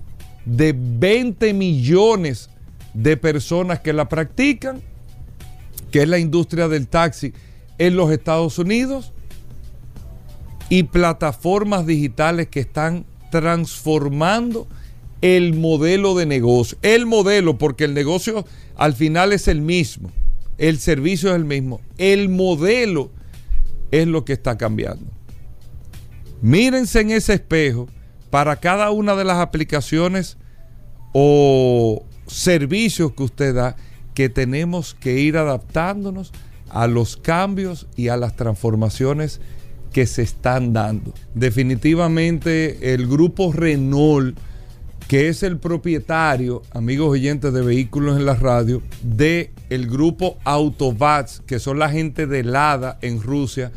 de 0.45 0.75
20 0.75 1.53
millones 1.53 2.49
de 2.93 3.17
personas 3.17 3.79
que 3.79 3.93
la 3.93 4.09
practican, 4.09 4.81
que 5.91 6.03
es 6.03 6.07
la 6.07 6.19
industria 6.19 6.67
del 6.67 6.87
taxi 6.87 7.33
en 7.77 7.95
los 7.95 8.11
Estados 8.11 8.57
Unidos, 8.59 9.13
y 10.69 10.83
plataformas 10.83 11.85
digitales 11.85 12.47
que 12.47 12.61
están 12.61 13.05
transformando 13.31 14.67
el 15.21 15.53
modelo 15.53 16.15
de 16.15 16.25
negocio. 16.25 16.77
El 16.81 17.05
modelo, 17.05 17.57
porque 17.57 17.85
el 17.85 17.93
negocio 17.93 18.45
al 18.75 18.93
final 18.93 19.33
es 19.33 19.47
el 19.47 19.61
mismo, 19.61 20.11
el 20.57 20.79
servicio 20.79 21.29
es 21.29 21.35
el 21.35 21.45
mismo, 21.45 21.79
el 21.97 22.29
modelo 22.29 23.11
es 23.91 24.07
lo 24.07 24.25
que 24.25 24.33
está 24.33 24.57
cambiando. 24.57 25.05
Mírense 26.41 27.01
en 27.01 27.11
ese 27.11 27.35
espejo 27.35 27.87
para 28.29 28.55
cada 28.55 28.91
una 28.91 29.15
de 29.15 29.23
las 29.23 29.37
aplicaciones 29.37 30.37
o 31.13 32.03
servicios 32.27 33.13
que 33.13 33.23
usted 33.23 33.55
da, 33.55 33.75
que 34.13 34.29
tenemos 34.29 34.93
que 34.93 35.19
ir 35.19 35.37
adaptándonos 35.37 36.31
a 36.69 36.87
los 36.87 37.17
cambios 37.17 37.87
y 37.95 38.07
a 38.07 38.17
las 38.17 38.35
transformaciones 38.35 39.39
que 39.91 40.07
se 40.07 40.23
están 40.23 40.73
dando. 40.73 41.13
Definitivamente 41.35 42.93
el 42.93 43.07
grupo 43.07 43.53
Renault, 43.53 44.37
que 45.07 45.29
es 45.29 45.43
el 45.43 45.57
propietario, 45.59 46.63
amigos 46.71 47.09
oyentes 47.09 47.53
de 47.53 47.61
vehículos 47.61 48.17
en 48.17 48.25
la 48.25 48.35
radio, 48.35 48.81
de 49.03 49.51
el 49.69 49.87
grupo 49.87 50.37
Autovats, 50.43 51.41
que 51.45 51.59
son 51.59 51.77
la 51.77 51.89
gente 51.89 52.25
de 52.25 52.43
Lada 52.43 52.97
en 53.01 53.21
Rusia, 53.21 53.71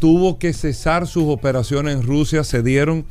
tuvo 0.00 0.38
que 0.38 0.52
cesar 0.52 1.06
sus 1.06 1.24
operaciones 1.24 1.94
en 1.94 2.02
Rusia, 2.02 2.42
se 2.42 2.62
dieron 2.62 3.04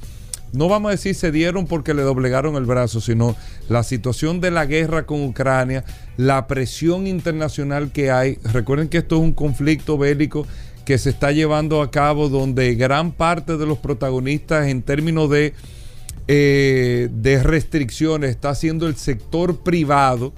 no 0.51 0.67
vamos 0.67 0.89
a 0.89 0.91
decir 0.91 1.15
se 1.15 1.31
dieron 1.31 1.67
porque 1.67 1.93
le 1.93 2.01
doblegaron 2.01 2.55
el 2.55 2.65
brazo, 2.65 3.01
sino 3.01 3.35
la 3.67 3.83
situación 3.83 4.41
de 4.41 4.51
la 4.51 4.65
guerra 4.65 5.05
con 5.05 5.23
Ucrania, 5.23 5.83
la 6.17 6.47
presión 6.47 7.07
internacional 7.07 7.91
que 7.91 8.11
hay. 8.11 8.37
Recuerden 8.43 8.89
que 8.89 8.99
esto 8.99 9.17
es 9.17 9.21
un 9.21 9.33
conflicto 9.33 9.97
bélico 9.97 10.47
que 10.85 10.97
se 10.97 11.11
está 11.11 11.31
llevando 11.31 11.83
a 11.83 11.91
cabo 11.91 12.29
donde 12.29 12.73
gran 12.73 13.11
parte 13.11 13.57
de 13.57 13.65
los 13.67 13.77
protagonistas 13.77 14.67
en 14.67 14.81
términos 14.81 15.29
de, 15.29 15.53
eh, 16.27 17.09
de 17.11 17.43
restricciones 17.43 18.31
está 18.31 18.55
siendo 18.55 18.87
el 18.87 18.95
sector 18.95 19.59
privado, 19.59 20.33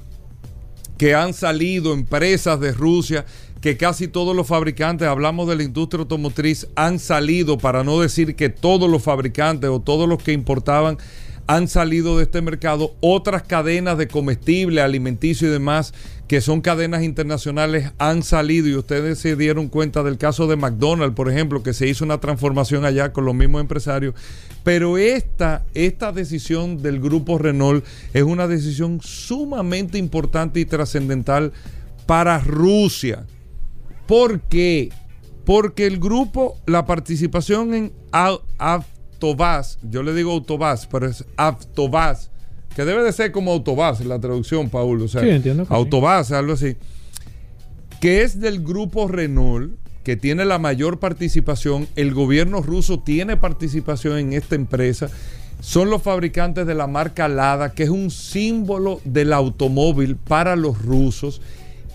que 0.98 1.16
han 1.16 1.34
salido 1.34 1.94
empresas 1.94 2.60
de 2.60 2.74
Rusia 2.74 3.26
que 3.62 3.78
casi 3.78 4.08
todos 4.08 4.36
los 4.36 4.48
fabricantes, 4.48 5.08
hablamos 5.08 5.48
de 5.48 5.56
la 5.56 5.64
industria 5.64 6.02
automotriz, 6.02 6.68
han 6.76 6.98
salido, 6.98 7.60
para 7.60 7.84
no 7.84 8.00
decir 8.00 8.36
que 8.36 8.50
todos 8.50 8.90
los 8.90 9.04
fabricantes 9.04 9.70
o 9.70 9.80
todos 9.80 10.10
los 10.10 10.22
que 10.22 10.34
importaban 10.34 10.98
han 11.46 11.68
salido 11.68 12.18
de 12.18 12.24
este 12.24 12.42
mercado. 12.42 12.96
Otras 13.02 13.44
cadenas 13.44 14.00
de 14.00 14.08
comestible, 14.08 14.82
alimenticio 14.82 15.48
y 15.48 15.52
demás, 15.52 15.94
que 16.28 16.42
son 16.42 16.62
cadenas 16.62 17.04
internacionales, 17.04 17.92
han 18.00 18.24
salido 18.24 18.68
y 18.68 18.76
ustedes 18.76 19.20
se 19.20 19.36
dieron 19.36 19.68
cuenta 19.68 20.02
del 20.02 20.18
caso 20.18 20.48
de 20.48 20.56
McDonald's, 20.56 21.16
por 21.16 21.30
ejemplo, 21.30 21.62
que 21.62 21.74
se 21.74 21.88
hizo 21.88 22.04
una 22.04 22.20
transformación 22.20 22.84
allá 22.84 23.14
con 23.14 23.26
los 23.26 23.36
mismos 23.36 23.62
empresarios. 23.62 24.16
Pero 24.64 24.98
esta, 24.98 25.66
esta 25.76 26.12
decisión 26.12 26.82
del 26.82 27.00
grupo 27.00 27.38
Renault 27.38 27.86
es 28.14 28.24
una 28.24 28.48
decisión 28.48 29.02
sumamente 29.04 30.00
importante 30.00 30.60
y 30.60 30.66
trascendental 30.66 31.52
para 32.08 32.40
Rusia 32.40 33.26
¿Por 34.12 34.42
qué? 34.42 34.90
Porque 35.46 35.88
el 35.88 35.98
grupo, 35.98 36.58
la 36.66 36.86
participación 36.86 37.74
en 37.74 37.94
Autobás, 38.12 39.80
yo 39.84 40.04
le 40.04 40.14
digo 40.14 40.34
Autobás, 40.34 40.86
pero 40.86 41.08
es 41.08 41.24
Autobás, 41.38 42.30
que 42.76 42.84
debe 42.84 43.04
de 43.04 43.14
ser 43.14 43.32
como 43.32 43.54
Autobás 43.54 44.04
la 44.04 44.20
traducción, 44.20 44.70
Paul. 44.70 45.02
O 45.02 45.08
sea, 45.08 45.22
Sí, 45.22 45.30
entiendo 45.30 45.66
Autobás, 45.70 46.34
algo 46.34 46.52
así. 46.52 46.76
Que 48.02 48.24
es 48.24 48.42
del 48.42 48.62
grupo 48.62 49.08
Renault, 49.08 49.78
que 50.04 50.18
tiene 50.18 50.44
la 50.44 50.60
mayor 50.60 51.00
participación. 51.00 51.88
El 51.96 52.14
gobierno 52.14 52.62
ruso 52.62 53.00
tiene 53.00 53.38
participación 53.38 54.18
en 54.18 54.34
esta 54.34 54.56
empresa. 54.56 55.10
Son 55.62 55.90
los 55.90 56.02
fabricantes 56.02 56.68
de 56.68 56.76
la 56.76 56.88
marca 56.88 57.30
Lada, 57.30 57.72
que 57.72 57.84
es 57.84 57.90
un 57.90 58.12
símbolo 58.12 59.00
del 59.06 59.32
automóvil 59.32 60.18
para 60.18 60.58
los 60.58 60.82
rusos. 60.82 61.42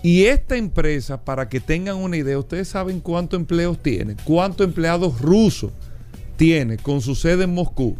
Y 0.07 0.27
esta 0.27 0.55
empresa, 0.55 1.25
para 1.25 1.49
que 1.49 1.59
tengan 1.59 1.97
una 1.97 2.15
idea, 2.15 2.39
ustedes 2.39 2.69
saben 2.69 3.01
cuántos 3.01 3.37
empleos 3.37 3.83
tiene, 3.83 4.15
cuántos 4.23 4.65
empleados 4.65 5.19
rusos 5.19 5.73
tiene 6.37 6.77
con 6.77 7.01
su 7.01 7.13
sede 7.13 7.43
en 7.43 7.53
Moscú. 7.53 7.97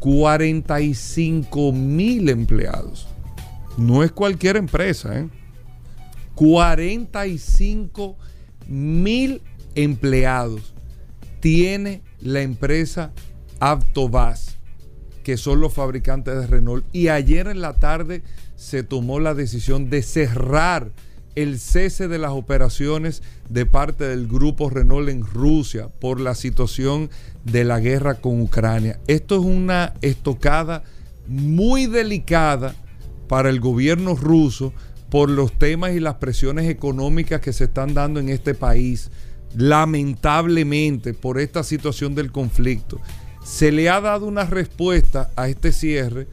45 0.00 1.70
mil 1.70 2.28
empleados. 2.30 3.06
No 3.76 4.02
es 4.02 4.10
cualquier 4.10 4.56
empresa, 4.56 5.20
¿eh? 5.20 5.28
45 6.34 8.16
mil 8.66 9.40
empleados 9.76 10.74
tiene 11.38 12.02
la 12.18 12.40
empresa 12.40 13.12
Avtovaz, 13.60 14.56
que 15.22 15.36
son 15.36 15.60
los 15.60 15.72
fabricantes 15.72 16.34
de 16.34 16.46
Renault. 16.48 16.84
Y 16.92 17.06
ayer 17.06 17.46
en 17.46 17.60
la 17.60 17.74
tarde 17.74 18.24
se 18.56 18.82
tomó 18.82 19.20
la 19.20 19.34
decisión 19.34 19.90
de 19.90 20.02
cerrar 20.02 20.90
el 21.36 21.60
cese 21.60 22.08
de 22.08 22.18
las 22.18 22.32
operaciones 22.32 23.22
de 23.48 23.66
parte 23.66 24.04
del 24.04 24.26
grupo 24.26 24.70
Renault 24.70 25.08
en 25.10 25.24
Rusia 25.24 25.88
por 26.00 26.18
la 26.18 26.34
situación 26.34 27.10
de 27.44 27.64
la 27.64 27.78
guerra 27.78 28.14
con 28.14 28.40
Ucrania. 28.40 28.98
Esto 29.06 29.36
es 29.36 29.42
una 29.42 29.92
estocada 30.00 30.82
muy 31.28 31.86
delicada 31.86 32.74
para 33.28 33.50
el 33.50 33.60
gobierno 33.60 34.14
ruso 34.14 34.72
por 35.10 35.28
los 35.28 35.52
temas 35.52 35.92
y 35.92 36.00
las 36.00 36.14
presiones 36.14 36.68
económicas 36.68 37.40
que 37.40 37.52
se 37.52 37.64
están 37.64 37.94
dando 37.94 38.18
en 38.18 38.30
este 38.30 38.54
país, 38.54 39.10
lamentablemente 39.54 41.12
por 41.12 41.38
esta 41.38 41.62
situación 41.62 42.14
del 42.14 42.32
conflicto. 42.32 42.98
Se 43.44 43.70
le 43.72 43.90
ha 43.90 44.00
dado 44.00 44.26
una 44.26 44.44
respuesta 44.44 45.30
a 45.36 45.48
este 45.48 45.72
cierre 45.72 46.26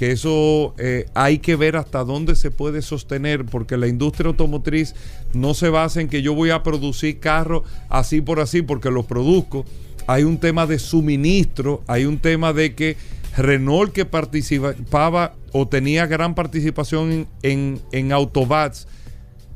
que 0.00 0.12
eso 0.12 0.74
eh, 0.78 1.04
hay 1.12 1.40
que 1.40 1.56
ver 1.56 1.76
hasta 1.76 2.04
dónde 2.04 2.34
se 2.34 2.50
puede 2.50 2.80
sostener, 2.80 3.44
porque 3.44 3.76
la 3.76 3.86
industria 3.86 4.28
automotriz 4.28 4.94
no 5.34 5.52
se 5.52 5.68
basa 5.68 6.00
en 6.00 6.08
que 6.08 6.22
yo 6.22 6.32
voy 6.32 6.48
a 6.48 6.62
producir 6.62 7.20
carros 7.20 7.64
así 7.90 8.22
por 8.22 8.40
así, 8.40 8.62
porque 8.62 8.90
los 8.90 9.04
produzco. 9.04 9.66
Hay 10.06 10.22
un 10.22 10.38
tema 10.38 10.66
de 10.66 10.78
suministro, 10.78 11.82
hay 11.86 12.06
un 12.06 12.18
tema 12.18 12.54
de 12.54 12.74
que 12.74 12.96
Renault 13.36 13.92
que 13.92 14.06
participaba 14.06 15.34
o 15.52 15.68
tenía 15.68 16.06
gran 16.06 16.34
participación 16.34 17.12
en, 17.12 17.26
en, 17.42 17.80
en 17.92 18.12
Autovats, 18.12 18.88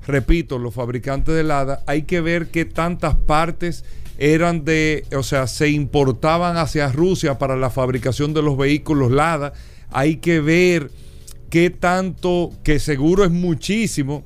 repito, 0.07 0.59
los 0.59 0.75
fabricantes 0.75 1.35
de 1.35 1.43
Lada, 1.43 1.83
hay 1.87 2.03
que 2.03 2.21
ver 2.21 2.49
qué 2.49 2.67
tantas 2.67 3.15
partes 3.15 3.83
eran 4.19 4.67
de, 4.67 5.07
o 5.17 5.23
sea, 5.23 5.47
se 5.47 5.71
importaban 5.71 6.59
hacia 6.59 6.93
Rusia 6.93 7.39
para 7.39 7.57
la 7.57 7.71
fabricación 7.71 8.35
de 8.35 8.43
los 8.43 8.59
vehículos 8.59 9.11
Lada 9.11 9.55
hay 9.95 10.17
que 10.17 10.41
ver 10.41 10.91
qué 11.49 11.71
tanto, 11.71 12.51
que 12.65 12.79
seguro 12.81 13.25
es 13.25 13.31
muchísimo, 13.31 14.25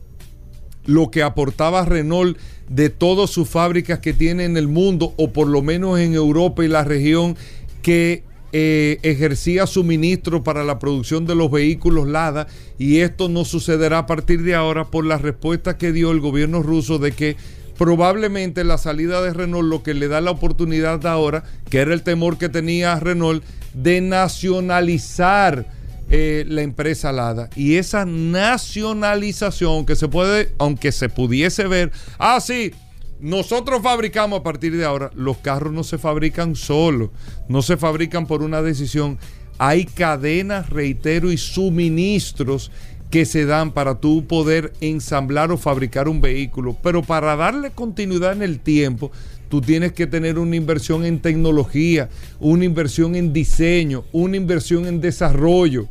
lo 0.87 1.11
que 1.11 1.23
aportaba 1.23 1.85
Renault 1.85 2.39
de 2.69 2.89
todas 2.89 3.29
sus 3.29 3.49
fábricas 3.49 3.99
que 3.99 4.15
tiene 4.15 4.45
en 4.45 4.57
el 4.57 4.67
mundo, 4.67 5.13
o 5.19 5.31
por 5.31 5.47
lo 5.47 5.63
menos 5.63 6.01
en 6.01 6.15
Europa 6.15 6.65
y 6.65 6.69
la 6.69 6.85
región, 6.85 7.37
que 7.83 8.25
eh, 8.53 8.99
ejercía 9.03 9.67
suministro 9.67 10.43
para 10.43 10.65
la 10.65 10.79
producción 10.79 11.27
de 11.27 11.35
los 11.35 11.51
vehículos 11.51 12.09
Lada, 12.09 12.47
y 12.79 13.01
esto 13.01 13.29
no 13.29 13.45
sucederá 13.45 13.99
a 13.99 14.07
partir 14.07 14.43
de 14.43 14.55
ahora 14.55 14.87
por 14.87 15.05
la 15.05 15.19
respuesta 15.19 15.77
que 15.77 15.93
dio 15.93 16.11
el 16.13 16.21
gobierno 16.21 16.63
ruso 16.63 16.99
de 16.99 17.13
que 17.13 17.37
probablemente 17.79 18.65
la 18.65 18.77
salida 18.77 19.23
de 19.23 19.33
Renault 19.33 19.69
lo 19.69 19.83
que 19.83 19.95
le 19.95 20.09
da 20.09 20.21
la 20.21 20.33
oportunidad 20.33 21.07
ahora, 21.07 21.45
que 21.71 21.79
era 21.79 21.95
el 21.95 22.03
temor 22.03 22.37
que 22.37 22.49
tenía 22.49 22.99
Renault, 22.99 23.43
de 23.73 24.01
nacionalizar 24.01 25.65
eh, 26.11 26.45
la 26.49 26.63
empresa 26.63 27.13
Lada. 27.13 27.49
Y 27.55 27.77
esa 27.77 28.05
nacionalización 28.05 29.87
que 29.87 29.95
se 29.95 30.09
puede, 30.09 30.53
aunque 30.59 30.91
se 30.91 31.09
pudiese 31.09 31.69
ver, 31.69 31.93
ah, 32.19 32.41
sí, 32.41 32.73
nosotros 33.21 33.81
fabricamos 33.83 34.41
a 34.41 34.43
partir 34.43 34.77
de 34.77 34.85
ahora, 34.85 35.11
los 35.15 35.39
carros 35.39 35.73
no 35.73 35.85
se 35.85 35.99
fabrican 35.99 36.57
solos, 36.57 37.11
no 37.49 37.63
se 37.63 37.77
fabrican 37.77 38.27
por 38.27 38.43
una 38.43 38.61
decisión. 38.61 39.19
Hay 39.59 39.85
cadenas, 39.85 40.71
reitero, 40.71 41.31
y 41.31 41.37
suministros 41.37 42.71
que 43.11 43.25
se 43.25 43.47
dan 43.47 43.73
para 43.73 44.01
tú 44.01 44.27
poder 44.27 44.73
ensamblar 44.81 45.51
o 45.51 45.57
fabricar 45.57 46.09
un 46.09 46.21
vehículo. 46.21 46.77
Pero 46.83 47.03
para 47.03 47.37
darle 47.37 47.71
continuidad 47.71 48.33
en 48.33 48.43
el 48.43 48.61
tiempo, 48.61 49.11
tú 49.49 49.61
tienes 49.61 49.93
que 49.93 50.07
tener 50.07 50.39
una 50.39 50.57
inversión 50.57 51.05
en 51.05 51.21
tecnología, 51.21 52.11
una 52.39 52.65
inversión 52.65 53.15
en 53.15 53.33
diseño, 53.33 54.05
una 54.13 54.37
inversión 54.37 54.87
en 54.87 55.01
desarrollo. 55.01 55.89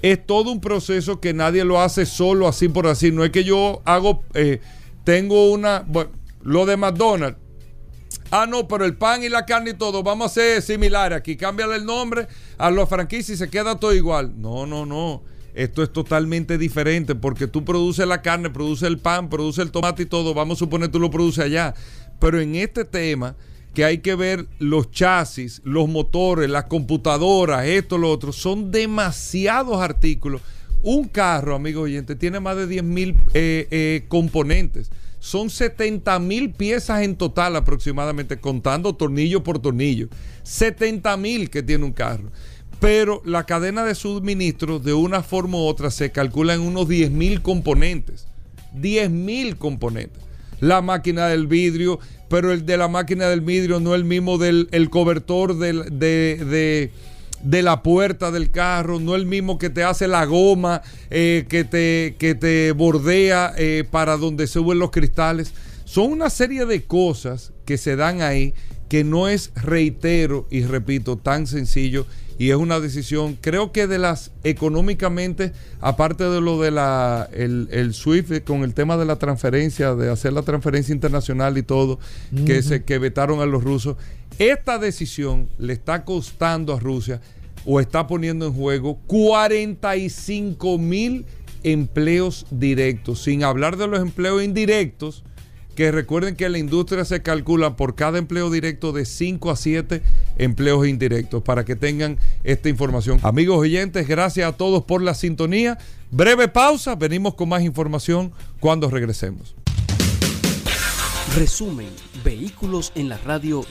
Es 0.00 0.24
todo 0.24 0.52
un 0.52 0.60
proceso 0.60 1.20
que 1.20 1.34
nadie 1.34 1.64
lo 1.64 1.80
hace 1.80 2.06
solo 2.06 2.46
así 2.46 2.68
por 2.68 2.86
así. 2.86 3.10
No 3.10 3.24
es 3.24 3.30
que 3.30 3.42
yo 3.42 3.82
hago, 3.84 4.22
eh, 4.34 4.60
tengo 5.02 5.50
una, 5.50 5.84
bueno, 5.86 6.10
lo 6.42 6.66
de 6.66 6.76
McDonald's. 6.76 7.38
Ah, 8.30 8.46
no, 8.46 8.68
pero 8.68 8.84
el 8.84 8.94
pan 8.94 9.24
y 9.24 9.28
la 9.28 9.46
carne 9.46 9.70
y 9.70 9.74
todo, 9.74 10.02
vamos 10.02 10.30
a 10.30 10.34
ser 10.34 10.62
similares 10.62 11.18
aquí. 11.18 11.36
Cámbiale 11.36 11.76
el 11.76 11.86
nombre 11.86 12.28
a 12.58 12.70
los 12.70 12.88
franquicias 12.88 13.30
y 13.30 13.36
se 13.36 13.48
queda 13.48 13.80
todo 13.80 13.94
igual. 13.94 14.34
No, 14.36 14.66
no, 14.66 14.86
no. 14.86 15.22
Esto 15.58 15.82
es 15.82 15.92
totalmente 15.92 16.56
diferente 16.56 17.16
porque 17.16 17.48
tú 17.48 17.64
produces 17.64 18.06
la 18.06 18.22
carne, 18.22 18.48
produces 18.48 18.86
el 18.86 18.98
pan, 18.98 19.28
produces 19.28 19.64
el 19.64 19.72
tomate 19.72 20.04
y 20.04 20.06
todo. 20.06 20.32
Vamos 20.32 20.58
a 20.58 20.60
suponer 20.60 20.88
tú 20.88 21.00
lo 21.00 21.10
produces 21.10 21.44
allá. 21.44 21.74
Pero 22.20 22.40
en 22.40 22.54
este 22.54 22.84
tema, 22.84 23.34
que 23.74 23.84
hay 23.84 23.98
que 23.98 24.14
ver 24.14 24.46
los 24.60 24.92
chasis, 24.92 25.60
los 25.64 25.88
motores, 25.88 26.48
las 26.48 26.66
computadoras, 26.66 27.66
esto, 27.66 27.98
lo 27.98 28.08
otro, 28.08 28.30
son 28.32 28.70
demasiados 28.70 29.82
artículos. 29.82 30.42
Un 30.84 31.08
carro, 31.08 31.56
amigo 31.56 31.82
oyente, 31.82 32.14
tiene 32.14 32.38
más 32.38 32.56
de 32.56 32.68
10 32.68 32.84
mil 32.84 33.16
eh, 33.34 33.66
eh, 33.72 34.04
componentes. 34.06 34.92
Son 35.18 35.50
70 35.50 36.20
mil 36.20 36.52
piezas 36.52 37.02
en 37.02 37.16
total 37.16 37.56
aproximadamente, 37.56 38.38
contando 38.38 38.94
tornillo 38.94 39.42
por 39.42 39.58
tornillo. 39.58 40.06
70 40.44 41.16
mil 41.16 41.50
que 41.50 41.64
tiene 41.64 41.84
un 41.84 41.92
carro. 41.92 42.30
Pero 42.80 43.22
la 43.24 43.44
cadena 43.44 43.84
de 43.84 43.94
suministro, 43.94 44.78
de 44.78 44.94
una 44.94 45.22
forma 45.22 45.58
u 45.58 45.62
otra, 45.62 45.90
se 45.90 46.12
calcula 46.12 46.54
en 46.54 46.60
unos 46.60 46.88
10 46.88 47.10
mil 47.10 47.42
componentes. 47.42 48.26
10 48.74 49.10
mil 49.10 49.56
componentes. 49.56 50.22
la 50.60 50.82
máquina 50.82 51.28
del 51.28 51.46
vidrio, 51.46 52.00
pero 52.28 52.52
el 52.52 52.66
de 52.66 52.76
la 52.76 52.88
máquina 52.88 53.28
del 53.28 53.40
vidrio 53.40 53.78
no 53.78 53.94
es 53.94 54.00
el 54.00 54.04
mismo 54.04 54.38
del 54.38 54.68
el 54.72 54.90
cobertor 54.90 55.56
de, 55.56 56.90
la 57.42 57.82
puerta 57.82 58.32
del 58.32 58.50
carro, 58.50 58.98
no 58.98 59.14
es 59.14 59.22
el 59.22 59.26
mismo 59.26 59.58
que 59.58 59.70
te 59.70 59.84
hace 59.84 60.08
la 60.08 60.24
goma, 60.24 60.82
eh, 61.10 61.46
que, 61.48 61.64
te, 61.64 62.72
bordea 62.72 63.54
eh, 63.56 63.84
para 63.88 64.16
donde 64.16 64.48
suben 64.48 64.80
los 64.80 64.90
cristales. 64.90 65.52
Son 65.84 66.10
una 66.12 66.28
serie 66.28 66.66
de 66.66 66.84
cosas 66.84 67.52
que 67.64 67.78
se 67.78 67.96
dan 67.96 68.20
ahí 68.20 68.52
que 68.88 69.04
no 69.04 69.28
es, 69.28 69.52
reitero 69.54 70.46
y 70.50 70.62
repito, 70.62 71.16
tan 71.16 71.46
sencillo 71.46 72.06
y 72.38 72.50
es 72.50 72.56
una 72.56 72.78
decisión, 72.78 73.36
creo 73.40 73.72
que 73.72 73.88
de 73.88 73.98
las 73.98 74.30
económicamente, 74.44 75.52
aparte 75.80 76.22
de 76.24 76.40
lo 76.40 76.60
de 76.60 76.70
la 76.70 77.28
el, 77.32 77.68
el 77.72 77.92
SWIFT 77.94 78.44
con 78.44 78.62
el 78.62 78.74
tema 78.74 78.96
de 78.96 79.04
la 79.04 79.16
transferencia, 79.16 79.96
de 79.96 80.08
hacer 80.08 80.32
la 80.32 80.42
transferencia 80.42 80.94
internacional 80.94 81.58
y 81.58 81.64
todo, 81.64 81.98
que 82.46 82.62
se 82.62 82.84
que 82.84 82.98
vetaron 82.98 83.40
a 83.40 83.46
los 83.46 83.64
rusos, 83.64 83.96
esta 84.38 84.78
decisión 84.78 85.48
le 85.58 85.72
está 85.72 86.04
costando 86.04 86.74
a 86.74 86.78
Rusia 86.78 87.20
o 87.64 87.80
está 87.80 88.06
poniendo 88.06 88.46
en 88.46 88.52
juego 88.52 89.00
45 89.08 90.78
mil 90.78 91.26
empleos 91.64 92.46
directos, 92.52 93.22
sin 93.24 93.42
hablar 93.42 93.76
de 93.76 93.88
los 93.88 94.00
empleos 94.00 94.44
indirectos 94.44 95.24
que 95.78 95.92
recuerden 95.92 96.34
que 96.34 96.48
la 96.48 96.58
industria 96.58 97.04
se 97.04 97.22
calcula 97.22 97.76
por 97.76 97.94
cada 97.94 98.18
empleo 98.18 98.50
directo 98.50 98.90
de 98.90 99.04
5 99.04 99.50
a 99.50 99.54
7 99.54 100.02
empleos 100.38 100.86
indirectos, 100.86 101.42
para 101.42 101.64
que 101.64 101.76
tengan 101.76 102.18
esta 102.44 102.68
información. 102.68 103.20
Amigos 103.22 103.58
oyentes, 103.58 104.08
gracias 104.08 104.48
a 104.48 104.56
todos 104.56 104.84
por 104.84 105.02
la 105.02 105.14
sintonía. 105.14 105.78
Breve 106.10 106.48
pausa, 106.48 106.94
venimos 106.94 107.34
con 107.34 107.48
más 107.48 107.62
información 107.62 108.32
cuando 108.60 108.88
regresemos. 108.88 109.54
Resumen, 111.36 111.90
vehículos 112.24 112.92
en 112.94 113.10
la 113.10 113.18
radio. 113.18 113.64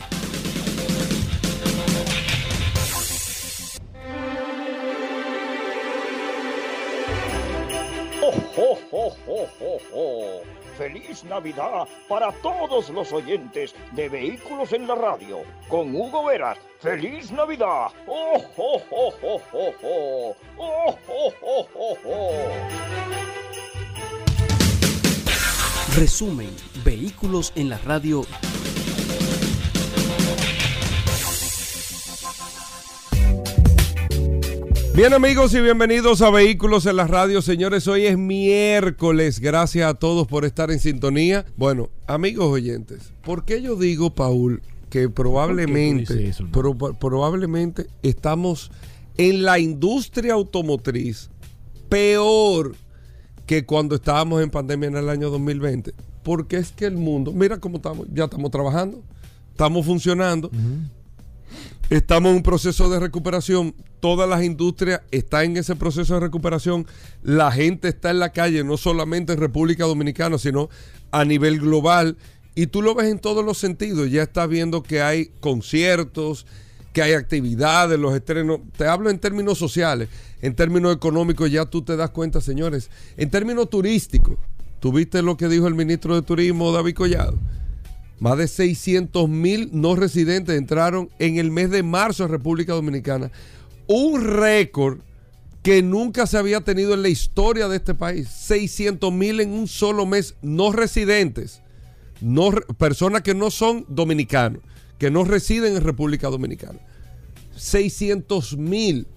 ¡Oh, 8.22 8.34
oh, 8.58 8.80
oh, 8.92 9.16
oh, 9.28 9.48
oh, 9.62 9.78
oh! 9.94 10.57
¡Feliz 10.78 11.24
Navidad 11.24 11.88
para 12.08 12.32
todos 12.32 12.90
los 12.92 13.12
oyentes 13.12 13.74
de 13.94 14.10
Vehículos 14.10 14.74
en 14.74 14.88
la 14.88 14.94
Radio! 14.94 15.40
Con 15.68 15.96
Hugo 15.96 16.26
Veras. 16.26 16.60
¡Feliz 16.80 17.32
Navidad! 17.32 17.88
¡Oh, 18.06 18.44
oh, 18.58 18.82
oh, 18.92 19.14
oh, 19.24 19.42
oh, 19.54 19.74
oh! 19.82 20.36
¡Oh, 20.60 20.96
oh, 21.08 21.34
oh, 21.42 21.68
oh, 21.74 21.98
oh! 22.06 22.38
Resumen, 25.96 26.56
vehículos 26.84 27.52
en 27.56 27.70
la 27.70 27.80
radio. 27.80 28.22
Bien 34.98 35.14
amigos 35.14 35.54
y 35.54 35.62
bienvenidos 35.62 36.24
a 36.24 36.32
Vehículos 36.32 36.88
en 36.88 36.96
la 36.96 37.06
Radio. 37.06 37.44
Señores, 37.44 37.88
hoy 37.88 38.08
es 38.08 38.18
miércoles. 38.18 39.40
Gracias 39.40 39.88
a 39.88 39.94
todos 39.94 40.26
por 40.26 40.44
estar 40.44 40.72
en 40.72 40.80
sintonía. 40.80 41.46
Bueno, 41.56 41.90
amigos 42.08 42.48
oyentes, 42.48 43.14
¿por 43.22 43.46
qué 43.46 43.62
yo 43.62 43.76
digo, 43.76 44.16
Paul, 44.16 44.60
que 44.90 45.08
probablemente, 45.08 46.34
pro- 46.52 46.76
probablemente 46.76 47.86
estamos 48.02 48.72
en 49.18 49.44
la 49.44 49.60
industria 49.60 50.34
automotriz 50.34 51.30
peor 51.90 52.76
que 53.46 53.66
cuando 53.68 53.94
estábamos 53.96 54.42
en 54.42 54.50
pandemia 54.50 54.88
en 54.90 54.98
el 54.98 55.10
año 55.10 55.30
2020? 55.30 55.94
Porque 56.24 56.58
es 56.58 56.72
que 56.72 56.86
el 56.86 56.98
mundo, 56.98 57.34
mira 57.34 57.60
cómo 57.60 57.78
estamos, 57.78 58.08
ya 58.12 58.24
estamos 58.24 58.50
trabajando, 58.50 59.04
estamos 59.52 59.86
funcionando, 59.86 60.50
Estamos 61.90 62.32
en 62.32 62.38
un 62.38 62.44
proceso 62.44 62.90
de 62.90 63.00
recuperación. 63.00 63.74
Todas 64.02 64.28
las 64.28 64.44
industrias 64.44 65.02
están 65.10 65.46
en 65.46 65.58
ese 65.58 65.74
proceso 65.78 66.16
de 66.16 66.20
recuperación. 66.20 66.86
La 67.24 67.50
gente 67.50 67.88
está 67.88 68.10
en 68.10 68.20
la 68.20 68.34
calle, 68.34 68.66
no 68.66 68.76
solamente 68.76 69.32
en 69.32 69.40
República 69.40 69.86
Dominicana, 69.86 70.38
sino 70.38 70.70
a 71.12 71.24
nivel 71.24 71.62
global. 71.62 72.18
Y 72.56 72.68
tú 72.68 72.82
lo 72.82 72.94
ves 72.94 73.08
en 73.08 73.20
todos 73.20 73.46
los 73.46 73.58
sentidos. 73.58 74.12
Ya 74.12 74.24
estás 74.24 74.50
viendo 74.50 74.84
que 74.84 75.02
hay 75.02 75.28
conciertos, 75.40 76.46
que 76.92 77.04
hay 77.04 77.14
actividades, 77.14 77.98
los 77.98 78.14
estrenos. 78.14 78.60
Te 78.76 78.86
hablo 78.86 79.10
en 79.10 79.20
términos 79.20 79.58
sociales, 79.58 80.10
en 80.42 80.56
términos 80.56 80.94
económicos, 80.94 81.50
ya 81.50 81.68
tú 81.68 81.84
te 81.84 81.96
das 81.96 82.10
cuenta, 82.10 82.42
señores. 82.42 82.90
En 83.16 83.30
términos 83.30 83.70
turísticos, 83.70 84.36
¿tuviste 84.82 85.22
lo 85.22 85.38
que 85.38 85.48
dijo 85.48 85.68
el 85.68 85.76
ministro 85.76 86.16
de 86.16 86.22
Turismo, 86.22 86.74
David 86.74 86.96
Collado? 86.96 87.40
Más 88.20 88.38
de 88.38 88.48
600 88.48 89.30
mil 89.30 89.70
no 89.74 89.96
residentes 89.96 90.58
entraron 90.58 91.10
en 91.20 91.38
el 91.38 91.52
mes 91.52 91.70
de 91.70 91.84
marzo 91.84 92.24
a 92.24 92.28
República 92.28 92.74
Dominicana. 92.74 93.32
Un 93.88 94.24
récord 94.24 95.00
que 95.62 95.84
nunca 95.84 96.26
se 96.26 96.38
había 96.38 96.62
tenido 96.62 96.94
en 96.94 97.04
la 97.04 97.10
historia 97.10 97.68
de 97.68 97.78
este 97.78 97.94
país. 97.94 98.30
600 98.30 99.12
mil 99.14 99.40
en 99.40 99.52
un 99.52 99.68
solo 99.68 100.06
mes 100.06 100.36
no 100.42 100.72
residentes. 100.72 101.62
No, 102.22 102.52
personas 102.78 103.22
que 103.22 103.36
no 103.36 103.52
son 103.52 103.86
dominicanos, 103.88 104.62
que 104.98 105.12
no 105.12 105.24
residen 105.24 105.76
en 105.76 105.84
República 105.84 106.30
Dominicana. 106.30 106.80
600 107.56 108.58
mil 108.58 109.08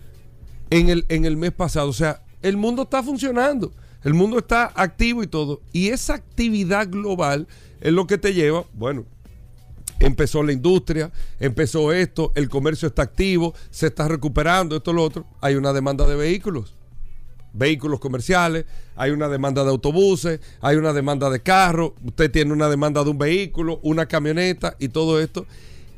en 0.71 0.91
el, 0.91 1.07
en 1.09 1.25
el 1.25 1.37
mes 1.37 1.53
pasado. 1.53 1.89
O 1.89 1.95
sea, 1.95 2.23
el 2.43 2.57
mundo 2.57 2.83
está 2.83 3.03
funcionando, 3.03 3.73
el 4.03 4.15
mundo 4.15 4.39
está 4.39 4.73
activo 4.75 5.23
y 5.23 5.27
todo. 5.27 5.63
Y 5.73 5.89
esa 5.89 6.15
actividad 6.15 6.89
global 6.91 7.49
es 7.81 7.93
lo 7.93 8.07
que 8.07 8.19
te 8.19 8.35
lleva, 8.35 8.65
bueno, 8.75 9.05
empezó 10.01 10.43
la 10.43 10.53
industria, 10.53 11.13
empezó 11.39 11.93
esto, 11.93 12.33
el 12.35 12.49
comercio 12.49 12.89
está 12.89 13.03
activo, 13.03 13.55
se 13.71 13.89
está 13.89 14.09
recuperando, 14.09 14.77
esto, 14.77 14.93
lo 14.93 15.05
otro. 15.05 15.27
Hay 15.41 15.55
una 15.55 15.73
demanda 15.73 16.07
de 16.07 16.17
vehículos, 16.17 16.75
vehículos 17.53 18.01
comerciales, 18.01 18.65
hay 18.97 19.11
una 19.11 19.29
demanda 19.29 19.63
de 19.63 19.71
autobuses, 19.71 20.41
hay 20.61 20.77
una 20.77 20.93
demanda 20.93 21.31
de 21.31 21.41
carros, 21.41 21.93
usted 22.05 22.31
tiene 22.31 22.53
una 22.53 22.69
demanda 22.69 23.05
de 23.05 23.11
un 23.11 23.19
vehículo, 23.19 23.79
una 23.83 24.07
camioneta 24.07 24.77
y 24.79 24.89
todo 24.89 25.21
esto. 25.21 25.47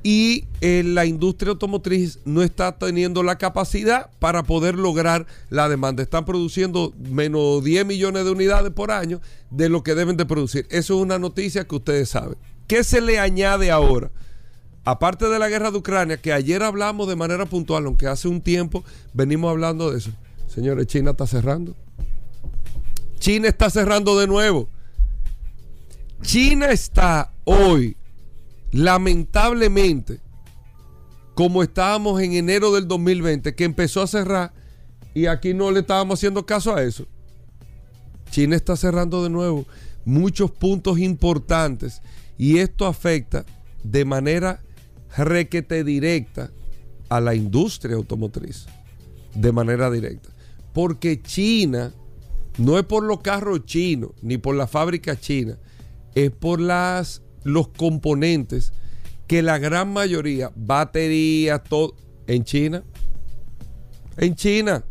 Y 0.02 0.46
eh, 0.60 0.82
la 0.84 1.06
industria 1.06 1.50
automotriz 1.50 2.18
no 2.24 2.42
está 2.42 2.76
teniendo 2.76 3.22
la 3.22 3.38
capacidad 3.38 4.10
para 4.18 4.42
poder 4.42 4.76
lograr 4.76 5.26
la 5.48 5.68
demanda. 5.68 6.02
Están 6.02 6.24
produciendo 6.24 6.92
menos 6.98 7.62
10 7.62 7.86
millones 7.86 8.24
de 8.24 8.30
unidades 8.32 8.72
por 8.72 8.90
año 8.90 9.20
de 9.50 9.68
lo 9.68 9.82
que 9.84 9.94
deben 9.94 10.16
de 10.16 10.26
producir. 10.26 10.66
Eso 10.70 10.96
es 10.96 11.02
una 11.02 11.18
noticia 11.20 11.64
que 11.68 11.76
ustedes 11.76 12.08
saben. 12.08 12.36
¿Qué 12.66 12.82
se 12.82 13.00
le 13.00 13.20
añade 13.20 13.70
ahora? 13.70 14.10
Aparte 14.84 15.28
de 15.28 15.38
la 15.38 15.48
guerra 15.48 15.70
de 15.70 15.78
Ucrania, 15.78 16.16
que 16.16 16.32
ayer 16.32 16.62
hablamos 16.62 17.06
de 17.06 17.14
manera 17.14 17.46
puntual, 17.46 17.86
aunque 17.86 18.08
hace 18.08 18.26
un 18.26 18.40
tiempo 18.40 18.82
venimos 19.12 19.50
hablando 19.50 19.92
de 19.92 19.98
eso. 19.98 20.10
Señores, 20.48 20.86
China 20.88 21.12
está 21.12 21.26
cerrando. 21.26 21.76
China 23.20 23.46
está 23.46 23.70
cerrando 23.70 24.18
de 24.18 24.26
nuevo. 24.26 24.68
China 26.22 26.70
está 26.70 27.32
hoy, 27.44 27.96
lamentablemente, 28.72 30.20
como 31.34 31.62
estábamos 31.62 32.20
en 32.20 32.32
enero 32.32 32.72
del 32.72 32.88
2020, 32.88 33.54
que 33.54 33.64
empezó 33.64 34.02
a 34.02 34.06
cerrar 34.06 34.52
y 35.14 35.26
aquí 35.26 35.54
no 35.54 35.70
le 35.70 35.80
estábamos 35.80 36.18
haciendo 36.18 36.44
caso 36.44 36.74
a 36.74 36.82
eso. 36.82 37.06
China 38.30 38.56
está 38.56 38.76
cerrando 38.76 39.22
de 39.22 39.30
nuevo 39.30 39.66
muchos 40.04 40.50
puntos 40.50 40.98
importantes 40.98 42.02
y 42.38 42.58
esto 42.58 42.86
afecta 42.86 43.44
de 43.84 44.04
manera 44.04 44.60
requete 45.16 45.84
directa 45.84 46.50
a 47.08 47.20
la 47.20 47.34
industria 47.34 47.96
automotriz. 47.96 48.66
De 49.34 49.52
manera 49.52 49.90
directa. 49.90 50.30
Porque 50.72 51.22
China, 51.22 51.92
no 52.58 52.78
es 52.78 52.84
por 52.84 53.02
los 53.02 53.20
carros 53.20 53.64
chinos, 53.64 54.10
ni 54.22 54.38
por 54.38 54.54
la 54.54 54.66
fábrica 54.66 55.18
china, 55.18 55.58
es 56.14 56.30
por 56.30 56.60
las, 56.60 57.21
los 57.44 57.68
componentes 57.68 58.72
que 59.26 59.42
la 59.42 59.58
gran 59.58 59.92
mayoría, 59.92 60.52
baterías, 60.54 61.62
todo, 61.64 61.94
en 62.26 62.44
China. 62.44 62.82
En 64.16 64.34
China. 64.34 64.84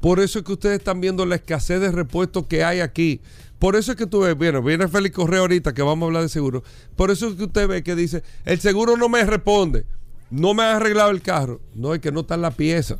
Por 0.00 0.20
eso 0.20 0.38
es 0.38 0.44
que 0.44 0.52
ustedes 0.52 0.78
están 0.78 1.00
viendo 1.00 1.26
la 1.26 1.36
escasez 1.36 1.80
de 1.80 1.90
repuestos 1.90 2.46
que 2.46 2.62
hay 2.62 2.80
aquí. 2.80 3.20
Por 3.58 3.74
eso 3.74 3.92
es 3.92 3.98
que 3.98 4.06
tú 4.06 4.20
ves, 4.20 4.36
bueno, 4.36 4.62
viene 4.62 4.86
Félix 4.86 5.16
Correa 5.16 5.40
ahorita 5.40 5.72
que 5.72 5.82
vamos 5.82 6.04
a 6.04 6.06
hablar 6.06 6.22
de 6.22 6.28
seguro. 6.28 6.62
Por 6.94 7.10
eso 7.10 7.28
es 7.28 7.34
que 7.34 7.44
usted 7.44 7.66
ve 7.66 7.82
que 7.82 7.96
dice, 7.96 8.22
el 8.44 8.60
seguro 8.60 8.96
no 8.96 9.08
me 9.08 9.24
responde, 9.24 9.86
no 10.30 10.54
me 10.54 10.62
ha 10.62 10.76
arreglado 10.76 11.10
el 11.10 11.22
carro. 11.22 11.60
No, 11.74 11.94
es 11.94 12.00
que 12.00 12.12
no 12.12 12.20
está 12.20 12.34
en 12.34 12.42
la 12.42 12.50
pieza. 12.50 12.98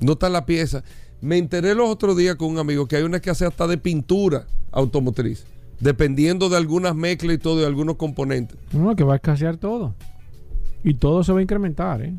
No 0.00 0.12
está 0.12 0.28
en 0.28 0.32
la 0.32 0.46
pieza. 0.46 0.82
Me 1.20 1.38
enteré 1.38 1.74
los 1.74 1.88
otros 1.88 2.16
días 2.16 2.36
con 2.36 2.48
un 2.48 2.58
amigo 2.58 2.86
que 2.86 2.96
hay 2.96 3.02
una 3.02 3.18
escasez 3.18 3.48
hasta 3.48 3.66
de 3.66 3.78
pintura 3.78 4.46
automotriz, 4.72 5.44
dependiendo 5.80 6.48
de 6.48 6.56
algunas 6.56 6.94
mezclas 6.94 7.36
y 7.36 7.38
todo, 7.38 7.60
de 7.60 7.66
algunos 7.66 7.96
componentes. 7.96 8.58
No, 8.72 8.94
que 8.96 9.04
va 9.04 9.14
a 9.14 9.16
escasear 9.16 9.56
todo. 9.56 9.94
Y 10.84 10.94
todo 10.94 11.24
se 11.24 11.32
va 11.32 11.40
a 11.40 11.42
incrementar, 11.42 12.02
¿eh? 12.02 12.14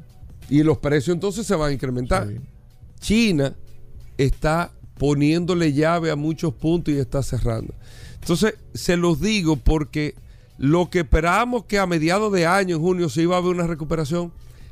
Y 0.50 0.64
los 0.64 0.78
precios 0.78 1.14
entonces 1.14 1.46
se 1.46 1.56
van 1.56 1.72
a 1.72 1.74
incrementar. 1.74 2.28
Sí. 2.28 2.36
China 3.00 3.56
está 4.18 4.72
poniéndole 4.98 5.74
llave 5.74 6.12
a 6.12 6.16
muchos 6.16 6.54
puntos 6.54 6.94
y 6.94 6.98
está 6.98 7.22
cerrando. 7.22 7.74
Entonces, 8.20 8.56
se 8.74 8.98
los 8.98 9.20
digo 9.22 9.58
porque 9.58 10.16
lo 10.58 10.90
que 10.90 11.00
esperábamos 11.00 11.66
que 11.66 11.80
a 11.80 11.86
mediados 11.86 12.32
de 12.32 12.46
año, 12.46 12.78
en 12.78 12.82
junio, 12.82 13.10
se 13.10 13.22
iba 13.22 13.38
a 13.38 13.42
ver 13.42 13.52
una 13.52 13.68
recuperación, 13.68 14.32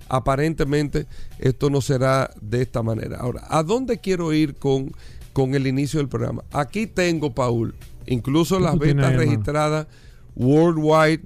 aparentemente 0.09 1.07
esto 1.39 1.69
no 1.69 1.81
será 1.81 2.31
de 2.41 2.61
esta 2.61 2.81
manera. 2.83 3.17
Ahora, 3.17 3.43
¿a 3.49 3.63
dónde 3.63 3.99
quiero 3.99 4.33
ir 4.33 4.55
con, 4.55 4.91
con 5.33 5.55
el 5.55 5.67
inicio 5.67 5.99
del 5.99 6.09
programa? 6.09 6.43
Aquí 6.51 6.87
tengo, 6.87 7.33
Paul, 7.33 7.75
incluso 8.07 8.57
¿Qué 8.57 8.63
las 8.63 8.77
ventas 8.77 9.11
ahí, 9.11 9.17
registradas 9.17 9.87
worldwide 10.35 11.21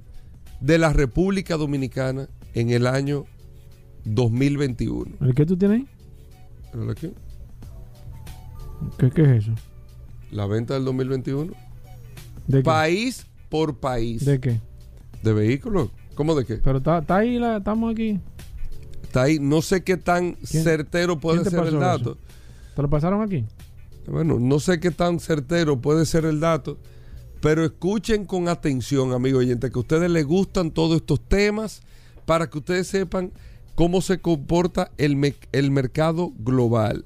de 0.60 0.78
la 0.78 0.92
República 0.92 1.56
Dominicana 1.56 2.28
en 2.54 2.70
el 2.70 2.86
año 2.86 3.24
2021. 4.04 5.16
¿El 5.20 5.34
qué 5.34 5.46
tú 5.46 5.56
tienes 5.56 5.80
ahí? 5.80 5.88
Míralo 6.74 6.92
aquí. 6.92 7.12
¿Qué, 8.98 9.10
qué 9.10 9.22
es 9.22 9.44
eso? 9.44 9.52
La 10.30 10.46
venta 10.46 10.74
del 10.74 10.84
2021. 10.84 11.52
¿De 12.46 12.58
qué? 12.58 12.62
País 12.64 13.26
por 13.48 13.76
país. 13.78 14.24
¿De 14.24 14.40
qué? 14.40 14.60
¿De 15.22 15.32
vehículos? 15.32 15.90
¿Cómo 16.14 16.34
de 16.34 16.44
qué? 16.44 16.56
Pero 16.56 16.78
está, 16.78 16.98
está 16.98 17.16
ahí, 17.18 17.38
la, 17.38 17.58
estamos 17.58 17.92
aquí. 17.92 18.18
Está 19.02 19.22
ahí. 19.22 19.38
No 19.40 19.60
sé 19.62 19.82
qué 19.82 19.96
tan 19.96 20.32
¿Quién- 20.34 20.62
certero 20.64 21.18
puede 21.18 21.44
ser 21.44 21.66
el 21.66 21.78
dato. 21.78 22.12
eso? 22.12 22.18
¿Te 22.76 22.82
lo 22.82 22.88
pasaron 22.90 23.22
aquí? 23.22 23.44
Bueno, 24.06 24.38
no 24.38 24.60
sé 24.60 24.80
qué 24.80 24.90
tan 24.90 25.20
certero 25.20 25.80
puede 25.80 26.06
ser 26.06 26.24
el 26.24 26.40
dato, 26.40 26.78
pero 27.40 27.64
escuchen 27.64 28.24
con 28.24 28.48
atención, 28.48 29.12
amigo 29.12 29.38
oyente, 29.38 29.70
que 29.70 29.78
a 29.78 29.82
ustedes 29.82 30.10
les 30.10 30.26
gustan 30.26 30.70
todos 30.70 30.96
estos 30.96 31.20
temas 31.20 31.82
para 32.26 32.48
que 32.48 32.58
ustedes 32.58 32.86
sepan 32.86 33.32
cómo 33.74 34.02
se 34.02 34.20
comporta 34.20 34.90
el, 34.98 35.34
el 35.52 35.70
mercado 35.70 36.32
global 36.38 37.04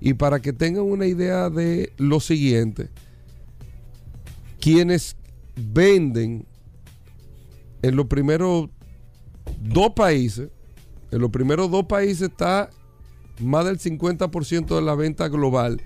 y 0.00 0.14
para 0.14 0.40
que 0.40 0.52
tengan 0.52 0.84
una 0.84 1.06
idea 1.06 1.50
de 1.50 1.92
lo 1.98 2.20
siguiente. 2.20 2.90
Quienes 4.60 5.16
venden 5.54 6.46
en 7.82 7.96
los 7.96 8.06
primeros 8.06 8.68
dos 9.60 9.90
países, 9.94 10.50
en 11.10 11.20
los 11.20 11.30
primeros 11.30 11.70
dos 11.70 11.86
países 11.86 12.30
está 12.30 12.70
más 13.40 13.64
del 13.64 13.78
50% 13.78 14.74
de 14.74 14.82
la 14.82 14.94
venta 14.94 15.28
global. 15.28 15.80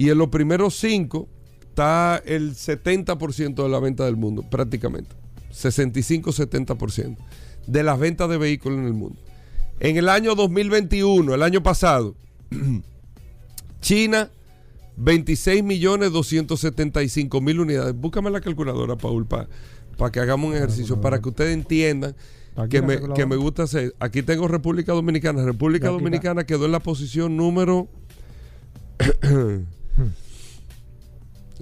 Y 0.00 0.08
en 0.08 0.16
los 0.16 0.28
primeros 0.28 0.76
cinco 0.76 1.28
está 1.60 2.22
el 2.24 2.54
70% 2.54 3.62
de 3.62 3.68
la 3.68 3.78
venta 3.80 4.06
del 4.06 4.16
mundo, 4.16 4.42
prácticamente. 4.48 5.14
65-70% 5.52 7.18
de 7.66 7.82
las 7.82 7.98
ventas 7.98 8.30
de 8.30 8.38
vehículos 8.38 8.78
en 8.78 8.86
el 8.86 8.94
mundo. 8.94 9.20
En 9.78 9.98
el 9.98 10.08
año 10.08 10.34
2021, 10.34 11.34
el 11.34 11.42
año 11.42 11.62
pasado, 11.62 12.14
China, 13.82 14.30
26 14.96 15.62
millones 15.64 16.12
275 16.12 17.38
mil 17.42 17.60
unidades. 17.60 17.94
Búscame 17.94 18.30
la 18.30 18.40
calculadora, 18.40 18.96
Paul, 18.96 19.26
para 19.26 19.48
que 20.10 20.18
hagamos 20.18 20.48
un 20.48 20.56
ejercicio, 20.56 20.98
para 20.98 21.20
que 21.20 21.28
ustedes 21.28 21.52
entiendan 21.52 22.16
que 22.70 22.80
me, 22.80 22.98
que 23.12 23.26
me 23.26 23.36
gusta 23.36 23.64
hacer. 23.64 23.94
Aquí 24.00 24.22
tengo 24.22 24.48
República 24.48 24.94
Dominicana. 24.94 25.44
República 25.44 25.88
Dominicana 25.88 26.44
quedó 26.44 26.64
en 26.64 26.72
la 26.72 26.80
posición 26.80 27.36
número. 27.36 27.86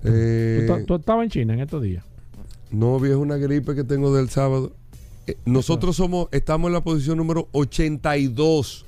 Eh, 0.05 0.65
¿Tú, 0.67 0.73
ta- 0.75 0.85
tú 0.87 0.95
estabas 0.97 1.25
en 1.25 1.31
China 1.31 1.55
en 1.55 1.61
estos 1.61 1.83
días? 1.83 2.05
no, 2.71 3.01
viejo, 3.01 3.19
una 3.21 3.37
gripe 3.37 3.75
que 3.75 3.83
tengo 3.85 4.15
del 4.15 4.29
sábado. 4.29 4.77
Eh, 5.27 5.37
nosotros 5.45 5.97
somos, 5.97 6.29
estamos 6.33 6.69
en 6.69 6.75
la 6.75 6.83
posición 6.85 7.17
número 7.19 7.49
82. 7.53 8.85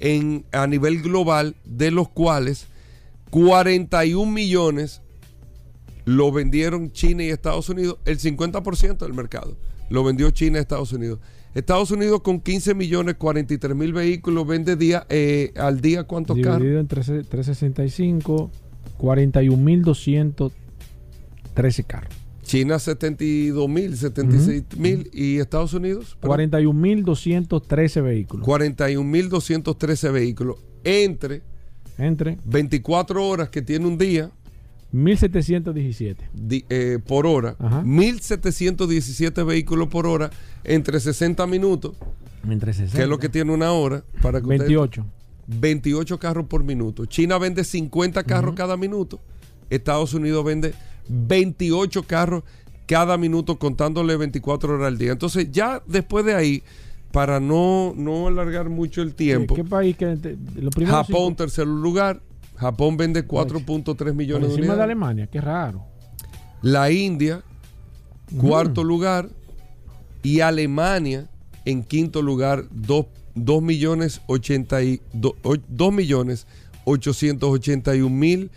en, 0.00 0.44
a 0.52 0.66
nivel 0.66 1.02
global, 1.02 1.56
de 1.64 1.90
los 1.90 2.08
cuales 2.08 2.66
41 3.30 4.30
millones 4.30 5.02
lo 6.04 6.32
vendieron 6.32 6.92
China 6.92 7.24
y 7.24 7.30
Estados 7.30 7.68
Unidos, 7.68 7.98
el 8.04 8.18
50% 8.18 8.98
del 8.98 9.14
mercado 9.14 9.56
lo 9.90 10.04
vendió 10.04 10.30
China 10.30 10.58
y 10.58 10.60
Estados 10.60 10.92
Unidos. 10.92 11.18
Estados 11.54 11.90
Unidos 11.90 12.20
con 12.22 12.40
15 12.40 12.74
millones 12.74 13.16
43 13.16 13.76
mil 13.76 13.92
vehículos 13.92 14.46
vende 14.46 14.76
día, 14.76 15.04
eh, 15.08 15.52
al 15.56 15.80
día 15.80 16.04
cuántos 16.04 16.38
carros. 16.38 16.58
Dividido 16.58 16.80
entre 16.80 17.02
365. 17.02 18.50
41.213 18.98 21.84
carros. 21.86 22.23
China 22.44 22.78
72 22.78 23.68
mil, 23.68 23.96
76 23.96 24.64
mil 24.76 25.10
y 25.12 25.38
Estados 25.38 25.72
Unidos 25.74 26.16
perdón, 26.20 26.50
41.213 26.50 28.02
vehículos. 28.02 28.44
41 28.44 29.04
mil 29.10 29.28
213 29.28 30.10
vehículos 30.10 30.56
entre 30.84 31.42
Entre 31.98 32.38
24 32.44 33.26
horas 33.26 33.48
que 33.48 33.62
tiene 33.62 33.86
un 33.86 33.96
día 33.98 34.30
1.717. 34.92 36.16
di- 36.32 36.64
eh, 36.68 36.98
por 37.04 37.26
hora, 37.26 37.56
Ajá. 37.58 37.82
1717 37.82 39.42
vehículos 39.42 39.88
por 39.88 40.06
hora 40.06 40.30
entre 40.62 41.00
60 41.00 41.46
minutos, 41.46 41.96
Entre 42.48 42.72
60. 42.72 42.96
que 42.96 43.02
es 43.02 43.08
lo 43.08 43.18
que 43.18 43.28
tiene 43.28 43.52
una 43.52 43.72
hora, 43.72 44.04
para 44.22 44.40
que 44.40 44.44
ustedes- 44.46 44.60
28. 44.68 45.06
28 45.46 46.18
carros 46.18 46.46
por 46.46 46.62
minuto. 46.64 47.06
China 47.06 47.38
vende 47.38 47.64
50 47.64 48.22
carros 48.24 48.54
cada 48.54 48.76
minuto. 48.76 49.20
Estados 49.68 50.14
Unidos 50.14 50.44
vende 50.44 50.74
28 51.08 52.02
carros 52.04 52.42
cada 52.86 53.16
minuto, 53.16 53.58
contándole 53.58 54.16
24 54.16 54.74
horas 54.74 54.88
al 54.88 54.98
día. 54.98 55.12
Entonces, 55.12 55.50
ya 55.50 55.82
después 55.86 56.24
de 56.24 56.34
ahí, 56.34 56.62
para 57.12 57.40
no, 57.40 57.92
no 57.96 58.26
alargar 58.26 58.68
mucho 58.68 59.00
el 59.00 59.14
tiempo, 59.14 59.54
¿Qué 59.54 59.64
país 59.64 59.96
que 59.96 60.16
te- 60.16 60.36
lo 60.60 60.70
primero 60.70 60.96
Japón, 60.96 61.34
tercer 61.36 61.66
lugar. 61.66 62.20
Japón 62.56 62.96
vende 62.96 63.26
4.3 63.26 64.14
millones 64.14 64.48
de 64.50 64.54
encima 64.56 64.76
de. 64.76 64.82
Alemania? 64.82 65.26
Qué 65.28 65.40
raro. 65.40 65.84
La 66.62 66.90
India, 66.90 67.42
cuarto 68.40 68.84
lugar. 68.84 69.28
Y 70.22 70.40
Alemania, 70.40 71.28
en 71.64 71.82
quinto 71.84 72.22
lugar, 72.22 72.64
2 72.70 73.06
millones 73.62 74.20
80 74.26 74.82
y- 74.82 75.00
do- 75.12 75.36
o- 75.42 75.56
2 75.68 75.92
millones 75.92 76.46
881 76.84 78.08
mil 78.14 78.50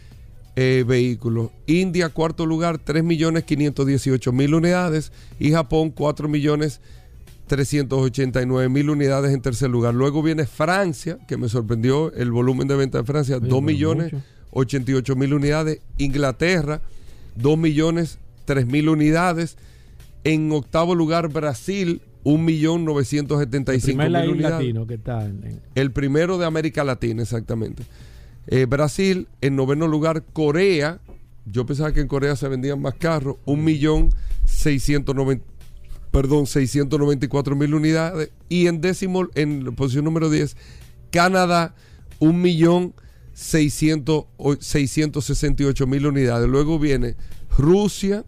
eh, 0.59 0.83
vehículos. 0.87 1.51
India, 1.67 2.09
cuarto 2.09 2.47
lugar, 2.47 2.79
3.518.000 2.83 4.55
unidades. 4.55 5.11
Y 5.39 5.51
Japón, 5.51 5.93
4.389.000 5.93 8.89
unidades 8.89 9.33
en 9.33 9.41
tercer 9.41 9.69
lugar. 9.69 9.93
Luego 9.93 10.21
viene 10.23 10.45
Francia, 10.45 11.17
que 11.27 11.37
me 11.37 11.49
sorprendió 11.49 12.11
el 12.13 12.31
volumen 12.31 12.67
de 12.67 12.75
venta 12.75 12.99
de 12.99 13.03
Francia, 13.03 13.37
Oye, 13.37 13.47
2 13.47 13.49
pero 13.49 13.61
millones 13.61 14.13
mucho. 14.13 14.25
88 14.51 15.15
mil 15.15 15.33
unidades. 15.33 15.79
Inglaterra, 15.97 16.81
2 17.35 17.57
millones 17.57 18.19
3 18.45 18.65
mil 18.65 18.89
unidades. 18.89 19.57
En 20.23 20.51
octavo 20.51 20.95
lugar, 20.95 21.29
Brasil, 21.29 22.01
1 22.23 22.43
millón 22.43 22.79
El 22.79 22.85
975 22.85 23.85
primer 23.87 24.09
mil 24.09 24.13
país 24.19 24.31
unidades. 24.31 24.57
latino 24.59 24.87
que 24.87 24.93
está 24.95 25.23
en, 25.25 25.43
en- 25.45 25.61
El 25.75 25.91
primero 25.91 26.37
de 26.37 26.45
América 26.45 26.83
Latina, 26.83 27.21
exactamente. 27.21 27.83
Eh, 28.47 28.65
Brasil, 28.65 29.27
en 29.41 29.55
noveno 29.55 29.87
lugar, 29.87 30.23
Corea. 30.33 30.99
Yo 31.45 31.65
pensaba 31.65 31.91
que 31.93 32.01
en 32.01 32.07
Corea 32.07 32.35
se 32.35 32.47
vendían 32.47 32.81
más 32.81 32.93
carros. 32.95 33.37
1 33.45 33.61
millón 33.61 34.09
690 34.45 35.43
perdón, 36.11 36.47
694 36.47 37.55
mil 37.55 37.73
unidades. 37.75 38.31
Y 38.49 38.67
en 38.67 38.81
décimo, 38.81 39.27
en 39.35 39.75
posición 39.75 40.05
número 40.05 40.29
10, 40.29 40.55
Canadá, 41.11 41.75
1 42.19 42.33
millón 42.33 42.93
600 43.33 44.25
o- 44.37 44.55
668 44.55 45.85
mil 45.85 46.07
unidades. 46.07 46.47
Luego 46.49 46.79
viene 46.79 47.15
Rusia, 47.55 48.25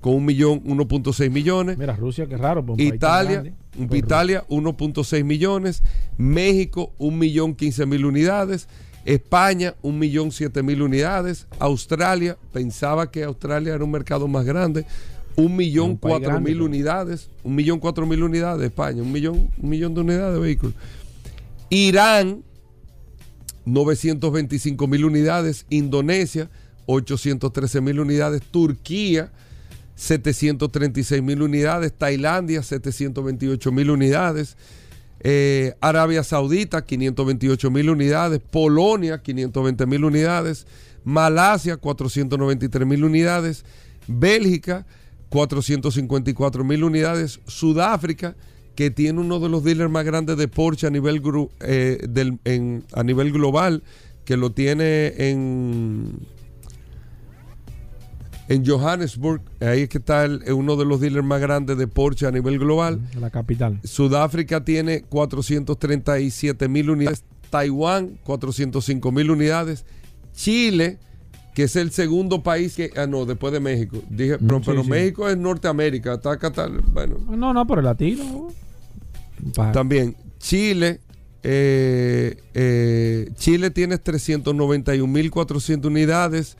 con 0.00 0.14
1 0.14 0.26
millón 0.26 0.62
1.6 0.64 1.30
millones. 1.30 1.78
Mira, 1.78 1.94
Rusia, 1.94 2.26
qué 2.26 2.36
raro. 2.36 2.64
pues, 2.66 2.78
un 2.80 2.88
país 2.88 3.00
tan 3.00 3.24
Italia. 3.30 3.54
Pues, 3.86 3.98
Italia 4.00 4.44
1.6 4.48 5.22
millones, 5.24 5.82
México 6.16 6.92
1 6.98 7.16
millón 7.16 7.54
15 7.54 7.86
mil 7.86 8.04
unidades, 8.04 8.68
España 9.04 9.74
1 9.82 9.96
millón 9.98 10.32
7 10.32 10.62
mil 10.62 10.82
unidades, 10.82 11.46
Australia, 11.58 12.36
pensaba 12.52 13.10
que 13.10 13.24
Australia 13.24 13.74
era 13.74 13.84
un 13.84 13.90
mercado 13.90 14.28
más 14.28 14.44
grande, 14.44 14.84
1 15.36 15.48
millón 15.54 15.90
Un 15.90 15.98
país 15.98 16.12
4 16.14 16.28
grande, 16.30 16.50
mil 16.50 16.58
pero- 16.58 16.66
unidades, 16.66 17.30
1 17.44 17.54
millón 17.54 17.78
4 17.78 18.06
mil 18.06 18.22
unidades, 18.22 18.66
España, 18.66 19.02
1 19.02 19.10
millón, 19.10 19.50
un 19.56 19.68
millón 19.68 19.94
de 19.94 20.00
unidades 20.00 20.34
de 20.34 20.40
vehículos. 20.40 20.74
Irán 21.70 22.42
925 23.64 24.86
mil 24.86 25.04
unidades, 25.04 25.66
Indonesia 25.70 26.48
813 26.86 27.80
mil 27.80 28.00
unidades, 28.00 28.42
Turquía 28.42 29.30
736 29.94 31.22
mil 31.22 31.42
unidades, 31.42 31.92
Tailandia 31.92 32.62
728 32.62 33.72
mil 33.72 33.90
unidades, 33.90 34.56
eh, 35.20 35.74
Arabia 35.80 36.22
Saudita 36.22 36.84
528 36.84 37.70
mil 37.70 37.90
unidades, 37.90 38.40
Polonia 38.50 39.18
520 39.18 39.86
mil 39.86 40.04
unidades, 40.04 40.66
Malasia 41.04 41.76
493 41.76 42.86
mil 42.86 43.04
unidades, 43.04 43.64
Bélgica 44.06 44.86
454 45.28 46.64
mil 46.64 46.84
unidades, 46.84 47.40
Sudáfrica 47.46 48.36
que 48.78 48.92
tiene 48.92 49.18
uno 49.18 49.40
de 49.40 49.48
los 49.48 49.64
dealers 49.64 49.90
más 49.90 50.04
grandes 50.04 50.36
de 50.36 50.46
Porsche 50.46 50.86
a 50.86 50.90
nivel, 50.90 51.20
eh, 51.58 52.78
a 52.92 53.02
nivel 53.02 53.32
global, 53.32 53.82
que 54.24 54.36
lo 54.36 54.52
tiene 54.52 55.14
en, 55.16 56.12
en 58.48 58.64
Johannesburg, 58.66 59.42
ahí 59.60 59.82
es 59.82 59.88
que 59.88 59.98
está 59.98 60.24
el- 60.24 60.42
uno 60.52 60.76
de 60.76 60.84
los 60.84 61.00
dealers 61.00 61.24
más 61.24 61.40
grandes 61.40 61.76
de 61.78 61.86
Porsche 61.86 62.26
a 62.26 62.30
nivel 62.30 62.58
global. 62.58 63.00
La 63.20 63.30
capital. 63.30 63.78
Sudáfrica 63.84 64.64
tiene 64.64 65.02
437 65.02 66.68
mil 66.68 66.90
unidades, 66.90 67.24
Taiwán 67.50 68.18
405 68.24 69.12
mil 69.12 69.30
unidades, 69.30 69.84
Chile, 70.34 70.98
que 71.54 71.64
es 71.64 71.76
el 71.76 71.90
segundo 71.90 72.42
país 72.42 72.74
que, 72.76 72.90
ah 72.96 73.06
no, 73.06 73.26
después 73.26 73.52
de 73.52 73.60
México, 73.60 73.98
dije, 74.08 74.38
pero, 74.38 74.58
sí, 74.58 74.62
pero 74.66 74.84
sí. 74.84 74.90
México 74.90 75.28
es 75.28 75.36
Norteamérica, 75.36 76.14
está 76.14 76.32
acá, 76.32 76.48
está- 76.48 76.68
bueno, 76.92 77.16
No, 77.28 77.52
no, 77.52 77.66
pero 77.66 77.80
el 77.80 77.84
latino. 77.86 78.48
también 79.72 80.16
Chile, 80.38 81.00
eh, 81.42 82.36
eh, 82.54 83.30
Chile 83.36 83.70
tiene 83.70 83.98
391.400 83.98 85.86
unidades. 85.90 86.56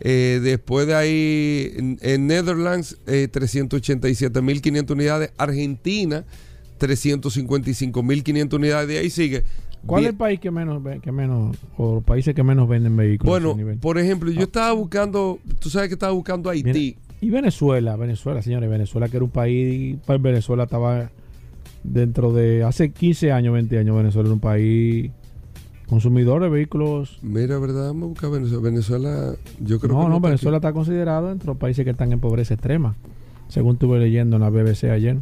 Eh, 0.00 0.40
después 0.42 0.86
de 0.86 0.94
ahí, 0.94 1.72
en, 1.76 1.98
en 2.02 2.26
Netherlands, 2.26 2.98
eh, 3.06 3.28
387.500 3.32 4.90
unidades. 4.90 5.32
Argentina, 5.38 6.24
355.500 6.78 8.54
unidades. 8.54 8.88
De 8.88 8.98
ahí 8.98 9.10
sigue. 9.10 9.44
¿Cuál 9.86 10.02
es 10.04 10.10
el 10.10 10.16
país 10.16 10.40
que 10.40 10.50
menos, 10.50 10.82
que 11.00 11.12
menos, 11.12 11.56
o 11.76 11.96
los 11.96 12.04
países 12.04 12.34
que 12.34 12.42
menos 12.42 12.68
venden 12.68 12.96
vehículos? 12.96 13.30
Bueno, 13.30 13.54
nivel? 13.56 13.78
por 13.78 13.98
ejemplo, 13.98 14.30
yo 14.32 14.42
estaba 14.42 14.72
buscando, 14.72 15.38
tú 15.60 15.70
sabes 15.70 15.88
que 15.88 15.94
estaba 15.94 16.12
buscando 16.12 16.50
Haití. 16.50 16.64
Viene- 16.72 16.96
y 17.20 17.30
Venezuela, 17.30 17.96
Venezuela, 17.96 18.42
señores, 18.42 18.68
Venezuela 18.68 19.08
que 19.08 19.16
era 19.16 19.24
un 19.24 19.30
país, 19.30 19.96
pues 20.04 20.20
Venezuela 20.20 20.64
estaba 20.64 21.10
dentro 21.84 22.32
de, 22.32 22.64
hace 22.64 22.90
15 22.90 23.30
años, 23.32 23.54
20 23.54 23.78
años, 23.78 23.96
Venezuela 23.96 24.26
era 24.28 24.34
un 24.34 24.40
país 24.40 25.10
consumidor 25.88 26.42
de 26.42 26.48
vehículos. 26.48 27.18
Mira, 27.22 27.58
¿verdad? 27.58 27.88
Vamos 27.88 28.02
a 28.04 28.06
buscar 28.06 28.30
Venezuela. 28.30 28.62
Venezuela, 28.62 29.34
yo 29.60 29.78
creo 29.78 29.94
no, 29.94 30.02
que 30.04 30.08
no, 30.10 30.20
Venezuela 30.20 30.58
aquí. 30.58 30.66
está 30.66 30.72
considerado 30.72 31.30
entre 31.32 31.46
los 31.46 31.56
países 31.56 31.84
que 31.84 31.90
están 31.90 32.12
en 32.12 32.20
pobreza 32.20 32.54
extrema, 32.54 32.96
según 33.48 33.74
estuve 33.74 33.98
leyendo 33.98 34.36
en 34.36 34.42
la 34.42 34.50
BBC 34.50 34.84
ayer. 34.90 35.18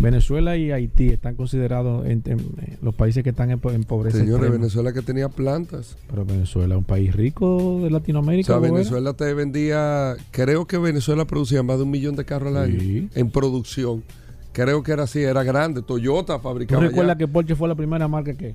Venezuela 0.00 0.56
y 0.56 0.70
Haití 0.70 1.08
están 1.08 1.34
considerados 1.34 2.06
en, 2.06 2.22
en- 2.26 2.38
en 2.38 2.78
los 2.82 2.94
países 2.94 3.24
que 3.24 3.30
están 3.30 3.50
en, 3.50 3.60
en 3.64 3.82
pobreza 3.84 4.16
Señores, 4.18 4.36
extrema. 4.44 4.56
Venezuela 4.56 4.92
que 4.92 5.02
tenía 5.02 5.28
plantas. 5.28 5.96
Pero 6.08 6.24
Venezuela 6.24 6.74
es 6.76 6.78
un 6.78 6.84
país 6.84 7.14
rico 7.14 7.80
de 7.80 7.86
O 7.86 7.90
Latinoamérica. 7.90 8.46
sea, 8.46 8.56
¿no 8.60 8.64
era? 8.66 8.74
Venezuela 8.74 9.12
te 9.14 9.34
vendía, 9.34 10.14
creo 10.30 10.66
que 10.68 10.78
Venezuela 10.78 11.24
producía 11.24 11.64
más 11.64 11.78
de 11.78 11.82
un 11.82 11.90
millón 11.90 12.14
de 12.14 12.24
carros 12.24 12.54
al 12.54 12.62
año 12.62 12.78
Sí. 12.78 13.08
en 13.14 13.30
producción. 13.30 14.04
Creo 14.52 14.84
que 14.84 14.92
era 14.92 15.02
así, 15.02 15.18
era 15.20 15.42
grande. 15.42 15.82
Toyota 15.82 16.36
¿Tú 16.36 16.42
fabricaba 16.42 16.80
recuerdas 16.82 17.16
allá. 17.16 17.18
que 17.18 17.28
Porsche 17.28 17.56
fue 17.56 17.66
la 17.68 17.74
primera 17.74 18.06
marca 18.06 18.34
que, 18.34 18.54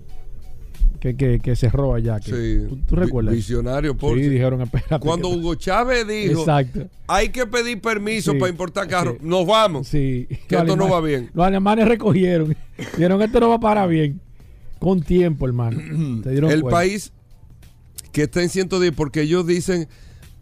que, 1.04 1.18
que, 1.18 1.40
que 1.42 1.56
cerró 1.58 1.94
allá? 1.96 2.18
Que, 2.22 2.32
Sí. 2.32 2.66
¿tú, 2.70 2.78
tú 2.88 2.96
recuerdas? 2.96 3.34
Vi- 3.34 3.40
Visionario, 3.40 3.92
Sí, 3.92 3.98
Porsche. 4.00 4.30
dijeron, 4.30 4.62
espérate. 4.62 5.00
Cuando 5.06 5.30
que- 5.30 5.36
Hugo 5.36 5.56
Chávez 5.56 6.08
dijo, 6.08 6.40
Exacto. 6.40 6.88
hay 7.08 7.28
que 7.28 7.46
pedir 7.46 7.82
permiso 7.82 8.32
Sí. 8.32 8.38
para 8.40 8.50
importar 8.50 8.88
carros, 8.88 9.16
Sí. 9.20 9.28
nos 9.28 9.46
vamos. 9.46 9.86
Sí. 9.90 10.28
Que 10.48 10.56
esto 10.56 10.78
no 10.78 10.88
va 10.88 11.02
bien. 11.02 11.30
Los 11.34 11.46
alemanes 11.46 11.90
recogieron. 11.90 12.56
Dijeron 12.96 13.20
que 13.20 13.26
esto 13.26 13.42
no 13.42 13.50
va 13.50 13.60
para 13.60 13.86
bien. 13.86 14.22
Con 14.80 15.02
tiempo, 15.02 15.46
hermano. 15.46 15.78
El 16.26 16.42
cuenta. 16.62 16.70
país 16.70 17.12
que 18.14 18.24
está 18.24 18.42
en 18.42 18.48
110, 18.48 18.94
porque 18.96 19.24
ellos 19.24 19.46
dicen, 19.46 19.90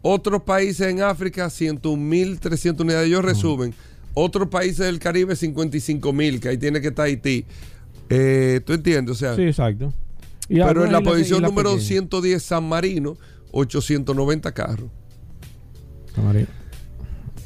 otros 0.00 0.42
países 0.42 0.86
en 0.86 1.02
África, 1.02 1.50
101.300 1.50 2.80
unidades, 2.84 3.08
ellos 3.08 3.24
resumen. 3.24 3.74
Otros 4.14 4.46
países 4.48 4.86
del 4.86 5.00
Caribe, 5.00 5.34
55.000, 5.34 6.38
que 6.38 6.50
ahí 6.50 6.58
tiene 6.58 6.80
que 6.80 6.88
estar 6.88 7.06
Haití. 7.06 7.46
Eh, 8.10 8.60
¿Tú 8.64 8.74
entiendes? 8.74 9.10
O 9.16 9.18
sea, 9.18 9.34
Sí, 9.34 9.42
exacto. 9.42 9.92
Pero 10.54 10.84
en 10.84 10.92
la 10.92 11.00
posición 11.00 11.42
número 11.42 11.70
pequeñas. 11.70 11.88
110, 11.88 12.42
San 12.42 12.68
Marino, 12.68 13.16
890 13.52 14.52
carros. 14.52 14.90
Camarillo. 16.14 16.46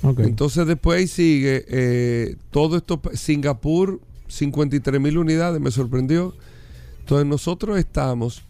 Ok. 0.02 0.20
Entonces 0.20 0.66
después 0.66 0.98
ahí 0.98 1.06
sigue 1.06 1.64
eh, 1.68 2.36
todo 2.50 2.76
esto, 2.76 3.00
Singapur, 3.14 4.00
53 4.28 5.00
mil 5.00 5.18
unidades, 5.18 5.60
me 5.60 5.70
sorprendió. 5.70 6.34
Entonces 7.00 7.26
nosotros 7.26 7.78
estamos 7.78 8.42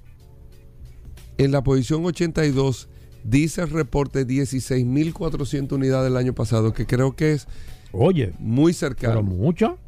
en 1.39 1.53
la 1.53 1.63
posición 1.63 2.05
82, 2.05 2.89
dice 3.25 3.63
el 3.63 3.71
reporte 3.71 4.27
16.400 4.27 5.73
unidades 5.73 6.11
el 6.11 6.17
año 6.17 6.35
pasado, 6.35 6.73
que 6.73 6.87
creo 6.87 7.15
que 7.15 7.33
es 7.33 7.47
Oye, 7.93 8.33
muy 8.39 8.73
pero 8.73 8.79
cercano. 8.79 9.23
mucho. 9.23 9.79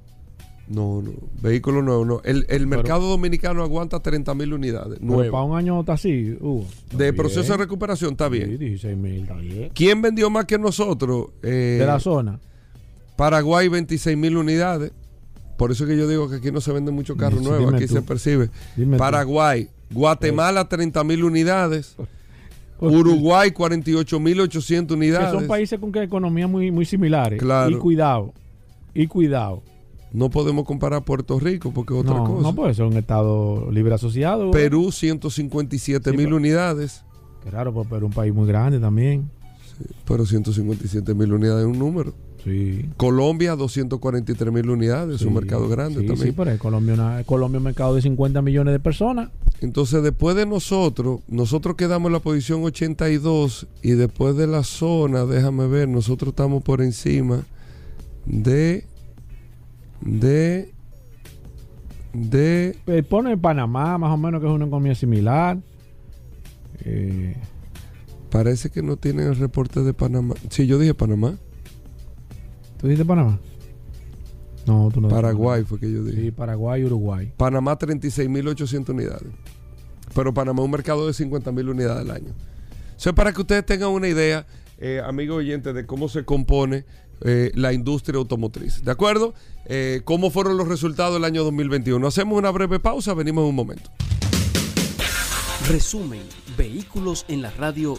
No, 0.68 1.00
no, 1.00 1.12
vehículo 1.40 1.80
nuevo, 1.82 2.04
no. 2.04 2.20
El, 2.24 2.44
el 2.50 2.66
mercado 2.66 3.08
dominicano 3.08 3.62
aguanta 3.62 4.00
30 4.00 4.34
mil 4.34 4.52
unidades, 4.52 5.00
nuevas. 5.00 5.30
para 5.30 5.44
un 5.44 5.56
año 5.56 5.80
está 5.80 5.94
así. 5.94 6.36
Hugo. 6.40 6.66
Está 6.68 6.96
De 6.98 7.04
bien. 7.04 7.16
proceso 7.16 7.52
de 7.52 7.58
recuperación, 7.58 8.10
está 8.12 8.28
bien. 8.28 8.50
Sí, 8.50 8.56
16 8.58 8.96
mil, 8.96 9.22
está 9.22 9.34
bien. 9.36 9.70
¿Quién 9.74 10.02
vendió 10.02 10.28
más 10.28 10.44
que 10.44 10.58
nosotros? 10.58 11.28
Eh, 11.42 11.76
De 11.80 11.86
la 11.86 11.98
zona. 12.00 12.38
Paraguay 13.16 13.68
26 13.68 14.16
mil 14.16 14.36
unidades. 14.36 14.92
Por 15.56 15.72
eso 15.72 15.84
es 15.84 15.90
que 15.90 15.96
yo 15.96 16.06
digo 16.06 16.28
que 16.28 16.36
aquí 16.36 16.52
no 16.52 16.60
se 16.60 16.70
venden 16.72 16.94
muchos 16.94 17.16
carros 17.16 17.40
Sí, 17.40 17.46
nuevos, 17.46 17.72
aquí 17.74 17.86
tú. 17.86 17.94
se 17.94 18.02
percibe. 18.02 18.50
Dime 18.76 18.96
tú. 18.96 19.00
Paraguay, 19.00 19.68
Guatemala 19.90 20.68
30 20.68 21.02
mil 21.02 21.24
unidades, 21.24 21.96
Uruguay 22.80 23.50
48 23.50 24.20
mil 24.20 24.40
800 24.40 24.94
Que 24.94 24.98
unidades. 24.98 25.32
son 25.32 25.46
países 25.48 25.80
con 25.80 25.90
que 25.90 26.02
economías 26.02 26.48
muy, 26.48 26.70
muy 26.70 26.84
similares. 26.84 27.40
Claro. 27.40 27.70
Y 27.70 27.78
cuidado. 27.78 28.32
Y 28.94 29.06
cuidado. 29.08 29.62
No 30.12 30.30
podemos 30.30 30.64
comparar 30.64 31.04
Puerto 31.04 31.38
Rico 31.38 31.72
porque 31.72 31.94
es 31.94 32.00
otra 32.00 32.14
no, 32.14 32.24
cosa. 32.24 32.42
no 32.42 32.54
puede 32.54 32.74
ser 32.74 32.84
un 32.86 32.96
estado 32.96 33.70
libre 33.70 33.94
asociado. 33.94 34.50
Perú 34.50 34.90
157 34.90 36.10
Sí, 36.10 36.16
mil 36.16 36.26
pero- 36.26 36.36
unidades. 36.36 37.04
Claro, 37.48 37.72
pues 37.72 37.86
Perú 37.88 38.06
es 38.06 38.10
un 38.10 38.14
país 38.14 38.32
muy 38.34 38.46
grande 38.46 38.78
también. 38.80 39.30
Pero 40.06 40.26
157 40.26 41.14
mil 41.14 41.32
unidades 41.32 41.64
es 41.66 41.70
un 41.72 41.78
número. 41.78 42.12
Sí. 42.44 42.88
Colombia, 42.96 43.54
243 43.56 44.52
mil 44.52 44.70
unidades, 44.70 45.16
es 45.20 45.26
un 45.26 45.34
mercado 45.34 45.68
grande 45.68 46.00
sí, 46.00 46.06
también. 46.06 46.28
Sí, 46.28 46.34
pero 46.36 46.50
en 46.50 46.58
Colombia, 46.58 46.94
una- 46.94 47.22
Colombia 47.24 47.56
es 47.58 47.60
un 47.60 47.64
mercado 47.64 47.94
de 47.94 48.02
50 48.02 48.42
millones 48.42 48.72
de 48.72 48.80
personas. 48.80 49.30
Entonces, 49.60 50.02
después 50.02 50.36
de 50.36 50.46
nosotros, 50.46 51.20
nosotros 51.28 51.76
quedamos 51.76 52.08
en 52.08 52.12
la 52.14 52.20
posición 52.20 52.62
82 52.64 53.66
y 53.82 53.90
después 53.90 54.36
de 54.36 54.46
la 54.46 54.62
zona, 54.62 55.24
déjame 55.26 55.66
ver, 55.66 55.88
nosotros 55.88 56.30
estamos 56.30 56.62
por 56.62 56.80
encima 56.80 57.42
de 58.24 58.84
de 60.00 60.72
de 62.12 62.76
Eh, 62.86 63.02
pone 63.02 63.36
Panamá, 63.36 63.98
más 63.98 64.12
o 64.12 64.16
menos, 64.16 64.40
que 64.40 64.46
es 64.46 64.52
una 64.52 64.66
economía 64.66 64.94
similar. 64.94 65.58
Eh, 66.84 67.36
parece 68.30 68.70
que 68.70 68.82
no 68.82 68.96
tienen 68.96 69.28
el 69.28 69.36
reporte 69.36 69.82
de 69.82 69.94
Panamá. 69.94 70.34
Sí, 70.50 70.66
yo 70.66 70.78
dije 70.78 70.94
Panamá. 70.94 71.38
¿Tú 72.78 72.86
dijiste 72.86 73.04
Panamá? 73.04 73.38
No, 74.66 74.90
tú 74.92 75.00
no 75.00 75.08
Paraguay 75.08 75.64
fue 75.64 75.80
que 75.80 75.90
yo 75.90 76.04
dije. 76.04 76.22
Sí, 76.22 76.30
Paraguay 76.30 76.82
y 76.82 76.84
Uruguay. 76.84 77.32
Panamá 77.36 77.78
36.800 77.78 78.90
unidades. 78.90 79.28
Pero 80.14 80.32
Panamá 80.32 80.60
es 80.60 80.64
un 80.64 80.70
mercado 80.70 81.06
de 81.06 81.12
50.000 81.12 81.70
unidades 81.70 82.02
al 82.02 82.10
año. 82.10 82.34
Eso 82.96 83.10
es 83.10 83.16
para 83.16 83.32
que 83.32 83.40
ustedes 83.40 83.64
tengan 83.64 83.90
una 83.90 84.08
idea, 84.08 84.46
eh, 84.78 85.00
amigos 85.04 85.38
oyentes, 85.38 85.74
de 85.74 85.86
cómo 85.86 86.08
se 86.08 86.24
compone 86.24 86.84
eh, 87.22 87.50
la 87.54 87.72
industria 87.72 88.18
automotriz. 88.18 88.82
¿De 88.82 88.90
acuerdo? 88.90 89.34
Eh, 89.66 90.02
¿Cómo 90.04 90.30
fueron 90.30 90.56
los 90.56 90.68
resultados 90.68 91.14
del 91.14 91.24
año 91.24 91.44
2021? 91.44 92.06
Hacemos 92.06 92.38
una 92.38 92.50
breve 92.50 92.80
pausa, 92.80 93.14
venimos 93.14 93.42
en 93.42 93.48
un 93.50 93.54
momento. 93.54 93.90
Resumen, 95.68 96.22
vehículos 96.56 97.24
en 97.28 97.42
la 97.42 97.50
radio. 97.50 97.98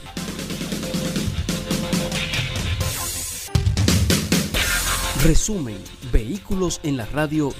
Resumen, 5.23 5.77
vehículos 6.11 6.79
en 6.83 6.97
la 6.97 7.05
radio. 7.05 7.51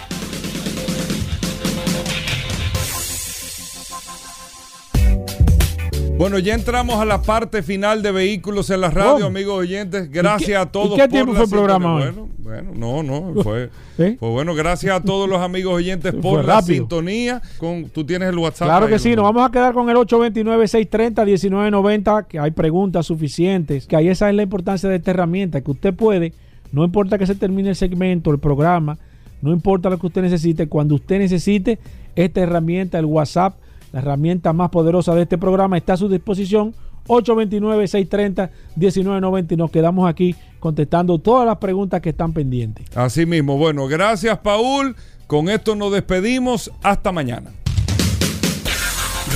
Bueno, 6.20 6.38
ya 6.38 6.54
entramos 6.54 6.98
a 6.98 7.06
la 7.06 7.22
parte 7.22 7.64
final 7.64 8.04
de 8.04 8.12
Vehículos 8.12 8.70
en 8.72 8.82
la 8.82 8.90
Radio, 8.90 9.14
¿Cómo? 9.14 9.26
amigos 9.28 9.58
oyentes. 9.58 10.12
Gracias 10.12 10.50
¿Y 10.50 10.52
qué- 10.52 10.58
a 10.58 10.66
todos. 10.66 10.92
y 10.92 10.96
qué 10.98 11.04
por 11.04 11.10
tiempo 11.12 11.32
la 11.32 11.38
fue 11.38 11.46
el 11.46 11.50
programa 11.50 11.96
hoy? 11.96 12.02
Bueno, 12.04 12.30
bueno, 12.40 12.72
no, 12.76 13.04
no, 13.04 13.34
fue, 13.44 13.70
¿Eh? 13.98 14.18
fue 14.20 14.30
bueno. 14.30 14.54
Gracias 14.54 14.94
a 14.94 15.02
todos 15.02 15.30
los 15.30 15.40
amigos 15.40 15.74
oyentes 15.76 16.14
por 16.14 16.44
la 16.44 16.62
sintonía. 16.62 17.42
Con, 17.58 17.86
tú 17.86 18.04
tienes 18.04 18.28
el 18.28 18.38
WhatsApp. 18.38 18.68
Claro 18.68 18.88
ahí, 18.88 18.92
que 18.92 19.00
sí, 19.00 19.12
¿no? 19.12 19.16
nos 19.22 19.34
vamos 19.34 19.48
a 19.48 19.52
quedar 19.54 19.74
con 19.74 19.90
el 19.90 19.96
829-630-1990, 19.96 22.28
que 22.28 22.38
hay 22.38 22.52
preguntas 22.52 23.06
suficientes, 23.06 23.88
que 23.88 23.96
ahí 23.96 24.10
esa 24.10 24.30
es 24.30 24.36
la 24.36 24.44
importancia 24.44 24.90
de 24.90 24.98
esta 24.98 25.12
herramienta, 25.12 25.62
que 25.62 25.72
usted 25.72 25.94
puede, 25.94 26.34
no 26.74 26.84
importa 26.84 27.18
que 27.18 27.28
se 27.28 27.36
termine 27.36 27.70
el 27.70 27.78
segmento, 27.78 28.30
el 28.32 28.40
programa, 28.40 28.98
no 29.42 29.54
importa 29.54 29.90
lo 29.90 29.98
que 29.98 30.08
usted 30.08 30.24
necesite, 30.24 30.68
cuando 30.68 30.96
usted 30.96 31.18
necesite 31.20 31.80
esta 32.18 32.42
herramienta, 32.42 33.00
el 33.00 33.06
WhatsApp, 33.06 33.56
la 33.92 34.00
herramienta 34.00 34.54
más 34.54 34.70
poderosa 34.70 35.14
de 35.16 35.24
este 35.24 35.38
programa, 35.38 35.78
está 35.78 35.94
a 35.94 35.98
su 35.98 36.10
disposición. 36.10 36.74
829-630-1990 37.08 39.54
y 39.54 39.56
nos 39.56 39.72
quedamos 39.72 40.08
aquí 40.08 40.36
contestando 40.60 41.18
todas 41.18 41.46
las 41.46 41.58
preguntas 41.58 42.02
que 42.02 42.10
están 42.10 42.34
pendientes. 42.34 42.86
Así 42.96 43.26
mismo. 43.26 43.58
Bueno, 43.58 43.88
gracias, 43.88 44.38
Paul. 44.40 44.96
Con 45.26 45.50
esto 45.50 45.76
nos 45.76 45.92
despedimos. 45.92 46.72
Hasta 46.84 47.12
mañana. 47.12 47.52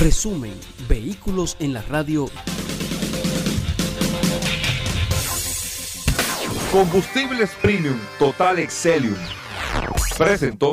Resumen, 0.00 0.52
vehículos 0.88 1.56
en 1.60 1.72
la 1.72 1.82
radio. 1.82 2.26
Combustibles 6.72 7.50
Premium 7.62 7.98
Total 8.18 8.58
Excelium. 8.58 9.14
Presentó. 10.18 10.72